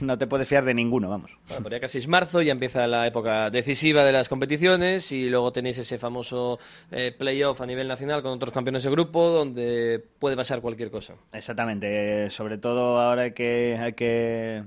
no 0.00 0.18
te 0.18 0.26
puedes 0.26 0.46
fiar 0.48 0.66
de 0.66 0.74
ninguno, 0.74 1.08
vamos. 1.08 1.30
Bueno, 1.48 1.62
por 1.62 1.72
ya 1.72 1.80
casi 1.80 1.96
es 1.96 2.06
marzo, 2.06 2.42
ya 2.42 2.52
empieza 2.52 2.86
la 2.86 3.06
época 3.06 3.48
decisiva 3.48 4.04
de 4.04 4.12
las 4.12 4.28
competiciones 4.28 5.10
y 5.12 5.30
luego 5.30 5.50
tenéis 5.50 5.78
ese 5.78 5.96
famoso 5.96 6.58
eh, 6.90 7.14
playoff 7.18 7.58
a 7.62 7.64
nivel 7.64 7.88
nacional 7.88 8.20
con 8.20 8.32
otros 8.32 8.52
campeones 8.52 8.84
de 8.84 8.90
grupo 8.90 9.30
donde 9.30 10.04
puede 10.18 10.36
pasar 10.36 10.60
cualquier 10.60 10.90
cosa. 10.90 11.14
Exactamente, 11.32 12.28
sobre 12.28 12.58
todo 12.58 13.00
ahora 13.00 13.22
hay 13.22 13.32
que, 13.32 13.78
hay 13.80 13.94
que 13.94 14.64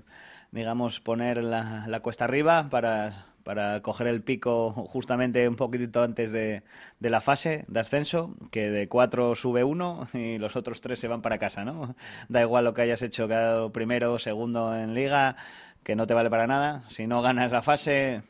digamos, 0.50 1.00
poner 1.02 1.44
la, 1.44 1.86
la 1.88 2.00
cuesta 2.00 2.26
arriba 2.26 2.68
para, 2.72 3.31
para 3.44 3.82
coger 3.82 4.08
el 4.08 4.24
pico 4.24 4.72
justamente 4.72 5.48
un 5.48 5.56
poquitito 5.56 6.02
antes 6.02 6.32
de, 6.32 6.64
de 7.00 7.10
la 7.10 7.22
fase 7.22 7.66
de 7.68 7.80
ascenso, 7.80 8.36
que 8.52 8.70
de 8.70 8.88
cuatro 8.88 9.36
sube 9.36 9.64
uno 9.64 10.08
y 10.14 10.38
los 10.38 10.56
otros 10.56 10.82
tres 10.82 11.00
se 11.00 11.08
van 11.08 11.22
para 11.22 11.38
casa, 11.38 11.64
¿no? 11.64 11.96
Da 12.30 12.42
igual 12.42 12.66
lo 12.66 12.74
que 12.74 12.82
hayas 12.84 13.02
hecho, 13.02 13.28
quedado 13.28 13.72
primero, 13.72 14.20
segundo 14.20 14.76
en 14.76 14.94
liga, 14.94 15.36
que 15.84 15.96
no 15.96 16.08
te 16.08 16.14
vale 16.14 16.30
para 16.30 16.48
nada. 16.48 16.84
Si 16.90 17.08
no 17.08 17.22
ganas 17.22 17.52
la 17.52 17.62
fase, 17.62 18.24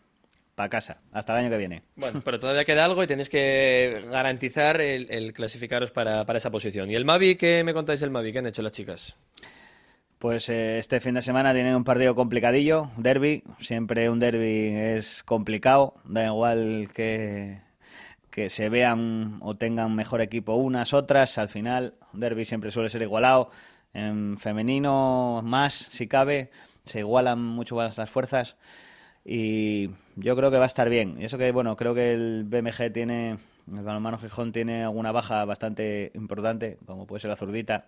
para 0.55 0.69
casa, 0.69 0.97
hasta 1.11 1.33
el 1.33 1.39
año 1.39 1.49
que 1.49 1.57
viene. 1.57 1.83
Bueno, 1.95 2.21
pero 2.23 2.39
todavía 2.39 2.65
queda 2.65 2.85
algo 2.85 3.03
y 3.03 3.07
tenéis 3.07 3.29
que 3.29 4.05
garantizar 4.09 4.79
el, 4.81 5.07
el 5.09 5.33
clasificaros 5.33 5.91
para, 5.91 6.25
para 6.25 6.39
esa 6.39 6.49
posición. 6.49 6.89
¿Y 6.89 6.95
el 6.95 7.05
Mavi? 7.05 7.35
¿Qué 7.35 7.63
me 7.63 7.73
contáis 7.73 7.99
del 7.99 8.11
Mavi? 8.11 8.31
¿Qué 8.31 8.39
han 8.39 8.47
hecho 8.47 8.61
las 8.61 8.73
chicas? 8.73 9.15
Pues 10.21 10.47
eh, 10.49 10.77
este 10.77 10.99
fin 10.99 11.15
de 11.15 11.23
semana 11.23 11.51
tienen 11.51 11.75
un 11.75 11.83
partido 11.83 12.13
complicadillo, 12.13 12.91
derby. 12.95 13.41
Siempre 13.61 14.07
un 14.07 14.19
derby 14.19 14.67
es 14.67 15.23
complicado, 15.25 15.95
da 16.03 16.27
igual 16.27 16.89
que, 16.93 17.59
que 18.29 18.51
se 18.51 18.69
vean 18.69 19.39
o 19.41 19.55
tengan 19.55 19.95
mejor 19.95 20.21
equipo 20.21 20.53
unas, 20.53 20.93
otras. 20.93 21.39
Al 21.39 21.49
final, 21.49 21.95
un 22.13 22.19
derby 22.19 22.45
siempre 22.45 22.69
suele 22.69 22.91
ser 22.91 23.01
igualado. 23.01 23.49
En 23.95 24.37
femenino, 24.37 25.41
más 25.43 25.73
si 25.93 26.07
cabe, 26.07 26.51
se 26.85 26.99
igualan 26.99 27.39
mucho 27.41 27.75
más 27.75 27.97
las 27.97 28.11
fuerzas. 28.11 28.55
Y 29.25 29.87
yo 30.17 30.35
creo 30.35 30.51
que 30.51 30.57
va 30.57 30.65
a 30.65 30.67
estar 30.67 30.87
bien. 30.87 31.19
Y 31.19 31.25
eso 31.25 31.39
que, 31.39 31.51
bueno, 31.51 31.75
creo 31.75 31.95
que 31.95 32.13
el 32.13 32.43
BMG 32.43 32.93
tiene, 32.93 33.39
el 33.67 33.83
balonmano 33.83 34.19
Gijón 34.19 34.51
tiene 34.51 34.83
alguna 34.83 35.11
baja 35.11 35.43
bastante 35.45 36.11
importante, 36.13 36.77
como 36.85 37.07
puede 37.07 37.21
ser 37.21 37.31
la 37.31 37.37
zurdita 37.37 37.85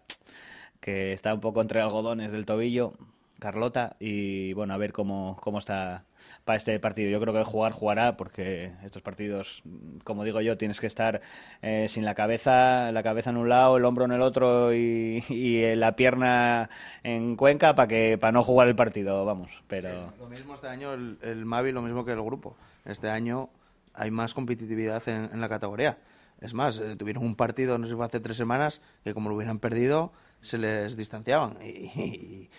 que 0.83 1.13
está 1.13 1.33
un 1.33 1.39
poco 1.39 1.61
entre 1.61 1.81
algodones 1.81 2.31
del 2.31 2.45
tobillo, 2.45 2.93
Carlota, 3.39 3.95
y 3.99 4.51
bueno, 4.53 4.73
a 4.73 4.77
ver 4.77 4.91
cómo, 4.91 5.37
cómo 5.41 5.59
está 5.59 6.03
para 6.43 6.57
este 6.57 6.77
partido. 6.79 7.09
Yo 7.09 7.21
creo 7.21 7.33
que 7.33 7.43
jugar 7.43 7.71
jugará 7.71 8.17
porque 8.17 8.73
estos 8.83 9.01
partidos, 9.01 9.63
como 10.03 10.25
digo 10.25 10.41
yo, 10.41 10.57
tienes 10.57 10.81
que 10.81 10.87
estar 10.87 11.21
eh, 11.61 11.87
sin 11.89 12.03
la 12.03 12.15
cabeza, 12.15 12.91
la 12.91 13.01
cabeza 13.01 13.29
en 13.29 13.37
un 13.37 13.47
lado, 13.47 13.77
el 13.77 13.85
hombro 13.85 14.05
en 14.05 14.11
el 14.11 14.21
otro 14.21 14.73
y, 14.73 15.23
eh, 15.29 15.75
la 15.77 15.95
pierna 15.95 16.69
en 17.01 17.37
Cuenca 17.37 17.75
para 17.75 17.87
que 17.87 18.17
para 18.17 18.33
no 18.33 18.43
jugar 18.43 18.67
el 18.67 18.75
partido, 18.75 19.23
vamos. 19.23 19.49
Pero 19.67 20.13
Lo 20.19 20.27
mismo 20.27 20.55
este 20.55 20.67
año 20.67 20.93
el, 20.93 21.17
el 21.21 21.45
Mavi, 21.45 21.71
lo 21.71 21.81
mismo 21.81 22.03
que 22.03 22.11
el 22.11 22.21
grupo. 22.21 22.57
Este 22.83 23.09
año 23.09 23.49
hay 23.93 24.11
más 24.11 24.33
competitividad 24.33 25.01
en, 25.07 25.29
en 25.31 25.39
la 25.39 25.47
categoría. 25.47 25.97
Es 26.41 26.53
más, 26.53 26.77
eh, 26.77 26.97
tuvieron 26.97 27.23
un 27.23 27.35
partido, 27.35 27.77
no 27.77 27.85
sé 27.85 27.91
si 27.91 27.95
fue 27.95 28.05
hace 28.05 28.19
tres 28.19 28.35
semanas, 28.35 28.81
que 29.05 29.13
como 29.13 29.29
lo 29.29 29.35
hubieran 29.35 29.59
perdido, 29.59 30.11
se 30.43 30.57
les 30.59 30.95
distanciaban. 30.95 31.57
Y, 31.63 31.67
y- 31.69 32.49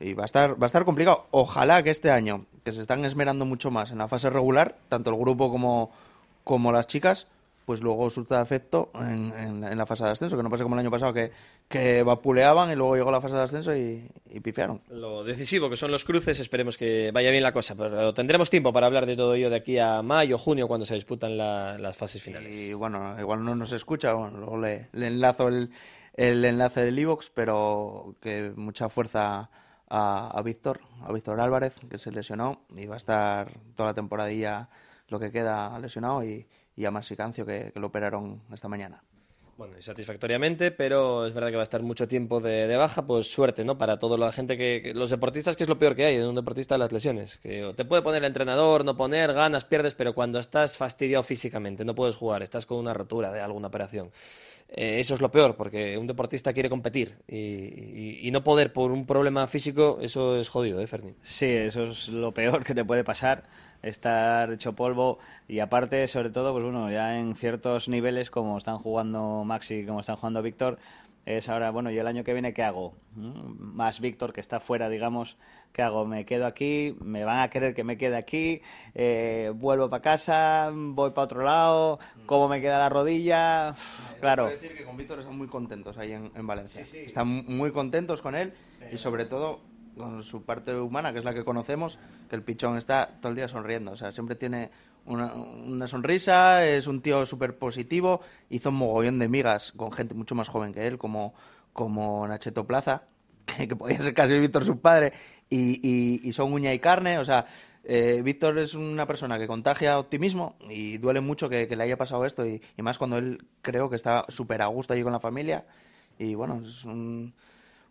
y 0.00 0.12
va 0.12 0.24
a 0.24 0.26
estar 0.26 0.60
va 0.60 0.64
a 0.64 0.66
estar 0.66 0.84
complicado. 0.84 1.26
Ojalá 1.30 1.82
que 1.84 1.90
este 1.90 2.10
año, 2.10 2.46
que 2.64 2.72
se 2.72 2.80
están 2.82 3.04
esmerando 3.04 3.44
mucho 3.44 3.70
más 3.70 3.92
en 3.92 3.98
la 3.98 4.08
fase 4.08 4.28
regular, 4.28 4.74
tanto 4.88 5.10
el 5.10 5.16
grupo 5.16 5.50
como, 5.50 5.92
como 6.42 6.72
las 6.72 6.88
chicas, 6.88 7.28
pues 7.64 7.80
luego 7.80 8.10
surta 8.10 8.42
efecto 8.42 8.90
en, 8.96 9.32
en 9.38 9.60
la- 9.60 9.70
en 9.72 9.78
la 9.78 9.86
fase 9.86 10.04
de 10.04 10.10
ascenso, 10.10 10.36
que 10.36 10.42
no 10.42 10.50
pase 10.50 10.64
como 10.64 10.74
el 10.74 10.80
año 10.80 10.90
pasado, 10.90 11.14
que, 11.14 11.30
que 11.68 12.02
vapuleaban 12.02 12.70
y 12.72 12.74
luego 12.74 12.96
llegó 12.96 13.10
la 13.12 13.20
fase 13.20 13.36
de 13.36 13.42
ascenso 13.42 13.74
y, 13.74 14.06
y 14.30 14.40
pifiaron. 14.40 14.80
Lo 14.90 15.22
decisivo 15.24 15.70
que 15.70 15.76
son 15.76 15.90
los 15.92 16.04
cruces, 16.04 16.38
esperemos 16.40 16.76
que 16.76 17.10
vaya 17.12 17.30
bien 17.30 17.42
la 17.44 17.52
cosa. 17.52 17.74
Pero 17.76 18.12
tendremos 18.12 18.50
tiempo 18.50 18.72
para 18.72 18.86
hablar 18.88 19.06
de 19.06 19.16
todo 19.16 19.34
ello 19.34 19.48
de 19.48 19.56
aquí 19.56 19.78
a 19.78 20.02
mayo, 20.02 20.36
junio, 20.38 20.66
cuando 20.66 20.84
se 20.84 20.94
disputan 20.96 21.38
la- 21.38 21.78
las 21.78 21.96
fases 21.96 22.20
finales. 22.22 22.52
Y 22.54 22.74
bueno, 22.74 23.18
igual 23.18 23.42
no 23.44 23.54
nos 23.54 23.72
escucha, 23.72 24.12
bueno, 24.12 24.38
luego 24.38 24.58
le, 24.58 24.88
le 24.92 25.06
enlazo 25.06 25.48
el, 25.48 25.70
el 26.14 26.44
enlace 26.44 26.80
del 26.80 26.98
iVox, 26.98 27.30
pero 27.34 28.14
que 28.20 28.52
mucha 28.56 28.88
fuerza 28.88 29.50
a, 29.88 30.42
Víctor, 30.44 30.80
a 31.02 31.12
Víctor 31.12 31.40
Álvarez, 31.40 31.74
que 31.90 31.98
se 31.98 32.10
lesionó 32.10 32.62
y 32.76 32.86
va 32.86 32.94
a 32.94 32.98
estar 32.98 33.52
toda 33.76 33.90
la 33.90 33.94
temporadilla 33.94 34.68
lo 35.08 35.20
que 35.20 35.30
queda 35.30 35.78
lesionado 35.78 36.24
y, 36.24 36.46
y 36.76 36.84
a 36.84 36.90
Masicancio 36.90 37.44
que, 37.44 37.70
que 37.72 37.80
lo 37.80 37.88
operaron 37.88 38.40
esta 38.52 38.68
mañana. 38.68 39.02
Bueno, 39.56 39.74
satisfactoriamente, 39.80 40.72
pero 40.72 41.26
es 41.26 41.32
verdad 41.32 41.50
que 41.50 41.54
va 41.56 41.62
a 41.62 41.64
estar 41.64 41.80
mucho 41.80 42.08
tiempo 42.08 42.40
de, 42.40 42.76
baja, 42.76 43.06
pues 43.06 43.28
suerte, 43.32 43.64
¿no? 43.64 43.78
Para 43.78 44.00
toda 44.00 44.18
la 44.18 44.32
gente 44.32 44.56
que, 44.56 44.80
que- 44.82 44.94
los 44.94 45.10
deportistas, 45.10 45.54
que 45.54 45.62
es 45.62 45.68
lo 45.68 45.78
peor 45.78 45.94
que 45.94 46.04
hay 46.06 46.16
en 46.16 46.26
un 46.26 46.34
deportista, 46.34 46.76
las 46.76 46.90
lesiones. 46.90 47.38
Que 47.38 47.72
te 47.76 47.84
puede 47.84 48.02
poner 48.02 48.20
el 48.22 48.26
entrenador, 48.26 48.84
no 48.84 48.96
poner, 48.96 49.32
ganas, 49.32 49.64
pierdes, 49.64 49.94
pero 49.94 50.12
cuando 50.12 50.40
estás 50.40 50.76
fastidiado 50.76 51.22
físicamente, 51.22 51.84
no 51.84 51.94
puedes 51.94 52.16
jugar, 52.16 52.42
estás 52.42 52.66
con 52.66 52.78
una 52.78 52.92
rotura 52.94 53.30
de 53.30 53.40
alguna 53.40 53.68
operación. 53.68 54.10
Eh, 54.68 55.00
eso 55.00 55.14
es 55.14 55.20
lo 55.20 55.30
peor, 55.30 55.56
porque 55.56 55.96
un 55.98 56.06
deportista 56.06 56.52
quiere 56.52 56.68
competir 56.68 57.14
y, 57.28 58.28
no 58.32 58.42
poder 58.42 58.72
por 58.72 58.90
un 58.90 59.06
problema 59.06 59.46
físico, 59.46 59.98
eso 60.00 60.36
es 60.36 60.48
jodido, 60.48 60.80
¿eh, 60.80 60.86
Ferni? 60.88 61.14
Sí, 61.22 61.46
eso 61.46 61.84
es 61.84 62.08
lo 62.08 62.32
peor 62.32 62.64
que 62.64 62.74
te 62.74 62.84
puede 62.84 63.04
pasar, 63.04 63.44
estar 63.82 64.52
hecho 64.52 64.72
polvo 64.72 65.20
y 65.46 65.60
aparte, 65.60 66.08
sobre 66.08 66.30
todo, 66.30 66.52
pues 66.52 66.64
bueno, 66.64 66.90
ya 66.90 67.16
en 67.16 67.36
ciertos 67.36 67.88
niveles 67.88 68.30
como 68.30 68.58
están 68.58 68.78
jugando 68.78 69.44
Maxi 69.44 69.84
como 69.86 70.00
están 70.00 70.16
jugando 70.16 70.42
Víctor, 70.42 70.78
es 71.26 71.48
ahora, 71.48 71.70
bueno, 71.70 71.90
¿y 71.90 71.98
el 71.98 72.06
año 72.06 72.22
que 72.22 72.32
viene 72.32 72.52
qué 72.52 72.62
hago? 72.62 72.94
¿Mm? 73.14 73.74
Más 73.74 74.00
Víctor 74.00 74.32
que 74.32 74.40
está 74.40 74.60
fuera, 74.60 74.88
digamos, 74.88 75.36
¿qué 75.72 75.82
hago? 75.82 76.04
¿Me 76.04 76.26
quedo 76.26 76.46
aquí? 76.46 76.94
¿Me 77.00 77.24
van 77.24 77.40
a 77.40 77.48
querer 77.48 77.74
que 77.74 77.82
me 77.82 77.96
quede 77.96 78.16
aquí? 78.16 78.60
Eh, 78.94 79.50
¿Vuelvo 79.54 79.88
para 79.88 80.02
casa? 80.02 80.70
¿Voy 80.74 81.12
para 81.12 81.24
otro 81.24 81.42
lado? 81.42 81.98
¿Cómo 82.26 82.48
me 82.48 82.60
queda 82.60 82.78
la 82.78 82.88
rodilla? 82.90 83.74
Claro. 84.20 84.48
decir 84.48 84.76
que 84.76 84.84
con 84.84 84.96
Víctor 84.96 85.20
están 85.20 85.38
muy 85.38 85.48
contentos 85.48 85.96
ahí 85.96 86.12
en, 86.12 86.30
en 86.34 86.46
Valencia. 86.46 86.82
Están 86.82 87.26
muy 87.26 87.72
contentos 87.72 88.20
con 88.20 88.34
él 88.34 88.52
y 88.92 88.98
sobre 88.98 89.24
todo 89.24 89.60
con 89.96 90.22
su 90.22 90.44
parte 90.44 90.74
humana, 90.74 91.12
que 91.12 91.18
es 91.18 91.24
la 91.24 91.34
que 91.34 91.44
conocemos, 91.44 91.98
que 92.28 92.36
el 92.36 92.42
pichón 92.42 92.76
está 92.76 93.18
todo 93.20 93.30
el 93.30 93.36
día 93.36 93.48
sonriendo. 93.48 93.92
O 93.92 93.96
sea, 93.96 94.12
siempre 94.12 94.36
tiene 94.36 94.70
una, 95.06 95.86
sonrisa, 95.86 96.64
es 96.64 96.86
un 96.86 97.00
tío 97.02 97.26
súper 97.26 97.58
positivo, 97.58 98.20
hizo 98.50 98.70
un 98.70 98.76
mogollón 98.76 99.18
de 99.18 99.28
migas 99.28 99.72
con 99.76 99.92
gente 99.92 100.14
mucho 100.14 100.34
más 100.34 100.48
joven 100.48 100.72
que 100.72 100.86
él, 100.86 100.98
como, 100.98 101.34
como 101.72 102.26
Nacheto 102.26 102.66
Plaza, 102.66 103.02
que, 103.58 103.76
podía 103.76 103.98
ser 103.98 104.14
casi 104.14 104.38
Víctor 104.38 104.64
su 104.64 104.80
padre, 104.80 105.12
y, 105.50 106.26
y, 106.26 106.32
son 106.32 106.52
uña 106.52 106.72
y 106.72 106.78
carne, 106.78 107.18
o 107.18 107.24
sea, 107.24 107.46
eh, 107.84 108.22
Víctor 108.24 108.58
es 108.58 108.74
una 108.74 109.06
persona 109.06 109.38
que 109.38 109.46
contagia 109.46 109.98
optimismo 109.98 110.56
y 110.70 110.96
duele 110.96 111.20
mucho 111.20 111.50
que, 111.50 111.68
que 111.68 111.76
le 111.76 111.84
haya 111.84 111.96
pasado 111.96 112.24
esto, 112.24 112.46
y, 112.46 112.60
y 112.76 112.82
más 112.82 112.96
cuando 112.96 113.18
él 113.18 113.44
creo 113.60 113.90
que 113.90 113.96
está 113.96 114.24
súper 114.28 114.62
a 114.62 114.66
gusto 114.66 114.94
allí 114.94 115.02
con 115.02 115.12
la 115.12 115.20
familia, 115.20 115.64
y 116.18 116.34
bueno, 116.34 116.62
es 116.64 116.84
un, 116.84 117.34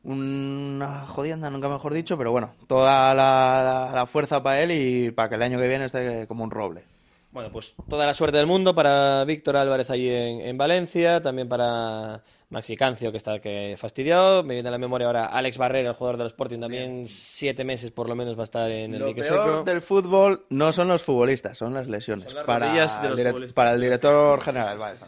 una 0.03 1.05
jodienda, 1.07 1.49
nunca 1.49 1.69
mejor 1.69 1.93
dicho, 1.93 2.17
pero 2.17 2.31
bueno, 2.31 2.51
toda 2.67 3.13
la, 3.13 3.63
la- 3.89 3.91
la 3.95 4.05
fuerza 4.05 4.41
para 4.43 4.61
él 4.61 4.71
y 4.71 5.11
para 5.11 5.29
que 5.29 5.35
el 5.35 5.41
año 5.43 5.59
que 5.59 5.67
viene 5.67 5.85
esté 5.85 6.27
como 6.27 6.43
un 6.43 6.51
roble. 6.51 6.83
Bueno, 7.31 7.49
pues 7.51 7.73
toda 7.89 8.05
la 8.05 8.13
suerte 8.13 8.37
del 8.37 8.45
mundo 8.45 8.75
para 8.75 9.23
Víctor 9.25 9.57
Álvarez 9.57 9.89
allí 9.89 10.07
en, 10.07 10.41
en 10.41 10.55
Valencia, 10.55 11.19
también 11.19 11.49
para 11.49 12.21
Maxi 12.51 12.75
Cancio, 12.75 13.11
que 13.11 13.17
está 13.17 13.39
que 13.39 13.75
fastidiado. 13.79 14.43
Me 14.43 14.53
viene 14.53 14.69
a 14.69 14.71
la 14.71 14.77
memoria 14.77 15.07
ahora 15.07 15.25
Alex 15.25 15.57
Barrera, 15.57 15.89
el 15.89 15.95
jugador 15.95 16.19
del 16.19 16.27
Sporting, 16.27 16.59
también 16.59 17.07
siete 17.07 17.63
meses 17.63 17.89
por 17.89 18.07
lo 18.07 18.13
menos 18.15 18.37
va 18.37 18.41
a 18.41 18.43
estar 18.43 18.69
en 18.69 18.93
el 18.93 18.99
Lo 18.99 19.15
peor 19.15 19.25
seco. 19.25 19.63
del 19.63 19.81
fútbol 19.81 20.43
no 20.51 20.71
son 20.73 20.89
los 20.89 21.01
futbolistas, 21.01 21.57
son 21.57 21.73
las 21.73 21.87
lesiones. 21.87 22.25
Son 22.27 22.35
las 22.35 22.45
para, 22.45 22.67
el 22.67 23.51
para 23.55 23.71
el 23.73 23.81
director 23.81 24.39
general, 24.41 24.77
vale. 24.77 24.99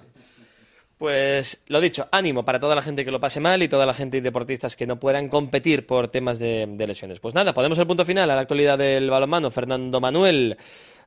Pues 0.98 1.62
lo 1.68 1.82
dicho, 1.82 2.08
ánimo 2.12 2.46
para 2.46 2.60
toda 2.60 2.74
la 2.74 2.82
gente 2.82 3.04
que 3.04 3.12
lo 3.12 3.20
pase 3.20 3.39
mal 3.41 3.62
y 3.62 3.68
toda 3.68 3.86
la 3.86 3.93
gente 3.93 4.18
y 4.18 4.22
deportistas 4.22 4.76
que 4.78 4.88
no 4.88 4.98
puedan 4.98 5.28
competir 5.28 5.86
por 5.86 6.08
temas 6.08 6.39
de, 6.39 6.66
de 6.70 6.88
lesiones. 6.88 7.20
Pues 7.20 7.36
nada, 7.36 7.54
podemos 7.54 7.78
el 7.80 7.86
punto 7.88 8.06
final 8.06 8.30
a 8.32 8.36
la 8.36 8.41
actualidad 8.41 8.78
del 8.78 9.10
balonmano. 9.10 9.52
Fernando 9.52 10.00
Manuel, 10.00 10.58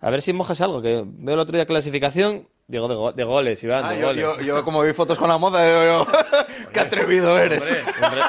a 0.01 0.11
ver 0.11 0.21
si 0.21 0.33
mojas 0.35 0.61
algo, 0.61 0.83
que 0.83 1.03
veo 1.05 1.35
el 1.35 1.41
otro 1.41 1.57
día 1.57 1.65
clasificación, 1.65 2.47
digo 2.67 2.87
de, 2.87 2.95
go- 2.95 3.13
de 3.13 3.25
goles, 3.25 3.65
Iván, 3.65 3.85
Ah, 3.87 3.91
de 3.93 4.01
yo, 4.01 4.07
goles. 4.09 4.23
yo- 4.23 4.41
yo 4.43 4.63
como 4.65 4.83
vi 4.83 4.93
fotos 4.93 5.19
con 5.19 5.29
la 5.31 5.39
moda, 5.39 5.65
digo 5.65 5.85
yo, 6.05 6.07
qué 6.75 6.81
atrevido 6.81 7.39
eres. 7.39 7.63
Hombre, 7.63 8.21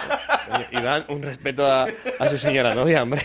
un 0.72 0.80
Iván, 0.80 1.06
un 1.10 1.22
respeto 1.22 1.66
a, 1.68 1.88
a 2.20 2.30
su 2.30 2.38
señora 2.38 2.74
novia, 2.74 3.04
hombre. 3.04 3.22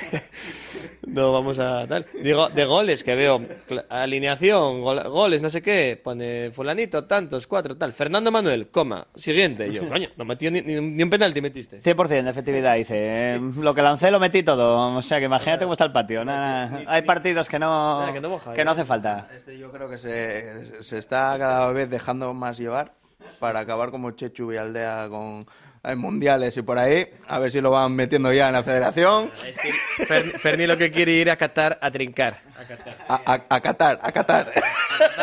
No 1.14 1.32
vamos 1.32 1.58
a 1.58 1.86
tal. 1.86 2.06
Digo, 2.22 2.48
de 2.48 2.64
goles 2.64 3.02
que 3.04 3.14
veo, 3.14 3.38
cla- 3.68 3.84
alineación, 3.88 4.82
gol- 4.82 5.08
goles, 5.08 5.40
no 5.40 5.48
sé 5.50 5.62
qué, 5.62 6.00
pone 6.02 6.50
fulanito, 6.52 7.04
tantos, 7.04 7.46
cuatro, 7.46 7.76
tal. 7.76 7.92
Fernando 7.92 8.30
Manuel, 8.30 8.68
coma, 8.68 9.06
siguiente. 9.14 9.68
Y 9.68 9.72
yo, 9.74 9.88
coño, 9.88 10.08
no 10.16 10.24
metió 10.24 10.50
ni, 10.50 10.60
ni 10.62 10.76
un- 10.76 10.96
ni 10.96 11.02
un 11.02 11.10
penalti 11.10 11.40
metiste. 11.40 11.80
100% 11.80 12.24
de 12.24 12.30
efectividad, 12.30 12.74
dice. 12.76 12.94
Eh, 13.34 13.40
Lo 13.58 13.74
que 13.74 13.82
lancé 13.82 14.10
lo 14.10 14.18
metí 14.20 14.42
todo. 14.42 14.96
O 14.96 15.02
sea, 15.02 15.18
que 15.18 15.26
imagínate 15.26 15.64
cómo 15.64 15.74
está 15.74 15.84
el 15.84 15.92
patio. 15.92 16.24
Nada, 16.24 16.66
nada. 16.66 16.84
Hay 16.88 17.02
partidos 17.02 17.48
que 17.48 17.58
no, 17.58 18.00
Nada, 18.00 18.12
que 18.12 18.20
no 18.20 18.30
moja, 18.30 18.52
que 18.52 18.60
¿eh? 18.60 18.64
no 18.64 18.72
hace 18.72 18.84
falta. 18.84 19.28
Este 19.34 19.56
yo 19.58 19.70
creo 19.70 19.88
que 19.88 19.98
se, 19.98 20.82
se 20.82 20.98
está 20.98 21.36
cada 21.38 21.70
vez 21.72 21.88
dejando 21.88 22.34
más 22.34 22.58
llevar 22.58 22.92
para 23.38 23.60
acabar 23.60 23.90
como 23.90 24.10
Chechu 24.12 24.52
y 24.52 24.56
Aldea 24.56 25.06
con 25.08 25.46
en 25.84 25.98
mundiales 25.98 26.56
y 26.56 26.62
por 26.62 26.78
ahí, 26.78 27.06
a 27.28 27.38
ver 27.38 27.50
si 27.50 27.60
lo 27.60 27.70
van 27.70 27.94
metiendo 27.94 28.32
ya 28.32 28.46
en 28.48 28.54
la 28.54 28.62
federación. 28.62 29.30
Es 29.46 29.56
que 29.56 30.04
Fer- 30.06 30.38
Ferni 30.40 30.66
lo 30.66 30.76
que 30.78 30.90
quiere 30.90 31.12
ir 31.12 31.30
a 31.30 31.36
Qatar 31.36 31.78
a 31.80 31.90
trincar. 31.90 32.38
A 32.58 32.64
Qatar. 32.64 32.96
A, 33.06 33.14
a, 33.34 33.44
a 33.56 33.60
Qatar, 33.60 33.98
a 34.02 34.12
Qatar. 34.12 34.52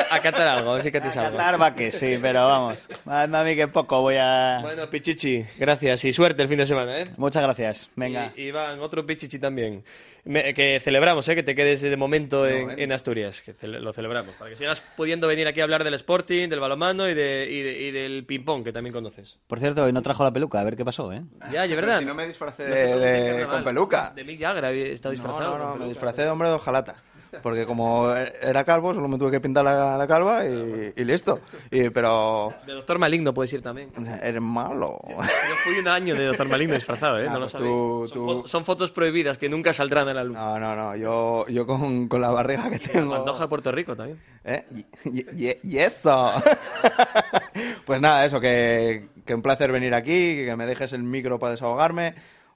A 0.09 0.19
Qatar 0.21 0.47
algo, 0.47 0.71
a 0.71 0.73
ver 0.75 0.83
si 0.83 0.91
cates 0.91 1.15
algo. 1.17 1.37
Qatar 1.37 1.61
va 1.61 1.73
que 1.73 1.91
sí, 1.91 2.17
pero 2.21 2.45
vamos. 2.45 2.87
Madre 3.05 3.37
a 3.37 3.43
mí 3.43 3.55
que 3.55 3.67
poco 3.69 4.01
voy 4.01 4.15
a... 4.19 4.59
Bueno, 4.61 4.89
Pichichi, 4.89 5.43
gracias 5.57 6.03
y 6.05 6.13
suerte 6.13 6.41
el 6.43 6.49
fin 6.49 6.57
de 6.57 6.67
semana, 6.67 6.99
¿eh? 6.99 7.05
Muchas 7.17 7.41
gracias. 7.41 7.89
Venga. 7.95 8.31
Y, 8.35 8.47
Iván, 8.49 8.79
otro 8.81 9.05
Pichichi 9.05 9.39
también. 9.39 9.83
Me- 10.23 10.53
que 10.53 10.79
celebramos, 10.81 11.27
¿eh? 11.29 11.35
Que 11.35 11.43
te 11.43 11.55
quedes 11.55 11.81
de 11.81 11.97
momento 11.97 12.41
No, 12.41 12.47
eh. 12.47 12.75
en 12.77 12.91
Asturias. 12.91 13.41
Que 13.43 13.53
cele- 13.53 13.79
lo 13.79 13.91
celebramos. 13.93 14.35
Para 14.35 14.51
que 14.51 14.55
sigas 14.55 14.81
pudiendo 14.95 15.27
venir 15.27 15.47
aquí 15.47 15.61
a 15.61 15.63
hablar 15.63 15.83
del 15.83 15.95
Sporting, 15.95 16.47
del 16.47 16.59
balonmano 16.59 17.09
y, 17.09 17.13
de, 17.13 17.47
y, 17.49 17.61
de- 17.61 17.81
y 17.81 17.91
del 17.91 18.25
ping-pong, 18.25 18.63
que 18.63 18.71
también 18.71 18.93
conoces. 18.93 19.37
Por 19.47 19.59
cierto, 19.59 19.83
hoy 19.83 19.91
no 19.93 20.01
trajo 20.01 20.23
la 20.23 20.31
peluca, 20.31 20.59
a 20.59 20.63
ver 20.63 20.75
qué 20.75 20.85
pasó, 20.85 21.11
¿eh? 21.11 21.21
Ya, 21.51 21.63
Pero 21.63 21.75
verdad. 21.75 21.99
si 21.99 22.05
no 22.05 22.13
me 22.13 22.27
disfracé 22.27 22.63
de, 22.63 22.95
de- 22.99 23.33
de 23.33 23.47
con 23.47 23.63
peluca. 23.63 24.11
De 24.15 24.23
Mick 24.23 24.39
Jagger 24.39 24.65
estado 24.65 25.13
No, 25.15 25.19
disfrazado. 25.21 25.57
no, 25.57 25.63
no, 25.63 25.65
me 25.69 25.73
peluca. 25.73 25.89
disfracé 25.89 26.21
de 26.23 26.29
hombre 26.29 26.49
de 26.49 26.55
hojalata. 26.55 26.95
Porque 27.41 27.65
como 27.65 28.11
era 28.13 28.63
calvo, 28.65 28.93
solo 28.93 29.07
me 29.07 29.17
tuve 29.17 29.31
que 29.31 29.39
pintar 29.39 29.63
la, 29.63 29.97
la 29.97 30.07
calva 30.07 30.45
y, 30.45 30.93
y 30.95 31.03
listo. 31.03 31.39
Y, 31.71 31.89
pero 31.89 32.53
De 32.65 32.73
Doctor 32.73 32.99
Maligno 32.99 33.33
puedes 33.33 33.53
ir 33.53 33.61
también. 33.61 33.91
eres 34.21 34.41
malo. 34.41 34.99
Yo 35.07 35.15
fui 35.63 35.79
un 35.79 35.87
año 35.87 36.15
de 36.15 36.25
Doctor 36.25 36.47
Maligno 36.49 36.75
disfrazado, 36.75 37.19
¿eh? 37.19 37.27
Ah, 37.29 37.33
no 37.33 37.39
lo 37.39 37.45
pues 37.45 37.51
sabéis. 37.53 37.71
tú- 37.71 38.07
Son, 38.07 38.13
tú- 38.13 38.25
fo- 38.43 38.47
son 38.47 38.65
fotos 38.65 38.91
prohibidas 38.91 39.37
que 39.37 39.47
nunca 39.49 39.73
saldrán 39.73 40.07
a 40.09 40.13
la 40.13 40.23
luz. 40.23 40.35
No, 40.35 40.59
no, 40.59 40.75
no. 40.75 40.95
Yo, 40.95 41.47
yo 41.47 41.65
con, 41.65 42.07
con 42.07 42.19
la 42.21 42.31
barriga 42.31 42.69
que 42.69 42.79
tengo. 42.79 43.11
Pantoja 43.15 43.43
de 43.43 43.47
Puerto 43.47 43.71
Rico 43.71 43.95
también. 43.95 44.19
¿Eh? 44.43 44.65
Y, 45.05 45.19
y- 45.47 45.57
y 45.63 45.77
eso. 45.77 46.31
pues 47.85 48.01
nada, 48.01 48.25
eso, 48.25 48.39
que, 48.39 49.07
que 49.25 49.33
un 49.33 49.41
placer 49.41 49.71
venir 49.71 49.93
aquí, 49.93 50.43
que 50.45 50.55
me 50.55 50.65
dejes 50.65 50.93
el 50.93 51.03
micro 51.03 51.39
para 51.39 51.51
desahogarme, 51.51 52.15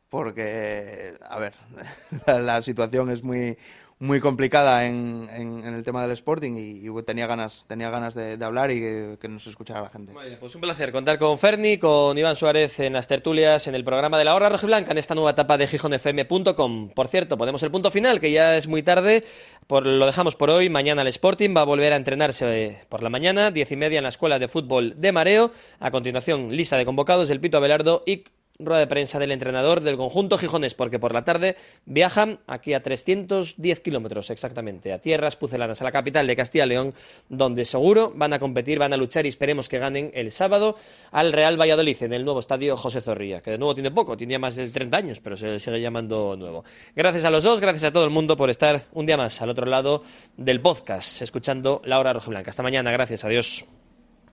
porque, 0.10 1.14
a 1.22 1.40
ver, 1.40 1.54
la, 2.28 2.40
la 2.40 2.62
situación 2.62 3.10
es 3.10 3.24
muy 3.24 3.58
muy 4.00 4.20
complicada 4.20 4.86
en, 4.86 5.30
en, 5.32 5.64
el 5.64 5.84
tema 5.84 6.02
del 6.02 6.12
Sporting 6.12 6.54
y, 6.54 6.88
y 6.88 7.04
tenía 7.04 7.28
ganas 7.28 7.66
tenía 7.68 7.90
ganas 7.90 8.14
de, 8.14 8.38
hablar 8.44 8.70
y 8.72 8.80
que, 8.80 9.28
nos 9.30 9.48
escuchara 9.48 9.84
la 9.84 9.90
gente. 9.90 10.14
Pues 10.40 10.54
un 10.54 10.62
placer 10.62 10.92
contar 10.92 11.18
con 11.18 11.38
Ferni, 11.40 11.78
con 11.78 12.18
Iván 12.18 12.36
Suárez 12.36 12.78
en 12.80 12.94
las 12.94 13.08
tertulias, 13.08 13.68
en 13.68 13.76
el 13.76 13.86
programa 13.86 14.18
de 14.18 14.26
la 14.26 14.36
hora 14.36 14.50
rojiblanca, 14.50 14.92
en 14.92 14.98
esta 14.98 15.16
nueva 15.16 15.32
etapa 15.32 15.58
de 15.58 15.68
gijonfm.com. 15.68 16.90
Por 16.90 17.08
cierto, 17.08 17.38
ponemos 17.38 17.64
el 17.64 17.72
punto 17.72 17.90
final, 17.90 18.20
que 18.20 18.32
ya 18.32 18.58
es 18.58 18.68
muy 18.68 18.84
tarde, 18.84 19.24
por, 19.68 19.86
lo 19.86 20.06
dejamos 20.06 20.36
por 20.36 20.50
hoy. 20.50 20.70
Mañana 20.70 21.02
el 21.02 21.08
Sporting 21.08 21.56
va 21.56 21.62
a 21.62 21.66
volver 21.66 21.94
a 21.94 21.96
entrenarse 21.96 22.46
eh, 22.46 22.82
por 22.90 23.02
la 23.02 23.10
mañana, 23.10 23.50
diez 23.52 23.72
y 23.72 23.78
media 23.78 23.98
en 24.00 24.04
la 24.04 24.10
Escuela 24.10 24.40
de 24.40 24.50
Fútbol 24.50 25.00
de 25.00 25.12
Mareo. 25.14 25.52
A 25.80 25.90
continuación, 25.90 26.50
lista 26.56 26.78
de 26.78 26.86
convocados 26.86 27.30
del 27.30 27.40
Pito 27.40 27.58
Abelardo 27.58 28.02
y 28.06 28.26
rueda 28.60 28.80
de 28.80 28.88
prensa 28.88 29.20
del 29.20 29.32
entrenador 29.32 29.82
del 29.82 29.98
conjunto 29.98 30.38
gijonés, 30.38 30.74
porque 30.74 31.00
por 31.00 31.14
la 31.14 31.24
tarde 31.24 31.56
viajan 31.86 32.40
aquí 32.48 32.74
a 32.74 32.82
310 32.82 33.80
kilómetros 33.82 34.30
exactamente, 34.30 34.94
a 34.94 35.00
tierras 35.00 35.36
pucelanas, 35.36 35.82
a 35.82 35.84
la 35.84 35.92
capital 35.92 36.28
de 36.28 36.36
Castilla 36.36 36.66
y 36.66 36.70
León, 36.70 36.94
donde 37.30 37.66
seguro 37.66 38.12
van 38.16 38.34
a 38.34 38.40
competir, 38.40 38.80
van 38.80 38.94
a 38.94 38.98
luchar 38.98 39.26
y 39.26 39.30
esperemos 39.30 39.68
que 39.68 39.80
ganen 39.80 40.12
el 40.14 40.32
sábado 40.32 40.76
al 41.12 41.34
Real 41.34 41.60
Valladolid 41.60 42.02
en 42.02 42.14
el 42.14 42.24
nuevo 42.24 42.40
estadio 42.40 42.78
José 42.78 43.02
Zorrilla, 43.02 43.42
que 43.42 43.52
de 43.52 43.58
nuevo 43.58 43.74
tiene 43.74 43.92
poco, 43.92 44.16
tenía 44.18 44.40
más 44.40 44.56
de 44.56 44.70
30 44.70 44.98
años, 44.98 45.20
pero 45.24 45.36
se 45.36 45.60
sigue 45.60 45.82
llamando 45.82 46.36
nuevo. 46.36 46.64
Gracias 46.96 47.24
a 47.26 47.30
los 47.30 47.44
dos, 47.44 47.60
gracias 47.60 47.86
a 47.86 47.92
todo 47.92 48.06
el 48.06 48.10
mundo 48.10 48.38
por 48.38 48.50
estar 48.50 48.84
un 48.94 49.06
día 49.06 49.18
más 49.18 49.42
al 49.42 49.50
otro 49.50 49.66
lado 49.66 50.04
del 50.38 50.62
podcast, 50.62 51.22
escuchando 51.22 51.82
La 51.86 52.00
Hora 52.00 52.14
Roja 52.14 52.30
Blanca. 52.30 52.52
Hasta 52.52 52.64
mañana, 52.64 52.92
gracias, 52.92 53.24
adiós. 53.24 53.66